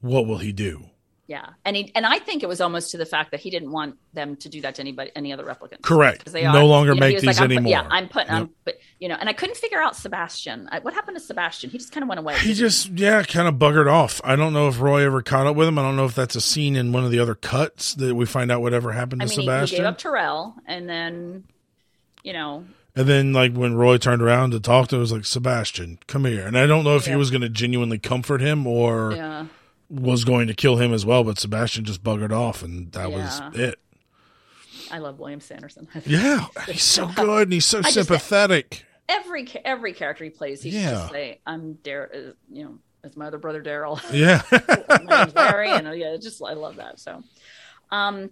What 0.00 0.26
will 0.26 0.38
he 0.38 0.52
do? 0.52 0.86
Yeah, 1.28 1.46
and 1.64 1.76
he 1.76 1.90
and 1.94 2.04
I 2.04 2.18
think 2.18 2.42
it 2.42 2.48
was 2.48 2.60
almost 2.60 2.90
to 2.90 2.98
the 2.98 3.06
fact 3.06 3.30
that 3.30 3.40
he 3.40 3.48
didn't 3.48 3.70
want 3.70 3.96
them 4.12 4.36
to 4.36 4.48
do 4.50 4.60
that 4.62 4.74
to 4.74 4.82
anybody, 4.82 5.12
any 5.16 5.32
other 5.32 5.44
replicants. 5.44 5.80
Correct. 5.80 6.24
'Cause 6.24 6.34
they 6.34 6.42
No 6.42 6.66
longer 6.66 6.92
you 6.92 7.00
know, 7.00 7.06
make 7.06 7.20
these 7.20 7.38
put- 7.38 7.44
anymore. 7.44 7.70
yeah, 7.70 7.86
I'm 7.88 8.08
putting, 8.08 8.28
I'm, 8.30 8.40
Yep. 8.42 8.48
but 8.64 8.78
you 8.98 9.08
know, 9.08 9.14
and 9.18 9.28
I 9.30 9.32
couldn't 9.32 9.56
figure 9.56 9.80
out 9.80 9.96
Sebastian. 9.96 10.68
I, 10.70 10.80
what 10.80 10.92
happened 10.92 11.16
to 11.16 11.22
Sebastian? 11.22 11.70
He 11.70 11.78
just 11.78 11.92
kind 11.92 12.02
of 12.02 12.08
went 12.08 12.18
away. 12.18 12.36
He 12.40 12.52
just 12.52 12.88
yeah, 12.90 13.22
kind 13.22 13.48
of 13.48 13.54
buggered 13.54 13.90
off. 13.90 14.20
I 14.24 14.36
don't 14.36 14.52
know 14.52 14.68
if 14.68 14.78
Roy 14.80 15.06
ever 15.06 15.22
caught 15.22 15.46
up 15.46 15.56
with 15.56 15.68
him. 15.68 15.78
I 15.78 15.82
don't 15.82 15.96
know 15.96 16.04
if 16.04 16.14
that's 16.14 16.34
a 16.36 16.40
scene 16.40 16.76
in 16.76 16.92
one 16.92 17.04
of 17.04 17.10
the 17.12 17.20
other 17.20 17.36
cuts 17.36 17.94
that 17.94 18.14
we 18.14 18.26
find 18.26 18.50
out 18.52 18.60
whatever 18.60 18.92
happened 18.92 19.22
I 19.22 19.26
to 19.26 19.30
mean, 19.30 19.38
he, 19.38 19.42
he 19.44 19.46
Sebastian. 19.46 19.78
gave 19.78 19.86
up 19.86 19.98
Tyrell, 19.98 20.56
and 20.66 20.86
then, 20.88 21.44
you 22.22 22.32
know, 22.32 22.64
And 22.94 23.08
then, 23.08 23.32
like 23.32 23.54
when 23.54 23.74
Roy 23.74 23.96
turned 23.98 24.22
around 24.22 24.50
to 24.52 24.60
talk 24.60 24.88
to 24.88 24.96
him, 24.96 25.00
it 25.00 25.02
was 25.02 25.12
like 25.12 25.24
Sebastian, 25.24 25.98
come 26.06 26.24
here. 26.24 26.46
And 26.46 26.56
I 26.58 26.66
don't 26.66 26.84
know 26.84 26.96
if 26.96 27.06
he 27.06 27.16
was 27.16 27.30
going 27.30 27.40
to 27.42 27.48
genuinely 27.48 27.98
comfort 27.98 28.40
him 28.40 28.66
or 28.66 29.12
yeah, 29.14 29.46
was 29.90 30.24
going 30.24 30.46
to 30.48 30.54
kill 30.54 30.76
him 30.76 30.92
as 30.92 31.04
well. 31.06 31.24
But 31.24 31.38
Sebastian 31.38 31.84
just 31.84 32.02
buggered 32.02 32.32
off, 32.32 32.62
and 32.62 32.92
that 32.92 33.10
Yeah. 33.10 33.16
was 33.16 33.40
it. 33.58 33.78
I 34.90 34.98
love 34.98 35.18
William 35.18 35.40
Sanderson. 35.40 35.88
Yeah, 36.06 36.46
he's 36.68 36.82
so 36.82 37.06
good, 37.16 37.42
and 37.48 37.52
he's 37.52 37.64
so 37.66 37.80
just- 37.82 37.94
sympathetic. 37.94 38.84
every 39.08 39.48
every 39.64 39.92
character 39.94 40.24
he 40.24 40.30
plays, 40.30 40.62
he 40.62 40.70
Yeah. 40.70 40.90
just 40.92 41.12
say, 41.12 41.40
"I'm 41.46 41.74
Dar," 41.82 42.10
uh, 42.14 42.18
you 42.50 42.64
know, 42.64 42.78
as 43.04 43.16
my 43.16 43.26
other 43.26 43.38
brother 43.38 43.62
Darryl. 43.62 44.00
Yeah, 44.12 44.42
my 45.06 45.24
name's 45.24 45.34
Larry, 45.34 45.70
and 45.70 45.88
uh, 45.88 45.92
yeah, 45.92 46.16
just 46.20 46.42
I 46.42 46.52
love 46.52 46.76
that. 46.76 47.00
So, 47.00 47.22
um, 47.90 48.30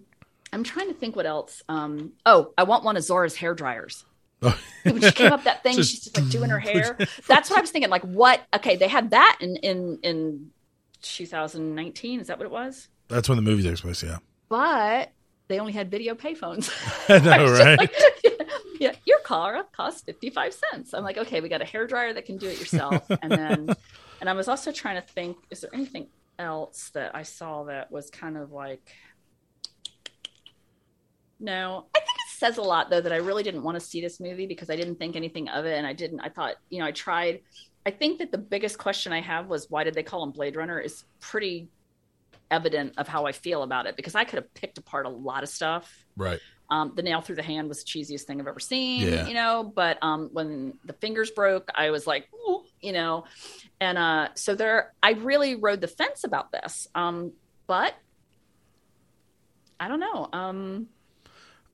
I'm 0.53 0.63
trying 0.63 0.87
to 0.89 0.93
think 0.93 1.15
what 1.15 1.25
else. 1.25 1.63
Um, 1.69 2.13
oh, 2.25 2.53
I 2.57 2.63
want 2.63 2.83
one 2.83 2.97
of 2.97 3.03
Zhora's 3.03 3.35
hair 3.35 3.53
dryers. 3.53 4.05
when 4.83 4.99
she 5.01 5.11
came 5.11 5.31
up 5.31 5.43
that 5.43 5.61
thing, 5.63 5.75
Just- 5.75 5.91
she's 5.91 5.99
just 6.05 6.17
like 6.17 6.29
doing 6.29 6.49
her 6.49 6.59
hair. 6.71 6.97
That's 7.27 7.49
what 7.49 7.57
I 7.59 7.61
was 7.61 7.71
thinking. 7.71 7.91
Like, 7.91 8.01
what? 8.03 8.41
Okay, 8.53 8.75
they 8.75 8.87
had 8.87 9.11
that 9.11 9.37
in 9.39 9.55
in 9.57 9.99
in 10.03 10.51
2019. 11.01 12.19
Is 12.19 12.27
that 12.27 12.37
what 12.37 12.45
it 12.45 12.51
was? 12.51 12.87
that's 13.07 13.27
when 13.27 13.35
the 13.35 13.41
movie 13.41 13.61
takes 13.61 13.81
place. 13.81 14.01
Yeah, 14.03 14.19
But 14.47 15.11
they 15.49 15.59
only 15.59 15.73
had 15.73 15.91
video 15.91 16.15
payphones. 16.15 16.71
I 17.09 17.15
I 17.33 17.37
know, 17.37 17.47
just 17.47 17.61
right? 17.61 17.77
like, 17.77 17.93
yeah, 18.79 18.93
your 19.05 19.19
car 19.19 19.65
costs 19.73 20.01
55 20.03 20.53
cents. 20.53 20.93
I'm 20.93 21.03
like, 21.03 21.17
okay, 21.17 21.41
we 21.41 21.49
got 21.49 21.61
a 21.61 21.65
hair 21.65 21.85
dryer 21.85 22.13
that 22.13 22.25
can 22.25 22.37
do 22.37 22.47
it 22.47 22.57
yourself. 22.57 23.05
And 23.21 23.29
then, 23.29 23.75
and 24.21 24.29
I 24.29 24.33
was 24.33 24.47
also 24.47 24.71
trying 24.71 24.95
to 24.95 25.05
think, 25.05 25.35
is 25.49 25.59
there 25.59 25.71
anything 25.73 26.07
else 26.39 26.89
that 26.93 27.13
I 27.13 27.23
saw 27.23 27.65
that 27.65 27.91
was 27.91 28.09
kind 28.09 28.37
of 28.37 28.53
like, 28.53 28.95
no, 31.41 31.87
I 31.95 31.99
think 31.99 32.09
it 32.09 32.37
says 32.37 32.57
a 32.57 32.61
lot 32.61 32.89
though 32.89 33.01
that 33.01 33.11
I 33.11 33.17
really 33.17 33.43
didn't 33.43 33.63
want 33.63 33.75
to 33.75 33.81
see 33.85 33.99
this 33.99 34.19
movie 34.19 34.45
because 34.45 34.69
I 34.69 34.75
didn't 34.75 34.95
think 34.95 35.15
anything 35.15 35.49
of 35.49 35.65
it. 35.65 35.77
And 35.77 35.85
I 35.87 35.93
didn't, 35.93 36.19
I 36.21 36.29
thought, 36.29 36.55
you 36.69 36.79
know, 36.79 36.85
I 36.85 36.91
tried. 36.91 37.41
I 37.85 37.91
think 37.91 38.19
that 38.19 38.31
the 38.31 38.37
biggest 38.37 38.77
question 38.77 39.11
I 39.11 39.21
have 39.21 39.47
was 39.47 39.69
why 39.69 39.83
did 39.83 39.95
they 39.95 40.03
call 40.03 40.23
him 40.23 40.31
Blade 40.31 40.55
Runner 40.55 40.79
is 40.79 41.03
pretty 41.19 41.67
evident 42.51 42.93
of 42.97 43.07
how 43.07 43.25
I 43.25 43.31
feel 43.31 43.63
about 43.63 43.85
it 43.87 43.95
because 43.95 44.13
I 44.13 44.23
could 44.23 44.37
have 44.37 44.53
picked 44.53 44.77
apart 44.77 45.05
a 45.05 45.09
lot 45.09 45.41
of 45.43 45.49
stuff. 45.49 46.05
right. 46.15 46.39
Um, 46.69 46.93
the 46.95 47.01
nail 47.01 47.19
through 47.19 47.35
the 47.35 47.43
hand 47.43 47.67
was 47.67 47.83
the 47.83 47.89
cheesiest 47.89 48.21
thing 48.21 48.39
I've 48.39 48.47
ever 48.47 48.59
seen, 48.61 49.01
Yeah. 49.05 49.27
you 49.27 49.33
know. 49.33 49.61
But 49.75 49.97
um, 50.01 50.29
when 50.31 50.77
the 50.85 50.93
fingers 50.93 51.29
broke, 51.29 51.69
I 51.75 51.89
was 51.89 52.07
like, 52.07 52.29
"Ooh," 52.33 52.63
you 52.79 52.93
know, 52.93 53.25
and 53.81 53.97
uh, 53.97 54.29
so 54.35 54.55
there, 54.55 54.93
I 55.03 55.11
really 55.11 55.55
rode 55.55 55.81
the 55.81 55.89
fence 55.89 56.23
about 56.23 56.49
this. 56.53 56.87
Um, 56.95 57.33
but 57.67 57.93
I 59.81 59.89
don't 59.89 59.99
know. 59.99 60.29
Um, 60.31 60.87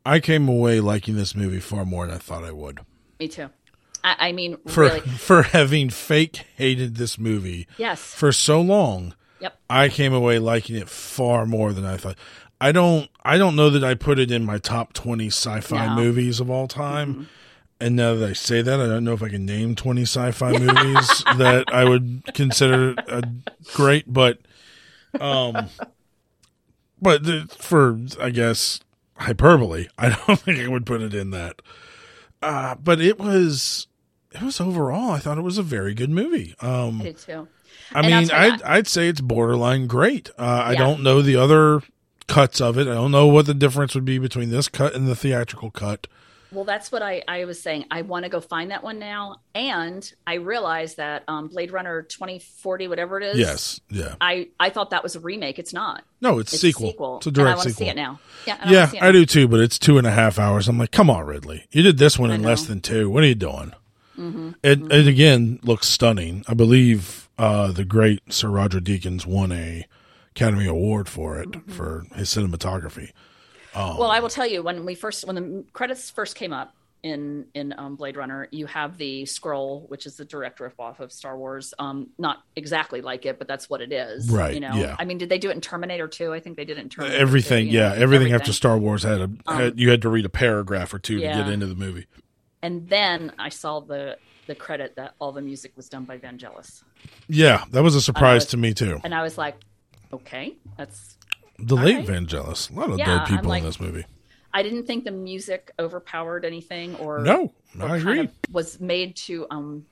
I 0.08 0.20
came 0.20 0.48
away 0.48 0.80
liking 0.80 1.16
this 1.16 1.36
movie 1.36 1.60
far 1.60 1.84
more 1.86 2.06
than 2.08 2.16
I 2.16 2.20
thought 2.20 2.44
I 2.44 2.52
would. 2.52 2.80
me 3.20 3.28
too. 3.28 3.50
I, 4.04 4.30
I 4.30 4.32
mean, 4.32 4.58
For 4.68 4.84
really, 4.84 5.00
for 5.18 5.42
having 5.44 5.90
fake 5.90 6.46
hated 6.56 6.96
this 6.96 7.18
movie 7.18 7.68
yes, 7.78 8.00
for 8.00 8.32
so 8.32 8.62
long, 8.62 9.16
yep, 9.40 9.60
I 9.70 9.90
came 9.90 10.14
away 10.14 10.40
liking 10.40 10.76
it 10.76 10.88
far 10.88 11.46
more 11.46 11.74
than 11.74 11.84
I 11.86 11.98
thought. 11.98 12.16
I 12.62 12.72
don't 12.72 13.10
I 13.24 13.38
don't 13.38 13.56
know 13.56 13.70
that 13.70 13.84
I 13.84 13.96
put 13.96 14.18
it 14.18 14.32
in 14.32 14.46
my 14.46 14.58
top 14.60 14.94
20 14.94 15.28
sci-fi 15.28 15.88
No. 15.88 15.96
movies 15.96 16.40
of 16.40 16.50
all 16.50 16.68
time. 16.68 17.28
And 17.80 17.96
now 17.96 18.16
that 18.16 18.28
I 18.28 18.34
say 18.34 18.64
that, 18.64 18.80
I 18.80 18.88
don't 18.88 19.04
know 19.04 19.14
if 19.14 19.22
I 19.22 19.30
can 19.30 19.46
name 19.46 19.76
20 19.76 20.02
sci-fi 20.04 20.52
movies 20.60 21.24
that 21.38 21.68
I 21.72 21.86
would 21.86 22.24
consider 22.34 22.96
great, 23.74 24.12
but 24.12 24.40
um 25.20 25.68
but 27.02 27.24
the, 27.24 27.48
for 27.60 28.00
I 28.20 28.30
guess 28.32 28.80
hyperbole, 29.18 29.88
I 29.98 30.10
don't 30.10 30.40
think 30.40 30.60
I 30.60 30.68
would 30.68 30.86
put 30.86 31.02
it 31.02 31.14
in 31.14 31.32
that. 31.32 31.62
Uh 32.42 32.76
but 32.76 33.02
it 33.02 33.20
was 33.20 33.88
it 34.32 34.42
was 34.42 34.62
overall 34.62 35.12
I 35.12 35.20
thought 35.20 35.38
it 35.38 35.42
was 35.44 35.58
a 35.58 35.64
very 35.64 35.94
good 35.94 36.10
movie. 36.10 36.56
Um 36.62 37.02
I 37.02 37.06
did 37.06 37.18
too. 37.18 37.48
I 37.94 38.00
And 38.00 38.08
mean, 38.08 38.32
I'd, 38.32 38.62
I'd 38.64 38.88
say 38.88 39.08
it's 39.08 39.22
borderline 39.22 39.88
great. 39.88 40.30
Uh, 40.38 40.62
I 40.66 40.76
don't 40.76 41.04
know 41.04 41.22
the 41.22 41.38
other 41.38 41.82
cuts 42.28 42.60
of 42.60 42.78
it. 42.78 42.88
I 42.88 42.94
don't 42.96 43.12
know 43.12 43.28
what 43.28 43.46
the 43.46 43.54
difference 43.54 43.96
would 43.96 44.04
be 44.04 44.20
between 44.20 44.50
this 44.50 44.68
cut 44.68 44.94
and 44.94 45.08
the 45.08 45.16
theatrical 45.16 45.72
cut. 45.72 46.08
Well, 46.52 46.64
that's 46.64 46.92
what 46.92 47.02
I, 47.02 47.24
I 47.28 47.44
was 47.46 47.62
saying. 47.62 47.86
I 47.92 48.04
want 48.04 48.24
to 48.24 48.30
go 48.30 48.40
find 48.40 48.72
that 48.72 48.84
one 48.84 49.00
now. 49.00 49.42
And 49.54 50.10
I 50.26 50.36
realized 50.36 50.98
that 50.98 51.24
um, 51.28 51.50
Blade 51.50 51.72
Runner 51.72 52.04
2040, 52.04 52.88
whatever 52.88 53.20
it 53.20 53.26
is. 53.26 53.38
Yes, 53.40 53.82
yeah. 53.90 54.16
I, 54.22 54.48
I 54.60 54.70
thought 54.70 54.92
that 54.92 55.04
was 55.04 55.16
a 55.16 55.20
remake. 55.20 55.60
It's 55.60 55.74
not. 55.74 56.04
No, 56.22 56.40
it's, 56.40 56.54
It's 56.54 56.62
sequel. 56.62 56.88
a 56.88 56.92
sequel. 56.92 57.18
It's 57.18 57.28
a 57.28 57.32
direct 57.32 57.48
and 57.48 57.54
I 57.54 57.58
want 57.58 57.68
to 57.70 57.74
see 57.76 57.90
it 57.90 57.96
now. 57.96 58.20
Yeah, 58.46 58.58
I 58.62 58.72
Yeah, 58.72 58.90
I 59.02 59.12
do 59.12 59.26
too, 59.26 59.48
but 59.48 59.60
it's 59.60 59.78
two 59.78 59.98
and 59.98 60.08
a 60.08 60.12
half 60.12 60.40
hours. 60.40 60.68
I'm 60.68 60.78
like, 60.78 60.92
come 60.92 61.10
on, 61.10 61.26
Ridley. 61.26 61.66
You 61.72 61.84
did 61.84 61.98
this 61.98 62.18
one 62.18 62.32
in 62.32 62.44
less 62.44 62.66
than 62.66 62.80
two. 62.82 63.10
What 63.10 63.24
are 63.24 63.28
you 63.28 63.36
doing? 63.36 63.74
Mm-hmm. 64.18 64.52
It, 64.64 64.92
it 64.92 65.08
again 65.08 65.60
looks 65.64 65.88
stunning. 65.88 66.44
I 66.48 66.54
believe 66.54 67.30
uh, 67.38 67.72
the 67.72 67.86
great 67.86 68.34
Sir 68.34 68.48
Roger 68.50 68.80
Deakins 68.80 69.26
won 69.26 69.52
a 69.52 69.86
Academy 70.32 70.66
Award 70.66 71.10
for 71.10 71.40
it 71.40 71.50
Mm-hmm. 71.52 71.72
for 71.72 72.06
his 72.16 72.30
cinematography. 72.30 73.12
Well, 74.00 74.12
I 74.12 74.20
will 74.20 74.30
tell 74.30 74.48
you 74.48 74.62
when 74.64 74.86
we 74.86 74.96
first 74.96 75.26
when 75.26 75.36
the 75.36 75.64
credits 75.74 76.10
first 76.10 76.36
came 76.36 76.54
up 76.54 76.74
in 77.04 77.46
in 77.54 77.74
um, 77.78 77.96
Blade 77.96 78.18
Runner, 78.18 78.48
you 78.52 78.66
have 78.66 78.98
the 78.98 79.26
scroll, 79.26 79.86
which 79.88 80.06
is 80.08 80.18
the 80.18 80.26
direct 80.26 80.60
riff 80.60 80.80
off 80.80 81.00
of 81.00 81.12
Star 81.12 81.38
Wars. 81.38 81.74
Um, 81.78 82.10
not 82.18 82.44
exactly 82.56 83.02
like 83.02 83.26
it, 83.26 83.38
but 83.38 83.48
that's 83.48 83.70
what 83.70 83.82
it 83.82 83.92
is. 83.92 84.30
Right, 84.32 84.54
You 84.56 84.60
know. 84.60 84.74
yeah. 84.74 84.96
I 84.98 85.06
mean, 85.06 85.18
did 85.20 85.30
they 85.30 85.38
do 85.38 85.50
it 85.50 85.54
in 85.54 85.62
Terminator 85.62 86.08
2? 86.08 86.34
I 86.34 86.40
think 86.40 86.58
they 86.58 86.66
did 86.66 86.78
it 86.80 86.82
in 86.82 86.90
Terminator. 86.90 87.20
Everything, 87.22 87.66
2, 87.68 87.72
you 87.72 87.80
know, 87.80 87.94
yeah, 87.94 88.02
everything, 88.02 88.34
after 88.34 88.52
Star 88.52 88.78
Wars 88.80 89.04
had 89.04 89.22
a 89.22 89.24
Um, 89.26 89.40
had, 89.58 89.80
you 89.80 89.92
had 89.92 90.02
to 90.02 90.10
read 90.10 90.26
a 90.26 90.30
paragraph 90.30 90.92
or 90.94 91.00
two 91.00 91.20
to 91.20 91.22
get 91.22 91.48
into 91.50 91.68
the 91.68 91.76
movie. 91.76 92.08
And 92.64 92.90
then 92.90 93.32
I 93.38 93.50
saw 93.50 93.80
the 93.80 94.18
the 94.48 94.56
credit 94.56 94.96
that 94.96 95.14
all 95.20 95.34
the 95.34 95.42
music 95.42 95.74
was 95.76 95.90
done 95.90 96.06
by 96.06 96.18
Vangelis, 96.18 96.82
Yeah, 97.28 97.66
that 97.72 97.84
was 97.84 97.96
a 97.96 98.02
surprise 98.02 98.42
was- 98.44 98.46
to 98.52 98.58
me 98.58 98.74
too. 98.74 99.00
and 99.04 99.14
I 99.14 99.22
was 99.22 99.38
like, 99.38 99.56
okay, 100.14 100.56
that's. 100.78 101.17
The 101.60 101.76
late 101.76 102.08
right. 102.08 102.08
Vangelis, 102.08 102.70
a 102.70 102.74
lot 102.74 102.90
of 102.92 103.00
Yeah, 103.00 103.20
dope 103.20 103.28
people 103.28 103.50
like- 103.50 103.62
in 103.62 103.66
this 103.68 103.80
movie. 103.80 104.06
I 104.54 104.64
didn't 104.64 104.86
think 104.86 105.04
the 105.04 105.12
music 105.12 105.72
overpowered 105.78 106.46
anything, 106.46 106.96
or 106.96 107.20
No, 107.20 107.54
or 107.80 107.88
I 107.90 107.98
agree. 107.98 108.30
was 108.52 108.80
made 108.80 109.16
to 109.28 109.46
um 109.52 109.86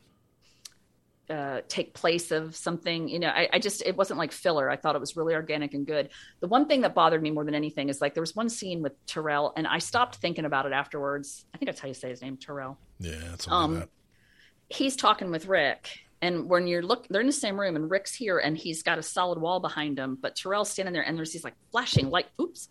uh, 1.29 1.61
take 1.67 1.95
place 1.95 2.29
of 2.29 2.55
something 2.55 3.07
you 3.07 3.17
know 3.17 3.29
I, 3.29 3.49
I 3.53 3.57
just 3.59 3.81
it 3.83 3.97
wasn't 3.97 4.19
like 4.19 4.31
filler 4.31 4.69
i 4.69 4.75
thought 4.75 4.95
it 4.95 4.99
was 4.99 5.15
really 5.17 5.33
organic 5.33 5.73
and 5.73 5.83
good 5.83 6.09
the 6.39 6.47
one 6.47 6.67
thing 6.67 6.81
that 6.81 6.93
bothered 6.93 7.19
me 7.19 7.31
more 7.31 7.43
than 7.43 7.55
anything 7.55 7.89
is 7.89 7.99
like 7.99 8.13
there 8.13 8.21
was 8.21 8.35
one 8.35 8.47
scene 8.47 8.83
with 8.83 8.93
tyrell 9.07 9.51
and 9.57 9.65
i 9.65 9.79
stopped 9.79 10.17
thinking 10.17 10.45
about 10.45 10.67
it 10.67 10.71
afterwards 10.71 11.45
i 11.51 11.57
think 11.57 11.65
that's 11.67 11.79
how 11.79 11.87
you 11.87 11.95
say 11.95 12.09
his 12.09 12.21
name 12.21 12.37
tyrell 12.37 12.77
Yeah, 12.99 13.15
um, 13.47 13.73
like 13.73 13.79
that. 13.85 13.89
he's 14.69 14.95
talking 14.95 15.31
with 15.31 15.47
rick 15.47 15.89
And 16.25 16.49
when 16.49 16.67
you're 16.67 16.81
look, 16.81 17.07
they're 17.09 17.21
in 17.21 17.27
the 17.27 17.33
same 17.33 17.59
room, 17.59 17.75
and 17.75 17.89
Rick's 17.89 18.15
here, 18.15 18.39
and 18.39 18.57
he's 18.57 18.81
got 18.83 18.97
a 18.97 19.03
solid 19.03 19.39
wall 19.39 19.59
behind 19.59 19.99
him, 19.99 20.17
but 20.19 20.35
Tyrell's 20.35 20.69
standing 20.71 20.93
there, 20.93 21.03
and 21.03 21.17
there's 21.17 21.31
these 21.31 21.43
like 21.43 21.55
flashing 21.71 22.09
light. 22.09 22.25
Oops, 22.41 22.67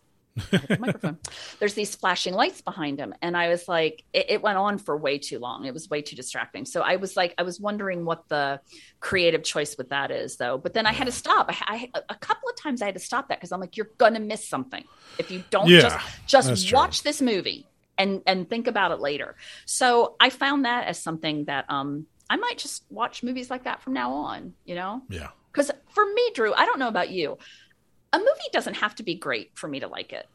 the 0.70 0.76
microphone. 0.80 1.18
There's 1.60 1.74
these 1.74 1.94
flashing 1.94 2.34
lights 2.34 2.60
behind 2.62 2.98
him, 2.98 3.14
and 3.22 3.36
I 3.36 3.48
was 3.48 3.68
like, 3.68 4.02
it, 4.12 4.26
it 4.28 4.42
went 4.42 4.58
on 4.58 4.78
for 4.78 4.96
way 4.96 5.18
too 5.18 5.38
long. 5.38 5.66
It 5.66 5.72
was 5.72 5.88
way 5.88 6.02
too 6.02 6.16
distracting. 6.16 6.64
So 6.64 6.80
I 6.82 6.96
was 6.96 7.16
like, 7.16 7.34
I 7.38 7.42
was 7.44 7.60
wondering 7.60 8.04
what 8.04 8.24
the 8.28 8.60
creative 9.00 9.44
choice 9.44 9.76
with 9.78 9.90
that 9.90 10.10
is, 10.10 10.36
though. 10.36 10.58
But 10.58 10.74
then 10.74 10.86
I 10.86 10.92
had 10.92 11.06
to 11.06 11.12
stop. 11.12 11.46
I, 11.50 11.88
I 11.94 12.00
a 12.08 12.16
couple 12.16 12.48
of 12.48 12.56
times 12.60 12.82
I 12.82 12.86
had 12.86 12.94
to 12.94 13.00
stop 13.00 13.28
that 13.28 13.38
because 13.38 13.52
I'm 13.52 13.60
like, 13.60 13.76
you're 13.76 13.90
gonna 13.98 14.20
miss 14.20 14.48
something 14.48 14.84
if 15.18 15.30
you 15.30 15.44
don't 15.50 15.68
Yeah, 15.68 16.00
just 16.26 16.26
just 16.26 16.68
true. 16.68 16.76
watch 16.76 17.02
this 17.04 17.22
movie 17.22 17.68
and 17.98 18.22
and 18.26 18.48
think 18.50 18.66
about 18.66 18.90
it 18.90 19.00
later. 19.00 19.36
So 19.66 20.16
I 20.20 20.30
found 20.30 20.64
that 20.64 20.86
as 20.88 21.02
something 21.02 21.44
that 21.46 21.66
um 21.68 22.06
I 22.30 22.36
might 22.36 22.58
just 22.58 22.84
watch 22.90 23.22
movies 23.22 23.50
like 23.50 23.64
that 23.64 23.82
from 23.82 23.92
now 23.92 24.12
on. 24.12 24.54
You 24.64 24.74
know, 24.74 25.02
Yeah. 25.08 25.28
because 25.52 25.70
for 25.90 26.04
me, 26.06 26.30
Drew, 26.34 26.52
I 26.54 26.64
don't 26.66 26.78
know 26.78 26.88
about 26.88 27.10
you. 27.10 27.38
A 28.12 28.18
movie 28.18 28.28
doesn't 28.52 28.74
have 28.74 28.94
to 28.96 29.02
be 29.02 29.14
great 29.14 29.50
for 29.54 29.68
me 29.68 29.80
to 29.80 29.88
like 29.88 30.12
it. 30.12 30.26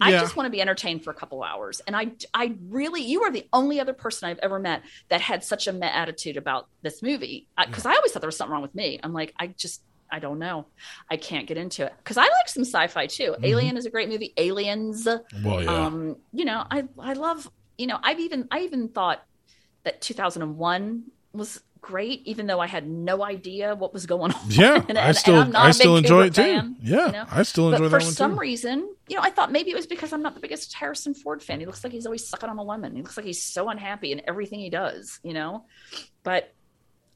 I 0.00 0.10
Yeah. 0.12 0.20
just 0.20 0.36
want 0.36 0.46
to 0.46 0.50
be 0.50 0.60
entertained 0.60 1.02
for 1.02 1.10
a 1.10 1.14
couple 1.14 1.42
hours. 1.42 1.80
And 1.86 1.96
I, 1.96 2.12
I 2.32 2.54
really, 2.68 3.02
you 3.02 3.22
are 3.22 3.32
the 3.32 3.48
only 3.52 3.80
other 3.80 3.92
person 3.94 4.28
I've 4.28 4.38
ever 4.38 4.58
met 4.60 4.82
that 5.08 5.20
had 5.20 5.42
such 5.42 5.66
a 5.66 5.72
meh 5.72 5.88
attitude 5.88 6.36
about 6.36 6.68
this 6.82 7.02
movie. 7.02 7.48
Because 7.58 7.84
I 7.84 7.94
always 7.94 8.12
thought 8.12 8.20
there 8.22 8.28
was 8.28 8.36
something 8.36 8.52
wrong 8.52 8.62
with 8.62 8.74
me. 8.76 9.00
I'm 9.02 9.12
like, 9.12 9.34
I 9.40 9.48
just, 9.48 9.82
I 10.10 10.20
don't 10.20 10.38
know. 10.38 10.66
I 11.10 11.16
can't 11.16 11.46
get 11.48 11.56
into 11.56 11.84
it. 11.84 11.92
Because 11.98 12.16
I 12.16 12.22
like 12.22 12.48
some 12.48 12.64
sci-fi 12.64 13.06
too. 13.06 13.34
Alien 13.42 13.76
is 13.76 13.86
a 13.86 13.90
great 13.90 14.08
movie. 14.08 14.32
Aliens. 14.36 15.04
Well, 15.44 15.62
yeah. 15.64 15.86
Um, 15.86 16.16
you 16.32 16.44
know, 16.44 16.64
I, 16.70 16.84
I 16.98 17.14
love, 17.14 17.50
you 17.76 17.88
know, 17.88 17.98
I've 18.02 18.20
even, 18.20 18.46
I 18.52 18.60
even 18.60 18.88
thought 18.90 19.22
that 19.82 20.00
2001 20.00 21.04
was 21.32 21.60
great, 21.80 22.22
even 22.26 22.46
though 22.46 22.58
I 22.60 22.66
had 22.66 22.88
no 22.88 23.22
idea 23.24 23.74
what 23.74 23.92
was 23.92 24.06
going 24.06 24.32
on. 24.34 24.40
yeah. 24.48 24.82
and- 24.88 24.98
I 24.98 25.12
still, 25.12 25.36
and 25.36 25.44
I'm 25.44 25.50
not 25.52 25.66
I 25.66 25.70
still 25.70 25.96
enjoy 25.96 26.26
it 26.26 26.34
too. 26.34 26.42
fan, 26.42 26.76
yeah. 26.82 27.06
you 27.06 27.12
know? 27.12 27.24
I 27.30 27.42
still 27.44 27.70
But 27.70 27.76
enjoy 27.76 27.84
for 27.84 27.88
that 27.90 27.92
one 28.04 28.10
For 28.10 28.14
some 28.16 28.32
too. 28.34 28.38
reason, 28.40 28.88
you 29.08 29.16
know, 29.16 29.22
I 29.22 29.30
thought 29.30 29.52
maybe 29.52 29.70
it 29.70 29.76
was 29.76 29.86
because 29.86 30.12
I'm 30.12 30.22
not 30.22 30.34
the 30.34 30.40
biggest 30.40 30.74
Harrison 30.74 31.14
Ford 31.14 31.42
fan. 31.42 31.60
He 31.60 31.66
looks 31.66 31.84
like 31.84 31.92
he's 31.92 32.06
always 32.06 32.26
sucking 32.28 32.48
on 32.48 32.58
a 32.58 32.62
lemon. 32.62 32.94
He 32.96 33.02
looks 33.02 33.16
like 33.16 33.26
he's 33.26 33.42
so 33.42 33.68
unhappy 33.68 34.12
in 34.12 34.22
everything 34.26 34.58
he 34.58 34.70
does, 34.70 35.20
you 35.22 35.32
know. 35.34 35.64
But 36.24 36.52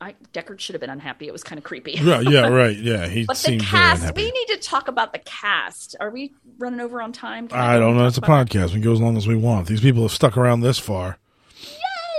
I 0.00 0.14
Deckard 0.32 0.58
should 0.60 0.74
have 0.74 0.80
been 0.80 0.90
unhappy. 0.90 1.26
It 1.28 1.32
was 1.32 1.44
kind 1.44 1.58
of 1.58 1.64
creepy. 1.64 1.92
yeah, 1.92 2.20
yeah, 2.20 2.48
right. 2.48 2.76
Yeah, 2.76 3.06
he 3.08 3.24
But 3.24 3.36
the 3.38 3.58
cast, 3.58 4.14
we 4.16 4.30
need 4.30 4.46
to 4.48 4.56
talk 4.58 4.88
about 4.88 5.12
the 5.12 5.20
cast. 5.20 5.94
Are 6.00 6.10
we 6.10 6.34
running 6.58 6.80
over 6.80 7.00
on 7.02 7.12
time? 7.12 7.46
Can 7.48 7.58
I 7.58 7.74
go 7.74 7.80
don't 7.80 7.96
know. 7.96 8.06
It's 8.06 8.18
a 8.18 8.22
podcast. 8.22 8.66
We 8.68 8.72
can 8.74 8.80
go 8.82 8.92
as 8.92 9.00
long 9.00 9.16
as 9.16 9.26
we 9.26 9.36
want. 9.36 9.68
These 9.68 9.80
people 9.80 10.02
have 10.02 10.12
stuck 10.12 10.36
around 10.36 10.60
this 10.60 10.78
far. 10.78 11.18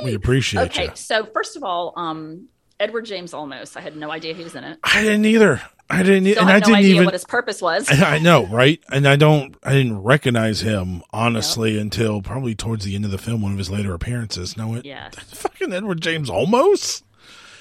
We 0.03 0.13
appreciate 0.15 0.61
Okay, 0.65 0.83
you. 0.83 0.87
Okay, 0.89 0.95
so 0.95 1.25
first 1.25 1.55
of 1.55 1.63
all, 1.63 1.93
um, 1.95 2.47
Edward 2.79 3.05
James 3.05 3.33
Olmos. 3.33 3.77
I 3.77 3.81
had 3.81 3.95
no 3.95 4.11
idea 4.11 4.33
he 4.33 4.43
was 4.43 4.55
in 4.55 4.63
it. 4.63 4.79
I 4.83 5.01
didn't 5.03 5.25
either. 5.25 5.61
I 5.89 6.01
didn't, 6.01 6.31
Still 6.31 6.41
and 6.43 6.49
I 6.49 6.53
no 6.55 6.59
didn't 6.65 6.75
idea 6.75 6.93
even. 6.95 7.05
what 7.05 7.13
his 7.13 7.25
purpose 7.25 7.61
was. 7.61 7.87
I 7.91 8.17
know, 8.19 8.45
right? 8.47 8.81
And 8.91 9.07
I 9.07 9.15
don't. 9.15 9.55
I 9.63 9.73
didn't 9.73 10.01
recognize 10.01 10.61
him 10.61 11.03
honestly 11.11 11.77
until 11.77 12.21
probably 12.21 12.55
towards 12.55 12.85
the 12.85 12.95
end 12.95 13.05
of 13.05 13.11
the 13.11 13.17
film, 13.17 13.41
one 13.41 13.51
of 13.51 13.57
his 13.57 13.69
later 13.69 13.93
appearances. 13.93 14.57
No, 14.57 14.73
it. 14.75 14.85
Yes. 14.85 15.13
Fucking 15.15 15.71
Edward 15.71 16.01
James 16.01 16.29
Olmos. 16.29 17.03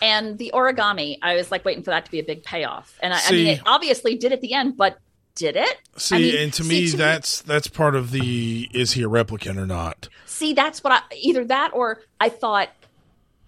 And 0.01 0.39
the 0.39 0.51
origami, 0.55 1.19
I 1.23 1.37
was 1.37 1.51
like 1.53 1.65
waiting 1.65 1.85
for 1.85 1.91
that 1.91 2.07
to 2.07 2.11
be 2.11 2.19
a 2.19 2.25
big 2.25 2.43
payoff. 2.43 2.99
And 3.03 3.13
I, 3.15 3.21
I 3.25 3.31
mean, 3.33 3.47
it 3.49 3.61
obviously 3.67 4.17
did 4.17 4.33
at 4.33 4.41
the 4.41 4.55
end, 4.55 4.77
but 4.77 4.99
did 5.35 5.57
it? 5.57 5.79
See, 5.97 6.17
I 6.17 6.19
mean, 6.19 6.37
and 6.37 6.53
to 6.55 6.65
see, 6.65 6.69
me, 6.69 6.87
to 6.91 6.93
me- 6.93 6.99
that's 6.99 7.43
that's 7.43 7.69
part 7.69 7.95
of 7.95 8.11
the 8.11 8.69
is 8.73 8.93
he 8.93 9.03
a 9.03 9.09
replicant 9.09 9.57
or 9.57 9.67
not? 9.67 10.09
See, 10.27 10.53
that's 10.53 10.83
what 10.83 10.93
I 10.93 11.01
either 11.17 11.45
that 11.47 11.73
or 11.75 12.01
I 12.21 12.29
thought 12.29 12.69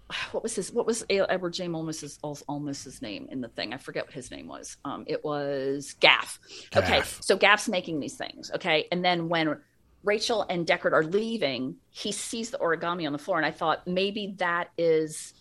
what 0.31 0.43
was 0.43 0.55
his 0.55 0.71
what 0.71 0.85
was 0.85 1.03
Edward 1.09 1.53
James 1.53 1.75
Olmos's 1.75 2.19
Olmos's 2.47 3.01
name 3.01 3.27
in 3.31 3.41
the 3.41 3.49
thing? 3.49 3.73
I 3.73 3.77
forget 3.77 4.05
what 4.05 4.13
his 4.13 4.31
name 4.31 4.47
was. 4.47 4.77
Um 4.85 5.03
it 5.07 5.23
was 5.23 5.95
Gaff. 5.99 6.39
Okay. 6.75 7.01
So 7.21 7.37
Gaff's 7.37 7.67
making 7.67 7.99
these 7.99 8.15
things, 8.15 8.51
okay? 8.55 8.87
And 8.91 9.03
then 9.03 9.29
when 9.29 9.59
Rachel 10.03 10.45
and 10.49 10.67
Deckard 10.67 10.93
are 10.93 11.03
leaving, 11.03 11.77
he 11.89 12.11
sees 12.11 12.51
the 12.51 12.59
origami 12.59 13.07
on 13.07 13.13
the 13.13 13.19
floor 13.19 13.37
and 13.37 13.45
I 13.45 13.51
thought 13.51 13.87
maybe 13.87 14.35
that 14.37 14.69
is 14.77 15.33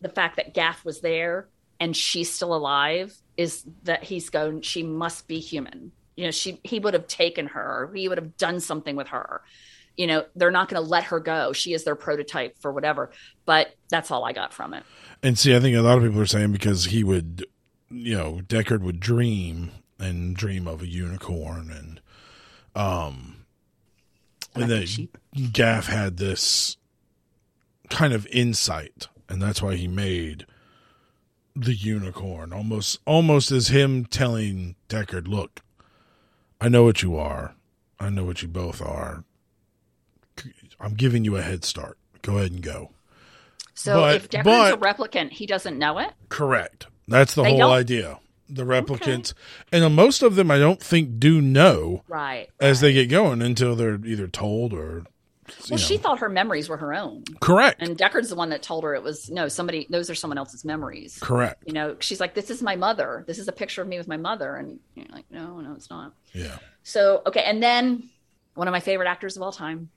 the 0.00 0.08
fact 0.08 0.36
that 0.36 0.52
Gaff 0.54 0.84
was 0.84 1.00
there 1.00 1.48
and 1.80 1.96
she's 1.96 2.32
still 2.32 2.54
alive 2.54 3.14
is 3.36 3.64
that 3.84 4.04
he's 4.04 4.30
going 4.30 4.62
she 4.62 4.82
must 4.82 5.26
be 5.28 5.40
human. 5.40 5.92
You 6.16 6.26
know, 6.26 6.30
she 6.30 6.60
he 6.62 6.78
would 6.78 6.94
have 6.94 7.06
taken 7.08 7.46
her, 7.48 7.90
he 7.94 8.08
would 8.08 8.18
have 8.18 8.36
done 8.36 8.60
something 8.60 8.96
with 8.96 9.08
her 9.08 9.42
you 9.96 10.08
know 10.08 10.24
they're 10.34 10.50
not 10.50 10.68
going 10.68 10.82
to 10.82 10.88
let 10.88 11.04
her 11.04 11.20
go 11.20 11.52
she 11.52 11.72
is 11.72 11.84
their 11.84 11.94
prototype 11.94 12.58
for 12.58 12.72
whatever 12.72 13.12
but 13.44 13.76
that's 13.90 14.10
all 14.10 14.24
i 14.24 14.32
got 14.32 14.52
from 14.52 14.74
it 14.74 14.82
And 15.24 15.38
see, 15.38 15.56
I 15.56 15.60
think 15.60 15.74
a 15.74 15.80
lot 15.80 15.96
of 15.96 16.04
people 16.04 16.20
are 16.20 16.26
saying 16.26 16.52
because 16.52 16.84
he 16.84 17.02
would, 17.02 17.46
you 17.88 18.14
know, 18.14 18.40
Deckard 18.46 18.82
would 18.82 19.00
dream 19.00 19.70
and 19.98 20.36
dream 20.36 20.68
of 20.68 20.82
a 20.82 20.86
unicorn, 20.86 21.70
and 21.70 22.00
um, 22.74 23.46
and 24.54 24.70
then. 24.70 24.86
Gaff 25.50 25.86
had 25.86 26.18
this 26.18 26.76
kind 27.88 28.12
of 28.12 28.26
insight, 28.26 29.08
and 29.30 29.40
that's 29.40 29.62
why 29.62 29.76
he 29.76 29.88
made 29.88 30.44
the 31.56 31.74
unicorn 31.74 32.52
almost 32.52 32.98
almost 33.06 33.50
as 33.52 33.68
him 33.68 34.04
telling 34.06 34.74
Deckard, 34.88 35.28
"Look, 35.28 35.60
I 36.60 36.68
know 36.68 36.84
what 36.84 37.02
you 37.02 37.16
are. 37.16 37.54
I 38.00 38.10
know 38.10 38.24
what 38.24 38.42
you 38.42 38.48
both 38.48 38.82
are. 38.82 39.24
I'm 40.80 40.94
giving 40.94 41.24
you 41.24 41.36
a 41.36 41.42
head 41.42 41.64
start. 41.64 41.96
Go 42.22 42.38
ahead 42.38 42.52
and 42.52 42.62
go." 42.62 42.90
so 43.76 44.00
But- 44.00 44.16
if 44.16 44.30
Deckard's 44.30 44.44
but- 44.44 44.74
a 44.74 44.76
replicant 44.78 45.30
he 45.32 45.46
doesn't 45.46 45.78
know 45.78 45.98
it 45.98 46.12
Correct. 46.28 46.86
That's 47.08 47.34
the 47.34 47.42
They 47.42 47.50
whole 47.50 47.58
don't- 47.58 47.72
idea. 47.72 48.18
The 48.48 48.64
replicants, 48.64 49.32
and 49.72 49.82
uh, 49.82 49.88
most 49.88 50.22
of 50.22 50.34
them, 50.34 50.50
I 50.50 50.58
don't 50.58 50.80
think 50.80 51.18
do 51.18 51.40
know 51.40 52.02
right 52.08 52.50
as 52.60 52.76
right. 52.82 52.88
they 52.88 52.92
get 52.92 53.06
going 53.08 53.40
until 53.40 53.74
they're 53.74 53.98
either 54.04 54.28
told 54.28 54.72
or. 54.74 55.04
Well 55.48 55.70
know. 55.70 55.76
she 55.76 55.96
thought 55.98 56.18
her 56.20 56.28
memories 56.28 56.68
were 56.68 56.76
her 56.78 56.94
own 56.94 57.24
correct. 57.40 57.82
and 57.82 57.96
Deckard's 57.96 58.28
the 58.30 58.34
one 58.36 58.48
that 58.50 58.62
told 58.62 58.84
her 58.84 58.94
it 58.94 59.02
was 59.02 59.30
no 59.30 59.48
somebody 59.48 59.86
those 59.90 60.08
are 60.10 60.14
someone 60.14 60.38
else's 60.38 60.64
memories 60.64 61.18
correct. 61.20 61.62
you 61.66 61.72
know 61.72 61.96
she's 62.00 62.20
like 62.20 62.34
this 62.34 62.50
is 62.50 62.62
my 62.62 62.76
mother 62.76 63.24
this 63.26 63.38
is 63.38 63.46
a 63.48 63.52
picture 63.52 63.82
of 63.82 63.88
me 63.88 63.98
with 63.98 64.08
my 64.08 64.16
mother 64.16 64.56
and 64.56 64.78
you're 64.94 65.06
like 65.12 65.24
no 65.30 65.60
no 65.60 65.72
it's 65.74 65.90
not 65.90 66.12
Yeah. 66.32 66.56
so 66.82 67.22
okay 67.26 67.42
and 67.44 67.62
then 67.62 68.08
one 68.54 68.68
of 68.68 68.72
my 68.72 68.80
favorite 68.80 69.08
actors 69.08 69.36
of 69.36 69.42
all 69.42 69.52
time 69.52 69.90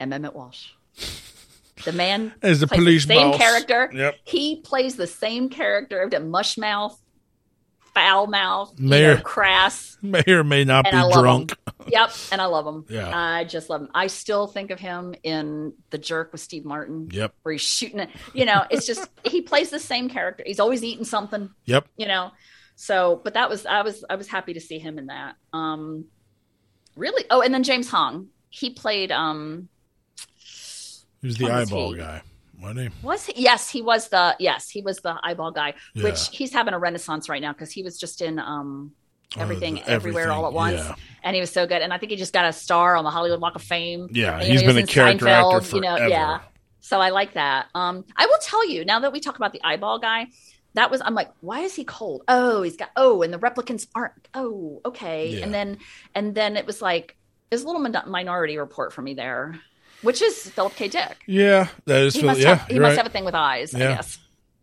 M. 0.00 0.12
Emmett 0.12 0.34
Walsh 0.34 0.68
the 1.84 1.92
man 1.92 2.32
is 2.42 2.60
the 2.60 2.66
plays 2.66 2.78
police 2.78 3.06
the 3.06 3.14
same 3.14 3.30
boss. 3.32 3.38
character. 3.38 3.90
Yep. 3.94 4.14
He 4.24 4.56
plays 4.62 4.96
the 4.96 5.06
same 5.06 5.50
character, 5.50 6.00
of 6.00 6.10
the 6.10 6.20
mush 6.20 6.56
mouth, 6.56 6.98
foul 7.96 8.26
mouth, 8.26 8.74
you 8.78 8.88
Mayor. 8.88 9.14
know, 9.16 9.20
crass. 9.22 9.96
May 10.02 10.22
or 10.28 10.44
may 10.44 10.64
not 10.64 10.84
be 10.84 10.90
drunk. 11.12 11.56
Yep, 11.88 12.10
and 12.30 12.40
I 12.42 12.44
love 12.46 12.66
him. 12.66 12.84
Yeah. 12.90 13.10
I 13.16 13.44
just 13.44 13.70
love 13.70 13.80
him. 13.80 13.88
I 13.94 14.06
still 14.08 14.46
think 14.46 14.70
of 14.70 14.78
him 14.78 15.14
in 15.22 15.72
The 15.90 15.98
Jerk 15.98 16.30
with 16.32 16.40
Steve 16.42 16.64
Martin, 16.64 17.08
Yep. 17.10 17.34
where 17.42 17.52
he's 17.52 17.62
shooting 17.62 18.00
it. 18.00 18.10
You 18.34 18.44
know, 18.44 18.64
it's 18.70 18.86
just 18.86 19.08
he 19.24 19.40
plays 19.40 19.70
the 19.70 19.78
same 19.80 20.08
character. 20.10 20.44
He's 20.46 20.60
always 20.60 20.84
eating 20.84 21.04
something. 21.06 21.48
Yep. 21.64 21.86
You 21.96 22.06
know, 22.08 22.32
so 22.74 23.20
but 23.24 23.34
that 23.34 23.48
was 23.48 23.64
I 23.66 23.80
was 23.82 24.04
I 24.10 24.16
was 24.16 24.28
happy 24.28 24.52
to 24.54 24.60
see 24.60 24.78
him 24.78 24.98
in 24.98 25.06
that. 25.06 25.36
Um, 25.54 26.04
really. 26.96 27.24
Oh, 27.30 27.40
and 27.40 27.54
then 27.54 27.62
James 27.62 27.88
Hong. 27.90 28.28
He 28.50 28.70
played 28.70 29.10
um 29.12 29.68
He 31.20 31.28
was 31.28 31.36
the 31.38 31.44
was 31.46 31.70
eyeball 31.72 31.92
he? 31.92 31.98
guy. 31.98 32.22
Wasn't? 32.62 32.92
Was 33.02 33.26
he? 33.26 33.34
Yes, 33.42 33.68
he 33.70 33.82
was 33.82 34.08
the 34.08 34.36
yes, 34.38 34.68
he 34.70 34.82
was 34.82 34.98
the 35.00 35.16
eyeball 35.22 35.50
guy. 35.50 35.74
Yeah. 35.94 36.04
Which 36.04 36.28
he's 36.28 36.52
having 36.52 36.74
a 36.74 36.78
renaissance 36.78 37.28
right 37.28 37.42
now 37.42 37.52
because 37.52 37.70
he 37.70 37.82
was 37.82 37.98
just 37.98 38.22
in 38.22 38.38
um 38.38 38.92
Oh, 39.36 39.40
everything, 39.40 39.74
the- 39.74 39.88
everywhere, 39.90 40.30
all 40.30 40.46
at 40.46 40.52
once, 40.52 40.76
Yeah. 40.78 40.94
and 41.24 41.34
he 41.34 41.40
was 41.40 41.50
so 41.50 41.66
good. 41.66 41.82
And 41.82 41.92
I 41.92 41.98
think 41.98 42.10
he 42.10 42.16
just 42.16 42.32
got 42.32 42.44
a 42.46 42.52
star 42.52 42.94
on 42.96 43.02
the 43.02 43.10
Hollywood 43.10 43.40
Walk 43.40 43.56
of 43.56 43.62
Fame. 43.62 44.08
Yeah, 44.12 44.34
And, 44.38 44.44
he's 44.44 44.60
he 44.60 44.66
been 44.66 44.76
a 44.78 44.86
character 44.86 45.26
actor 45.26 45.58
Seinfeld, 45.58 45.74
you 45.74 45.80
know, 45.80 45.96
yeah. 46.06 46.40
So 46.80 47.00
I 47.00 47.10
like 47.10 47.34
that. 47.34 47.66
Um, 47.74 48.04
I 48.16 48.26
will 48.26 48.38
tell 48.40 48.66
you 48.70 48.84
now 48.84 49.00
that 49.00 49.12
we 49.12 49.18
talk 49.18 49.36
about 49.36 49.52
the 49.52 49.60
eyeball 49.64 49.98
guy. 49.98 50.28
That 50.74 50.92
was 50.92 51.02
I'm 51.04 51.14
like, 51.14 51.30
why 51.40 51.60
is 51.62 51.74
he 51.74 51.84
cold? 51.84 52.22
Oh, 52.28 52.62
he's 52.62 52.76
got 52.76 52.90
oh, 52.96 53.22
and 53.22 53.32
the 53.34 53.38
replicants 53.38 53.88
aren't. 53.96 54.12
Oh, 54.32 54.80
okay. 54.84 55.30
Yeah. 55.30 55.44
And 55.44 55.52
then 55.52 55.78
and 56.14 56.32
then 56.34 56.56
it 56.56 56.64
was 56.64 56.80
like 56.80 57.16
it 57.50 57.54
was 57.56 57.64
a 57.64 57.66
little 57.66 57.82
min- 57.82 57.96
minority 58.06 58.58
report 58.58 58.92
for 58.92 59.02
me 59.02 59.14
there, 59.14 59.58
which 60.02 60.20
is 60.22 60.50
Philip 60.50 60.74
K. 60.76 60.88
Dick. 60.88 61.18
Yeah, 61.26 61.68
that 61.86 62.02
is 62.02 62.14
He 62.14 62.20
Phil. 62.20 62.28
must 62.30 62.40
Yeah, 62.40 62.54
have 62.56 62.68
he 62.68 62.78
must 62.78 62.90
right. 62.90 62.96
have 62.98 63.06
a 63.06 63.10
thing 63.10 63.24
with 63.24 63.34
eyes. 63.34 63.74
I 63.74 63.78
Yeah. 63.78 63.94
guess. 63.96 64.18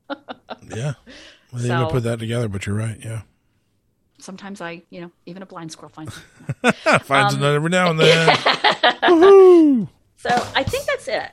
Yeah. 0.76 0.94
I 1.54 1.58
didn't 1.58 1.78
even 1.82 1.88
put 1.92 2.04
that 2.04 2.20
together, 2.20 2.48
but 2.48 2.66
you're 2.66 2.76
right. 2.76 2.98
Yeah. 3.04 3.22
Sometimes 4.20 4.60
I, 4.62 4.82
you 4.90 5.02
know, 5.02 5.12
even 5.26 5.44
a 5.44 5.46
blind 5.46 5.72
squirrel 5.72 5.90
finds. 5.94 6.18
Finds 7.04 7.36
Um, 7.36 7.44
it 7.44 7.54
every 7.56 7.70
now 7.70 7.92
and 7.92 8.00
then. 8.00 9.88
So 10.18 10.30
I 10.56 10.64
think 10.64 10.86
that's 10.86 11.08
it. 11.10 11.32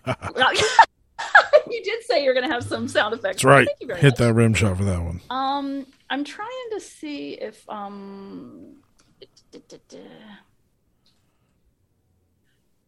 you 1.70 1.82
did 1.84 2.03
say 2.05 2.24
you're 2.24 2.34
going 2.34 2.46
to 2.48 2.53
have 2.53 2.64
some 2.64 2.88
sound 2.88 3.14
effects. 3.14 3.42
That's 3.42 3.44
right. 3.44 3.64
Thank 3.66 3.80
you 3.80 3.86
very 3.86 4.01
Hit 4.01 4.12
much. 4.12 4.18
that 4.18 4.34
rim 4.34 4.53
shot 4.53 4.76
for 4.78 4.84
that 4.84 5.01
one. 5.01 5.20
Um, 5.30 5.86
I'm 6.11 6.24
trying 6.24 6.48
to 6.72 6.80
see 6.80 7.34
if 7.34 7.68
um. 7.70 8.74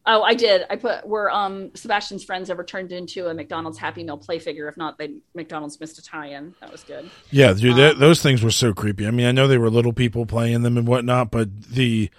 Oh, 0.04 0.22
I 0.22 0.34
did. 0.34 0.62
I 0.68 0.76
put 0.76 1.06
were 1.06 1.30
um 1.30 1.70
Sebastian's 1.74 2.24
friends 2.24 2.50
ever 2.50 2.64
turned 2.64 2.90
into 2.90 3.28
a 3.28 3.34
McDonald's 3.34 3.78
Happy 3.78 4.02
Meal 4.02 4.16
play 4.18 4.38
figure? 4.40 4.66
If 4.68 4.76
not, 4.76 4.98
they 4.98 5.14
McDonald's 5.34 5.78
missed 5.78 5.98
a 5.98 6.02
tie-in. 6.02 6.54
That 6.60 6.72
was 6.72 6.82
good. 6.82 7.08
Yeah, 7.30 7.52
dude, 7.52 7.76
that, 7.76 7.98
those 8.00 8.20
things 8.20 8.42
were 8.42 8.50
so 8.50 8.74
creepy. 8.74 9.06
I 9.06 9.12
mean, 9.12 9.26
I 9.26 9.32
know 9.32 9.46
they 9.46 9.58
were 9.58 9.70
little 9.70 9.92
people 9.92 10.26
playing 10.26 10.62
them 10.62 10.76
and 10.76 10.88
whatnot, 10.88 11.30
but 11.30 11.48
the 11.62 12.10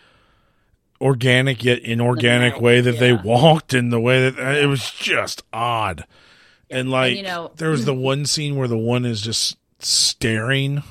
organic 1.02 1.64
yet 1.64 1.80
inorganic 1.80 2.62
way 2.62 2.80
that 2.80 3.00
they 3.00 3.12
walked 3.12 3.74
and 3.74 3.92
the 3.92 4.00
way 4.00 4.30
that 4.30 4.56
it 4.64 4.68
was 4.68 4.90
just 4.92 5.44
odd. 5.52 6.06
And 6.70 6.90
like, 6.90 7.18
you 7.18 7.24
know- 7.24 7.52
there 7.58 7.70
was 7.70 7.84
the 7.86 7.94
one 7.94 8.26
scene 8.26 8.56
where 8.56 8.70
the 8.70 8.78
one 8.78 9.04
is 9.06 9.22
just 9.22 9.58
staring 9.80 10.82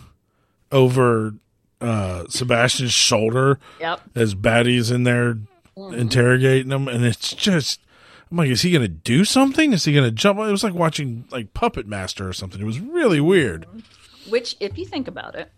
over 0.71 1.35
uh 1.81 2.25
Sebastian's 2.29 2.93
shoulder 2.93 3.59
Yep. 3.81 4.01
as 4.15 4.35
Batty's 4.35 4.91
in 4.91 5.05
there 5.05 5.39
Mm-hmm. 5.77 5.95
interrogating 5.99 6.71
him, 6.71 6.89
and 6.89 7.05
it's 7.05 7.33
just. 7.35 7.81
I'm 8.31 8.37
like, 8.39 8.49
is 8.51 8.63
he 8.63 8.71
going 8.71 8.83
to 8.83 8.89
do 8.89 9.25
something? 9.27 9.73
Is 9.75 9.85
he 9.85 9.93
going 9.93 10.05
to 10.07 10.11
jump? 10.11 10.39
It 10.39 10.51
was 10.51 10.65
like 10.65 10.73
watching 10.75 11.27
like 11.31 11.53
Puppet 11.55 11.87
Master 11.87 12.27
or 12.29 12.33
something. 12.33 12.61
It 12.61 12.65
was 12.65 12.81
really 12.81 13.21
weird. 13.21 13.67
Which, 14.29 14.57
if 14.59 14.79
you 14.79 14.87
think 14.87 15.07
about 15.09 15.35
it, 15.35 15.51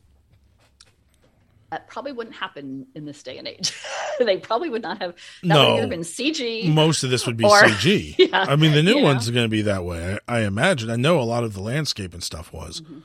that 1.70 1.88
probably 1.88 2.12
wouldn't 2.12 2.36
happen 2.36 2.86
in 2.94 3.04
this 3.04 3.22
day 3.22 3.38
and 3.38 3.46
age. 3.48 3.72
they 4.18 4.38
probably 4.38 4.70
would 4.70 4.82
not 4.82 4.98
have. 5.00 5.14
That 5.42 5.48
No. 5.48 5.70
would 5.74 5.78
either 5.78 5.86
been 5.88 6.00
CG. 6.00 6.72
most 6.72 7.02
of 7.04 7.10
this 7.10 7.26
would 7.26 7.36
be 7.36 7.44
Or- 7.44 7.62
CG. 7.62 8.14
Yeah, 8.30 8.44
I 8.48 8.56
mean, 8.56 8.72
the 8.72 8.82
new 8.82 9.02
one's 9.02 9.28
going 9.30 9.44
to 9.44 9.48
be 9.50 9.62
that 9.62 9.84
way. 9.84 10.18
I, 10.28 10.38
I 10.38 10.40
imagine. 10.42 10.90
I 10.90 10.96
know 10.96 11.20
a 11.20 11.22
lot 11.22 11.44
of 11.44 11.54
the 11.54 11.60
landscape 11.60 12.12
and 12.14 12.22
stuff 12.22 12.52
was. 12.52 12.80
Mm-hmm. 12.80 12.98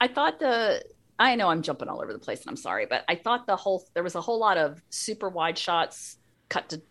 I 0.00 0.08
thought 0.08 0.38
the. 0.40 0.82
I 1.18 1.34
know 1.36 1.48
I'm 1.48 1.62
jumping 1.62 1.88
all 1.88 2.02
over 2.02 2.12
the 2.12 2.18
place, 2.18 2.40
and 2.40 2.48
I'm 2.50 2.56
sorry, 2.56 2.86
but 2.86 3.04
I 3.08 3.14
thought 3.16 3.46
the 3.46 3.56
whole 3.56 3.84
there 3.94 4.02
was 4.02 4.14
a 4.14 4.20
whole 4.20 4.38
lot 4.38 4.56
of 4.58 4.82
super 4.90 5.28
wide 5.28 5.56
shots 5.58 6.16
cut 6.48 6.68
to 6.70 6.82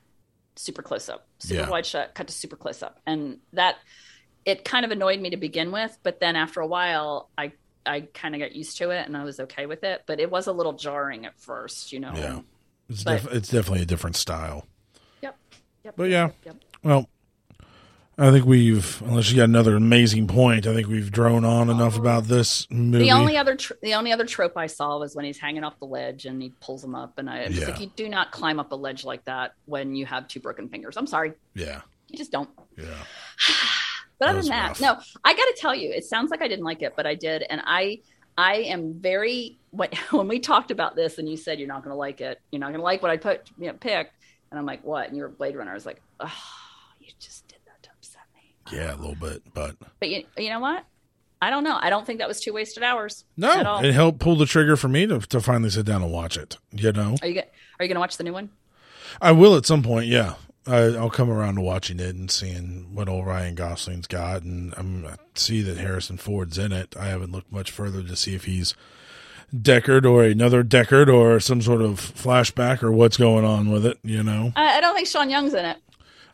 super 0.56 0.82
close 0.82 1.10
up, 1.10 1.28
super 1.40 1.62
Yeah. 1.62 1.70
wide 1.70 1.86
shot 1.86 2.14
cut 2.14 2.28
to 2.28 2.34
super 2.34 2.56
close 2.56 2.82
up, 2.84 3.00
and 3.06 3.40
that 3.54 3.78
it 4.46 4.64
kind 4.66 4.86
of 4.86 4.92
annoyed 4.92 5.20
me 5.20 5.30
to 5.32 5.38
begin 5.38 5.72
with. 5.72 5.98
But 6.04 6.20
then 6.20 6.36
after 6.36 6.62
a 6.62 6.68
while, 6.68 7.30
I 7.38 7.54
I 7.86 8.02
kind 8.14 8.36
of 8.36 8.40
got 8.42 8.56
used 8.56 8.78
to 8.78 8.92
it, 8.92 9.08
and 9.08 9.18
I 9.18 9.24
was 9.24 9.40
okay 9.40 9.66
with 9.66 9.84
it. 9.84 10.04
But 10.06 10.20
it 10.20 10.30
was 10.30 10.48
a 10.48 10.52
little 10.52 10.74
jarring 10.74 11.26
at 11.26 11.40
first, 11.40 11.92
you 11.92 12.00
know. 12.00 12.14
Yeah, 12.16 12.40
it's 12.90 13.04
But- 13.04 13.24
def- 13.24 13.34
it's 13.34 13.50
definitely 13.50 13.82
a 13.82 13.86
different 13.88 14.16
style. 14.16 14.68
Yep. 15.22 15.36
Yep. 15.86 15.94
But 15.98 16.10
yeah. 16.10 16.26
Yep. 16.26 16.36
yep. 16.46 16.56
Well, 16.84 17.10
I 18.18 18.30
think 18.30 18.46
we've 18.46 19.02
unless 19.02 19.32
you 19.32 19.38
got 19.38 19.46
another 19.46 19.76
amazing 19.76 20.28
point, 20.28 20.68
I 20.68 20.74
think 20.74 20.88
we've 20.88 21.12
drone 21.12 21.44
on 21.46 21.70
enough 21.70 21.96
um, 21.96 22.02
about 22.02 22.26
this 22.26 22.68
movie. 22.70 23.06
The 23.06 23.12
only 23.12 23.38
other 23.38 23.56
tr- 23.56 23.74
the 23.82 23.96
only 23.96 24.12
other 24.12 24.26
trope 24.26 24.58
I 24.58 24.68
saw 24.68 25.00
was 25.00 25.16
when 25.16 25.26
he's 25.26 25.40
hanging 25.40 25.64
off 25.64 25.80
the 25.80 25.86
ledge 25.88 26.26
and 26.26 26.42
he 26.42 26.54
pulls 26.62 26.84
him 26.84 26.94
up, 26.94 27.14
and 27.18 27.30
I 27.30 27.48
was 27.48 27.58
Yeah. 27.58 27.68
like, 27.70 27.80
you 27.80 27.92
do 27.96 28.10
not 28.10 28.32
climb 28.32 28.60
up 28.60 28.72
a 28.72 28.76
ledge 28.76 29.04
like 29.06 29.24
that 29.26 29.54
when 29.66 29.96
you 29.96 30.06
have 30.06 30.28
two 30.28 30.40
broken 30.40 30.68
fingers. 30.70 30.98
I'm 30.98 31.08
sorry, 31.08 31.34
yeah, 31.56 31.82
you 32.10 32.18
just 32.18 32.32
don't. 32.32 32.50
yeah. 32.78 32.86
But 34.20 34.28
That 34.28 34.30
other 34.36 34.42
than 34.44 34.50
that, 34.52 34.68
rough. 34.68 34.82
no, 34.82 35.00
I 35.24 35.34
got 35.34 35.46
to 35.46 35.56
tell 35.58 35.74
you, 35.74 35.90
it 35.92 36.04
sounds 36.04 36.30
like 36.30 36.44
I 36.44 36.48
didn't 36.48 36.64
like 36.66 36.84
it, 36.84 36.94
but 36.96 37.08
I 37.08 37.16
did, 37.16 37.44
and 37.50 37.60
I 37.66 38.02
I 38.38 38.58
am 38.58 38.94
very 39.02 39.58
when 39.72 39.90
when 40.12 40.28
we 40.28 40.40
talked 40.40 40.70
about 40.70 40.96
this, 40.96 41.18
and 41.18 41.28
you 41.28 41.38
said 41.38 41.58
you're 41.58 41.68
not 41.68 41.82
going 41.84 41.90
to 41.94 41.98
like 41.98 42.22
it, 42.22 42.40
you're 42.52 42.60
not 42.60 42.68
going 42.68 42.80
to 42.82 42.84
like 42.84 43.02
what 43.02 43.10
I 43.10 43.18
put 43.18 43.50
you 43.58 43.68
know, 43.68 43.74
picked, 43.74 44.14
and 44.52 44.60
I'm 44.60 44.66
like, 44.68 44.84
what? 44.84 45.08
And 45.08 45.18
you 45.18 45.24
were 45.24 45.30
Blade 45.30 45.56
Runner. 45.56 45.72
I 45.72 45.74
was 45.74 45.88
like, 45.88 46.02
oh, 46.20 46.32
you 47.00 47.08
just 47.20 47.48
did 47.48 47.58
that 47.66 47.82
to 47.82 47.90
upset 47.98 48.22
me. 48.36 48.54
Yeah, 48.72 48.94
a 48.94 48.98
little 48.98 49.16
bit, 49.16 49.44
but 49.54 49.76
But 50.00 50.10
you, 50.10 50.24
you 50.38 50.50
know 50.50 50.60
what? 50.60 50.86
I 51.42 51.50
don't 51.50 51.64
know. 51.64 51.78
I 51.82 51.90
don't 51.90 52.06
think 52.06 52.20
that 52.20 52.28
was 52.28 52.40
two 52.40 52.54
wasted 52.54 52.84
hours. 52.84 53.26
at 53.44 53.64
no, 53.64 53.64
all. 53.64 53.84
it 53.84 53.94
helped 53.94 54.20
pull 54.20 54.36
the 54.36 54.46
trigger 54.46 54.76
for 54.78 54.88
me 54.88 55.08
to 55.08 55.20
to 55.20 55.42
finally 55.42 55.72
sit 55.72 55.86
down 55.86 56.04
and 56.04 56.12
watch 56.12 56.38
it. 56.38 56.58
You 56.72 56.92
know, 56.92 57.16
Are 57.22 57.28
you 57.28 57.40
are 57.80 57.84
you 57.86 57.88
going 57.88 57.96
to 57.96 58.00
watch 58.00 58.18
the 58.18 58.24
new 58.24 58.34
one? 58.34 58.50
I 59.20 59.32
will 59.32 59.56
at 59.56 59.66
some 59.66 59.82
point. 59.82 60.06
Yeah, 60.06 60.36
I, 60.68 60.78
I'll 60.78 61.10
come 61.10 61.30
around 61.32 61.56
to 61.56 61.62
watching 61.62 62.00
it 62.00 62.16
and 62.16 62.30
seeing 62.30 62.94
what 62.94 63.10
old 63.10 63.26
Ryan 63.26 63.56
Gosling's 63.56 64.06
got, 64.08 64.44
and 64.44 64.74
I'm, 64.78 65.06
I 65.06 65.16
see 65.34 65.62
that 65.64 65.78
Harrison 65.78 66.18
Ford's 66.18 66.58
in 66.60 66.72
it. 66.72 66.96
I 66.96 67.06
haven't 67.06 67.32
looked 67.32 67.52
much 67.52 67.72
further 67.72 68.04
to 68.04 68.16
see 68.16 68.36
if 68.36 68.46
he's 68.46 68.76
Deckard 69.54 70.06
or 70.06 70.24
another 70.24 70.64
Deckard 70.64 71.12
or 71.14 71.40
some 71.40 71.62
sort 71.62 71.82
of 71.82 72.00
flashback 72.00 72.84
or 72.84 72.92
what's 72.92 73.18
going 73.18 73.44
on 73.44 73.70
with 73.72 73.86
it. 73.86 73.98
You 74.04 74.22
know, 74.24 74.54
I, 74.56 74.78
I 74.78 74.82
don't 74.82 74.96
think 74.96 75.08
Sean 75.08 75.30
Young's 75.30 75.54
in 75.56 75.66
it. 75.66 75.78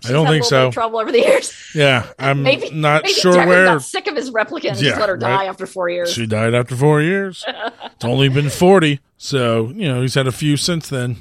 I 0.06 0.12
don't 0.12 0.28
think 0.28 0.28
a 0.28 0.32
little 0.32 0.40
bit 0.40 0.46
so. 0.46 0.68
of 0.68 0.74
trouble 0.74 1.00
over 1.00 1.12
the 1.12 1.20
years. 1.20 1.54
Yeah, 1.74 2.08
I'm 2.20 2.44
Maybe 2.44 2.70
not 2.70 3.04
maybe 3.04 3.14
sure 3.14 3.34
where 3.46 3.66
got 3.66 3.82
sick 3.82 4.08
of 4.08 4.16
his 4.16 4.32
replicant 4.32 4.72
and 4.72 4.82
Yeah, 4.82 4.90
just 4.92 5.00
let 5.00 5.10
her 5.10 5.18
die 5.18 5.46
after 5.46 5.66
four 5.66 5.90
years. 5.90 6.14
she 6.14 6.26
died 6.26 6.54
after 6.54 6.76
four 6.76 7.02
years. 7.02 7.44
it's 7.48 8.06
only 8.06 8.30
been 8.30 8.50
forty, 8.50 9.00
so 9.18 9.70
you 9.76 9.88
know 9.88 10.02
he's 10.02 10.14
had 10.16 10.28
a 10.28 10.32
few 10.32 10.58
since 10.58 10.90
then. 10.90 11.18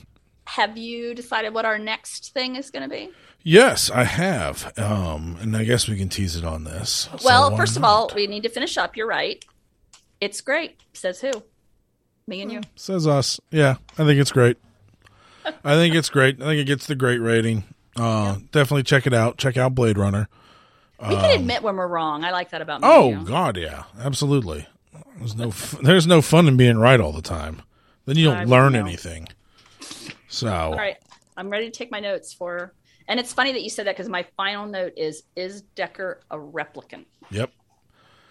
Have 0.47 0.77
you 0.79 1.15
decided 1.15 1.53
what 1.55 1.65
our 1.65 1.79
next 1.79 2.33
thing 2.33 2.55
is 2.57 2.71
going 2.71 2.89
to 2.89 2.89
be? 2.89 3.11
Yes, 3.43 3.91
I 3.91 4.05
have, 4.05 4.73
um, 4.79 5.37
and 5.41 5.57
I 5.57 5.65
guess 5.65 5.89
we 5.89 5.97
can 5.97 6.09
tease 6.09 6.35
it 6.37 6.45
on 6.45 6.65
this. 6.65 7.09
Well, 7.25 7.51
why 7.51 7.57
first 7.57 7.77
of 7.77 7.85
all, 7.85 8.11
we 8.15 8.27
need 8.27 8.43
to 8.43 8.49
finish 8.49 8.77
up. 8.77 8.97
You're 8.97 9.07
right. 9.07 9.45
It's 10.21 10.41
great. 10.41 10.81
Says 10.95 11.21
who? 11.21 11.31
Me 12.27 12.43
and 12.43 12.51
you. 12.51 12.61
Says 12.75 13.07
us. 13.07 13.41
Yeah, 13.51 13.77
I 13.99 14.05
think 14.05 14.21
it's 14.21 14.33
great. 14.33 14.57
I 15.65 15.75
think 15.75 15.95
it's 15.95 16.09
great. 16.09 16.41
I 16.43 16.47
think 16.47 16.61
it 16.61 16.65
gets 16.65 16.87
the 16.87 16.97
great 16.97 17.19
rating. 17.19 17.63
Uh, 17.97 18.37
Definitely 18.53 18.83
check 18.85 19.07
it 19.07 19.15
out. 19.15 19.39
Check 19.39 19.57
out 19.57 19.75
Blade 19.75 19.99
Runner. 19.99 20.29
We 21.01 21.15
can 21.15 21.41
admit 21.41 21.63
when 21.63 21.77
we're 21.77 21.87
wrong. 21.89 22.25
I 22.25 22.31
like 22.31 22.51
that 22.51 22.63
about 22.63 22.81
me. 22.81 22.89
Um, 22.89 22.93
Oh 22.95 23.09
you. 23.11 23.25
God, 23.25 23.57
yeah, 23.59 23.85
absolutely. 24.01 24.67
There's 25.19 25.37
no 25.37 25.49
f- 25.49 25.79
there's 25.83 26.07
no 26.07 26.23
fun 26.23 26.49
in 26.49 26.57
being 26.57 26.79
right 26.79 27.01
all 27.01 27.13
the 27.13 27.23
time. 27.23 27.63
Then 28.07 28.17
you 28.17 28.27
don't 28.27 28.49
learn 28.49 28.73
know. 28.73 28.81
anything. 28.81 29.29
So 30.29 30.49
All 30.49 30.73
right. 30.77 30.97
I'm 31.37 31.51
ready 31.51 31.67
to 31.67 31.71
take 31.71 31.91
my 31.91 32.01
notes 32.01 32.33
for. 32.33 32.73
And 33.09 33.21
it's 33.21 33.33
funny 33.33 33.53
that 33.53 33.63
you 33.63 33.71
said 33.71 33.87
that 33.87 33.95
because 33.97 34.09
my 34.09 34.25
final 34.37 34.67
note 34.67 34.95
is: 34.97 35.23
Is 35.37 35.63
Decker 35.75 36.21
a 36.31 36.37
replicant? 36.39 37.05
yep, 37.31 37.51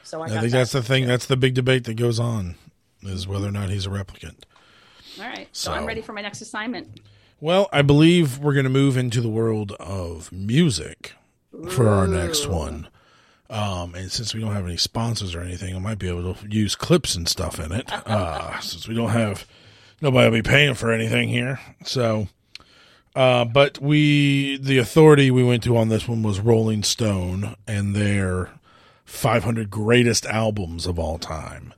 So 0.03 0.21
I, 0.21 0.25
I 0.25 0.29
think 0.29 0.41
that. 0.43 0.51
that's 0.51 0.71
the 0.71 0.83
thing. 0.83 1.05
That's 1.07 1.27
the 1.27 1.37
big 1.37 1.53
debate 1.53 1.83
that 1.85 1.93
goes 1.95 2.19
on 2.19 2.55
is 3.03 3.27
whether 3.27 3.47
or 3.47 3.51
not 3.51 3.69
he's 3.69 3.85
a 3.85 3.89
replicant. 3.89 4.43
All 5.19 5.25
right. 5.27 5.47
So, 5.53 5.71
I'm 5.71 5.85
ready 5.85 6.01
for 6.01 6.13
my 6.13 6.21
next 6.21 6.41
assignment. 6.41 6.99
Well, 7.41 7.67
I 7.73 7.81
believe 7.81 8.39
we're 8.39 8.53
going 8.53 8.63
to 8.63 8.69
move 8.69 8.95
into 8.95 9.19
the 9.19 9.29
world 9.29 9.73
of 9.73 10.31
music 10.31 11.13
for 11.69 11.89
our 11.89 12.07
next 12.07 12.47
one. 12.47 12.87
Um, 13.49 13.93
and 13.93 14.11
since 14.11 14.33
we 14.33 14.39
don't 14.39 14.53
have 14.53 14.65
any 14.65 14.77
sponsors 14.77 15.35
or 15.35 15.41
anything, 15.41 15.75
I 15.75 15.79
might 15.79 15.99
be 15.99 16.07
able 16.07 16.33
to 16.33 16.47
use 16.49 16.75
clips 16.75 17.13
and 17.13 17.27
stuff 17.27 17.59
in 17.59 17.71
it. 17.71 17.91
Uh, 18.05 18.59
since 18.59 18.87
we 18.87 18.95
don't 18.95 19.09
have 19.09 19.45
nobody 20.01 20.29
will 20.29 20.37
be 20.37 20.47
paying 20.47 20.75
for 20.75 20.91
anything 20.91 21.27
here. 21.27 21.59
So, 21.83 22.27
uh, 23.15 23.45
but 23.45 23.79
we, 23.79 24.57
the 24.57 24.77
authority 24.77 25.31
we 25.31 25.43
went 25.43 25.63
to 25.63 25.75
on 25.75 25.89
this 25.89 26.07
one 26.07 26.23
was 26.23 26.39
Rolling 26.39 26.83
Stone 26.83 27.55
and 27.67 27.95
their 27.95 28.51
500 29.03 29.69
greatest 29.69 30.25
albums 30.25 30.85
of 30.85 30.99
all 30.99 31.17
time. 31.17 31.73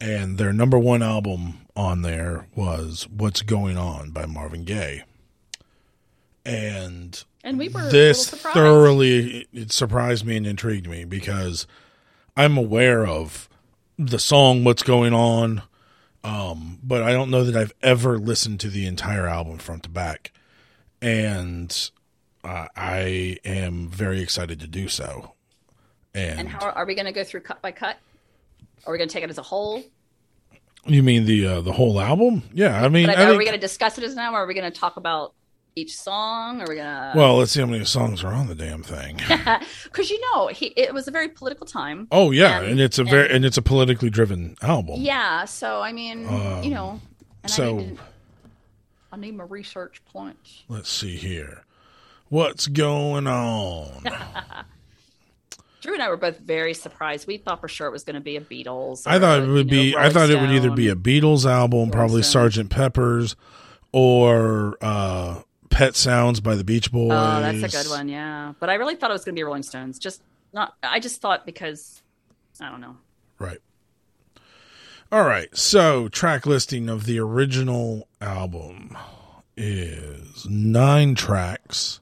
And 0.00 0.38
their 0.38 0.52
number 0.52 0.78
one 0.78 1.02
album 1.02 1.66
on 1.78 2.02
there 2.02 2.48
was 2.56 3.06
What's 3.08 3.42
Going 3.42 3.78
On 3.78 4.10
by 4.10 4.26
Marvin 4.26 4.64
Gaye. 4.64 5.04
And 6.44 7.22
And 7.44 7.56
we 7.56 7.68
were 7.68 7.88
this 7.88 8.28
thoroughly 8.28 9.46
it 9.52 9.70
surprised 9.70 10.26
me 10.26 10.36
and 10.36 10.46
intrigued 10.46 10.88
me 10.88 11.04
because 11.04 11.66
I'm 12.36 12.56
aware 12.56 13.06
of 13.06 13.48
the 13.96 14.18
song 14.18 14.64
What's 14.64 14.82
Going 14.82 15.14
On, 15.14 15.62
um, 16.24 16.80
but 16.82 17.02
I 17.02 17.12
don't 17.12 17.30
know 17.30 17.44
that 17.44 17.54
I've 17.54 17.74
ever 17.80 18.18
listened 18.18 18.58
to 18.60 18.68
the 18.68 18.86
entire 18.86 19.28
album 19.28 19.58
front 19.58 19.84
to 19.84 19.88
back. 19.88 20.32
And 21.00 21.90
uh, 22.42 22.66
I 22.74 23.38
am 23.44 23.88
very 23.88 24.20
excited 24.20 24.58
to 24.60 24.66
do 24.66 24.88
so. 24.88 25.34
And, 26.12 26.40
And 26.40 26.48
how 26.48 26.70
are 26.70 26.86
we 26.86 26.96
going 26.96 27.06
to 27.06 27.12
go 27.12 27.22
through 27.22 27.40
cut 27.40 27.62
by 27.62 27.70
cut? 27.70 27.98
Are 28.84 28.92
we 28.92 28.98
going 28.98 29.08
to 29.08 29.12
take 29.12 29.22
it 29.22 29.30
as 29.30 29.38
a 29.38 29.42
whole? 29.42 29.84
You 30.88 31.02
mean 31.02 31.24
the 31.24 31.46
uh, 31.46 31.60
the 31.60 31.72
whole 31.72 32.00
album? 32.00 32.42
Yeah, 32.52 32.82
I 32.84 32.88
mean, 32.88 33.06
But 33.06 33.18
I 33.18 33.24
are 33.24 33.26
think, 33.28 33.38
we 33.38 33.44
going 33.44 33.56
to 33.56 33.60
discuss 33.60 33.98
it 33.98 34.04
as 34.04 34.14
now, 34.14 34.32
or 34.34 34.38
are 34.44 34.46
we 34.46 34.54
going 34.54 34.70
to 34.70 34.78
talk 34.78 34.96
about 34.96 35.34
each 35.76 35.94
song? 35.96 36.60
Are 36.60 36.66
we 36.68 36.76
going 36.76 36.86
to? 36.86 37.12
well, 37.14 37.36
let's 37.36 37.52
see 37.52 37.60
how 37.60 37.66
many 37.66 37.84
songs 37.84 38.24
are 38.24 38.32
on 38.32 38.46
the 38.48 38.54
damn 38.54 38.82
thing. 38.82 39.20
Because 39.84 40.10
you 40.10 40.20
know, 40.32 40.48
he, 40.48 40.66
it 40.76 40.92
was 40.94 41.08
a 41.08 41.10
very 41.10 41.28
political 41.28 41.66
time. 41.66 42.08
Oh 42.12 42.30
yeah, 42.30 42.60
And- 42.60 42.72
and, 42.72 42.80
it's 42.80 42.98
a 42.98 43.04
very 43.04 43.30
and 43.34 43.44
it's 43.44 43.56
a 43.56 43.62
politically 43.62 44.10
driven 44.10 44.56
album. 44.62 44.96
Yeah. 45.00 45.44
So 45.46 45.80
I 45.80 45.92
mean, 45.92 46.22
you 46.62 46.70
know, 46.70 47.00
and 47.42 47.44
Um, 47.44 47.48
so- 47.48 47.78
I 47.78 47.82
need, 47.82 47.96
to- 47.96 48.02
I 49.12 49.16
need 49.16 49.36
my 49.36 49.44
research 49.44 50.02
points. 50.12 50.64
Let's 50.68 50.90
see 50.90 51.16
here. 51.16 51.64
What's 52.28 52.66
going 52.66 53.26
on? 53.26 54.02
Drew 55.80 55.94
and 55.94 56.02
I 56.02 56.08
were 56.08 56.16
both 56.16 56.38
very 56.38 56.74
surprised. 56.74 57.26
We 57.26 57.38
thought 57.38 57.60
for 57.60 57.68
sure 57.68 57.86
it 57.86 57.92
was 57.92 58.04
going 58.04 58.14
to 58.14 58.20
be 58.20 58.36
a 58.36 58.40
Beatles. 58.40 59.06
I 59.06 59.18
thought 59.18 59.42
it 59.42 59.48
would 59.48 59.66
know, 59.66 59.70
be. 59.70 59.96
I 59.96 60.10
thought 60.10 60.30
it 60.30 60.40
would 60.40 60.50
either 60.50 60.70
be 60.70 60.88
a 60.88 60.96
Beatles 60.96 61.48
album, 61.48 61.90
probably 61.90 62.22
Stone. 62.22 62.32
Sergeant 62.32 62.70
Pepper's, 62.70 63.36
or 63.92 64.76
uh, 64.80 65.42
Pet 65.70 65.94
Sounds 65.94 66.40
by 66.40 66.56
the 66.56 66.64
Beach 66.64 66.90
Boys. 66.90 67.12
Oh, 67.12 67.40
that's 67.40 67.62
a 67.62 67.68
good 67.68 67.88
one. 67.90 68.08
Yeah, 68.08 68.54
but 68.58 68.70
I 68.70 68.74
really 68.74 68.96
thought 68.96 69.10
it 69.10 69.14
was 69.14 69.24
going 69.24 69.34
to 69.36 69.38
be 69.38 69.44
Rolling 69.44 69.62
Stones. 69.62 69.98
Just 69.98 70.22
not. 70.52 70.74
I 70.82 70.98
just 70.98 71.20
thought 71.20 71.46
because 71.46 72.02
I 72.60 72.70
don't 72.70 72.80
know. 72.80 72.96
Right. 73.38 73.58
All 75.12 75.24
right. 75.24 75.56
So, 75.56 76.08
track 76.08 76.44
listing 76.44 76.88
of 76.88 77.06
the 77.06 77.18
original 77.20 78.08
album 78.20 78.96
is 79.56 80.46
nine 80.48 81.14
tracks. 81.14 82.00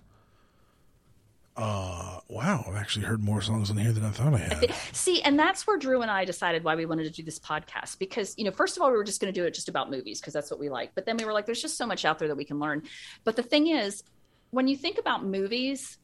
Uh, 1.56 2.20
wow, 2.28 2.64
I've 2.68 2.76
actually 2.76 3.06
heard 3.06 3.22
more 3.22 3.40
songs 3.40 3.70
in 3.70 3.78
here 3.78 3.92
than 3.92 4.04
I 4.04 4.10
thought 4.10 4.34
I 4.34 4.38
had. 4.38 4.74
See, 4.92 5.22
and 5.22 5.38
that's 5.38 5.66
where 5.66 5.78
Drew 5.78 6.02
and 6.02 6.10
I 6.10 6.26
decided 6.26 6.64
why 6.64 6.74
we 6.74 6.84
wanted 6.84 7.04
to 7.04 7.10
do 7.10 7.22
this 7.22 7.38
podcast 7.38 7.98
because, 7.98 8.34
you 8.36 8.44
know, 8.44 8.50
first 8.50 8.76
of 8.76 8.82
all, 8.82 8.90
we 8.90 8.96
were 8.96 9.04
just 9.04 9.22
going 9.22 9.32
to 9.32 9.40
do 9.40 9.46
it 9.46 9.54
just 9.54 9.70
about 9.70 9.90
movies 9.90 10.20
because 10.20 10.34
that's 10.34 10.50
what 10.50 10.60
we 10.60 10.68
like. 10.68 10.94
But 10.94 11.06
then 11.06 11.16
we 11.16 11.24
were 11.24 11.32
like, 11.32 11.46
there's 11.46 11.62
just 11.62 11.78
so 11.78 11.86
much 11.86 12.04
out 12.04 12.18
there 12.18 12.28
that 12.28 12.36
we 12.36 12.44
can 12.44 12.58
learn. 12.58 12.82
But 13.24 13.36
the 13.36 13.42
thing 13.42 13.68
is, 13.68 14.02
when 14.50 14.68
you 14.68 14.76
think 14.76 14.98
about 14.98 15.24
movies, 15.24 15.96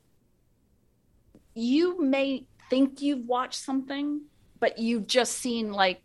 you 1.55 2.01
may 2.01 2.47
think 2.71 3.03
you've 3.03 3.27
watched 3.27 3.61
something, 3.61 4.23
but 4.59 4.79
you've 4.79 5.07
just 5.07 5.35
seen 5.35 5.71
like 5.71 6.01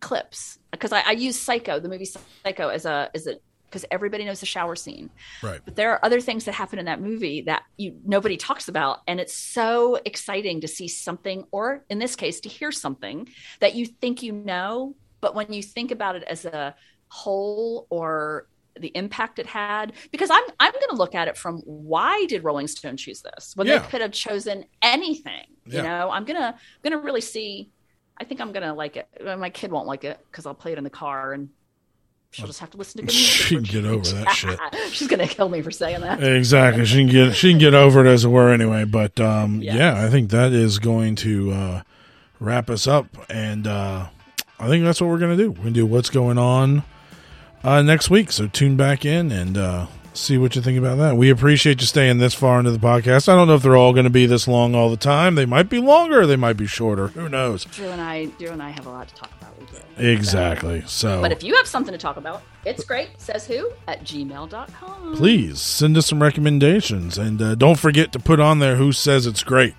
clips. 0.00 0.58
Because 0.72 0.92
I, 0.92 1.02
I 1.02 1.12
use 1.12 1.38
Psycho, 1.38 1.78
the 1.78 1.88
movie 1.88 2.08
Psycho, 2.44 2.68
as 2.68 2.84
a 2.84 3.10
as 3.14 3.28
a 3.28 3.36
because 3.68 3.84
everybody 3.90 4.24
knows 4.24 4.40
the 4.40 4.46
shower 4.46 4.76
scene. 4.76 5.10
Right. 5.42 5.60
But 5.64 5.76
there 5.76 5.92
are 5.92 6.04
other 6.04 6.20
things 6.20 6.44
that 6.46 6.52
happen 6.54 6.78
in 6.78 6.86
that 6.86 7.00
movie 7.00 7.42
that 7.42 7.62
you 7.76 7.96
nobody 8.04 8.36
talks 8.36 8.68
about 8.68 9.00
and 9.06 9.20
it's 9.20 9.34
so 9.34 9.98
exciting 10.04 10.60
to 10.62 10.68
see 10.68 10.88
something 10.88 11.44
or 11.50 11.84
in 11.90 11.98
this 11.98 12.16
case 12.16 12.40
to 12.40 12.48
hear 12.48 12.72
something 12.72 13.28
that 13.60 13.74
you 13.74 13.86
think 13.86 14.22
you 14.22 14.32
know, 14.32 14.94
but 15.20 15.34
when 15.34 15.52
you 15.52 15.62
think 15.62 15.90
about 15.90 16.16
it 16.16 16.22
as 16.24 16.44
a 16.44 16.74
whole 17.08 17.86
or 17.90 18.46
the 18.78 18.92
impact 18.94 19.38
it 19.40 19.46
had 19.46 19.92
because 20.12 20.30
I'm 20.30 20.44
I'm 20.60 20.72
going 20.72 20.90
to 20.90 20.96
look 20.96 21.14
at 21.14 21.26
it 21.26 21.36
from 21.36 21.58
why 21.64 22.26
did 22.26 22.44
Rolling 22.44 22.68
Stone 22.68 22.96
choose 22.96 23.22
this 23.22 23.52
when 23.56 23.66
Yeah. 23.66 23.78
they 23.78 23.88
could 23.88 24.00
have 24.00 24.12
chosen 24.12 24.64
anything. 24.82 25.46
Yeah. 25.66 25.76
You 25.78 25.82
know, 25.82 26.10
I'm 26.10 26.24
gonna 26.24 26.54
I'm 26.56 26.90
gonna 26.90 27.02
really 27.02 27.20
see. 27.20 27.70
I 28.20 28.24
think 28.24 28.40
I'm 28.40 28.52
gonna 28.52 28.74
like 28.74 28.96
it. 28.96 29.08
My 29.38 29.50
kid 29.50 29.70
won't 29.72 29.86
like 29.86 30.04
it 30.04 30.18
because 30.30 30.46
I'll 30.46 30.54
play 30.54 30.72
it 30.72 30.78
in 30.78 30.84
the 30.84 30.90
car 30.90 31.32
and 31.32 31.48
she'll 32.30 32.46
just 32.46 32.60
have 32.60 32.70
to 32.70 32.76
listen 32.76 33.00
to 33.00 33.06
good 33.06 33.14
music. 33.14 33.36
She 33.46 33.54
can 33.56 33.64
get 33.64 33.84
over 33.84 34.04
that 34.24 34.28
shit. 34.34 34.58
She's 34.92 35.08
gonna 35.08 35.26
kill 35.26 35.48
me 35.48 35.62
for 35.62 35.70
saying 35.70 36.00
that. 36.02 36.22
Exactly. 36.22 36.84
She 36.86 36.98
can 36.98 37.08
get 37.08 37.34
she 37.34 37.50
can 37.50 37.58
get 37.58 37.74
over 37.74 38.04
it 38.04 38.08
as 38.08 38.24
it 38.24 38.28
were 38.28 38.50
anyway. 38.52 38.84
But 38.84 39.18
um, 39.20 39.60
Yes. 39.62 39.76
yeah, 39.76 40.04
I 40.04 40.08
think 40.10 40.30
that 40.30 40.52
is 40.52 40.78
going 40.78 41.14
to 41.16 41.52
uh, 41.52 41.82
wrap 42.40 42.70
us 42.70 42.86
up, 42.86 43.06
and 43.30 43.66
uh, 43.66 44.08
I 44.58 44.68
think 44.68 44.84
that's 44.84 45.00
what 45.00 45.08
we're 45.10 45.18
gonna 45.18 45.36
do. 45.36 45.50
We're 45.50 45.58
gonna 45.58 45.70
do 45.72 45.86
what's 45.86 46.10
going 46.10 46.38
on 46.38 46.82
uh, 47.64 47.82
next 47.82 48.10
week. 48.10 48.30
So 48.32 48.46
tune 48.46 48.76
back 48.76 49.04
in 49.04 49.30
and 49.32 49.56
uh, 49.56 49.86
see 50.14 50.36
what 50.38 50.54
you 50.56 50.62
think 50.62 50.78
about 50.78 50.96
that. 50.98 51.16
We 51.16 51.30
appreciate 51.30 51.80
you 51.80 51.86
staying 51.86 52.18
this 52.18 52.34
far 52.34 52.58
into 52.58 52.70
the 52.72 52.78
podcast. 52.78 53.28
I 53.28 53.34
don't 53.36 53.46
know 53.48 53.54
if 53.54 53.62
they're 53.62 53.76
all 53.76 53.92
going 53.92 54.04
to 54.04 54.10
be 54.10 54.26
this 54.26 54.46
long 54.48 54.74
all 54.74 54.90
the 54.90 54.96
time. 54.96 55.34
They 55.36 55.46
might 55.46 55.68
be 55.68 55.78
longer. 55.78 56.26
They 56.26 56.36
might 56.36 56.56
be 56.56 56.66
shorter. 56.66 57.08
Who 57.08 57.28
knows? 57.28 57.64
Drew 57.66 57.86
and 57.88 58.00
I, 58.00 58.26
Drew 58.26 58.48
and 58.50 58.62
I 58.62 58.70
have 58.70 58.86
a 58.86 58.90
lot 58.90 59.08
to 59.08 59.14
talk 59.14 59.30
about. 59.30 59.37
Do. 59.66 60.02
Exactly. 60.06 60.82
So 60.86 61.20
But 61.20 61.32
if 61.32 61.42
you 61.42 61.54
have 61.56 61.66
something 61.66 61.92
to 61.92 61.98
talk 61.98 62.16
about, 62.16 62.42
it's 62.64 62.84
great. 62.84 63.08
Says 63.18 63.46
who 63.46 63.70
at 63.86 64.02
gmail.com. 64.04 65.16
please 65.16 65.60
send 65.60 65.96
us 65.96 66.06
some 66.06 66.22
recommendations 66.22 67.18
and 67.18 67.40
uh, 67.42 67.54
don't 67.54 67.78
forget 67.78 68.12
to 68.12 68.18
put 68.18 68.40
on 68.40 68.58
there 68.58 68.76
who 68.76 68.92
says 68.92 69.26
it's 69.26 69.42
great 69.42 69.74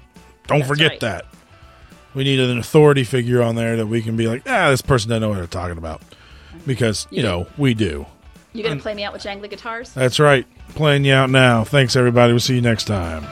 don't 0.47 0.59
That's 0.59 0.67
forget 0.69 0.91
right. 0.91 0.99
that 1.01 1.25
we 2.15 2.23
need 2.23 2.39
an 2.39 2.57
authority 2.57 3.03
figure 3.03 3.41
on 3.41 3.55
there 3.55 3.77
that 3.77 3.85
we 3.87 4.01
can 4.01 4.17
be 4.17 4.27
like 4.27 4.41
ah 4.47 4.69
this 4.71 4.81
person 4.81 5.09
doesn't 5.09 5.21
know 5.21 5.29
what 5.29 5.35
they're 5.37 5.45
talking 5.47 5.77
about 5.77 6.01
because 6.65 7.07
you 7.11 7.17
Yeah. 7.23 7.29
know 7.29 7.47
we 7.57 7.73
do 7.75 8.05
You 8.53 8.63
gonna 8.63 8.81
play 8.81 8.95
me 8.95 9.03
out 9.03 9.13
with 9.13 9.21
jangly 9.21 9.49
guitars? 9.49 9.91
that's 9.93 10.19
right 10.19 10.45
playing 10.69 11.05
you 11.05 11.13
out 11.13 11.29
now 11.29 11.63
thanks 11.63 11.95
everybody 11.95 12.33
we'll 12.33 12.39
see 12.39 12.55
you 12.55 12.61
next 12.61 12.85
time 12.85 13.23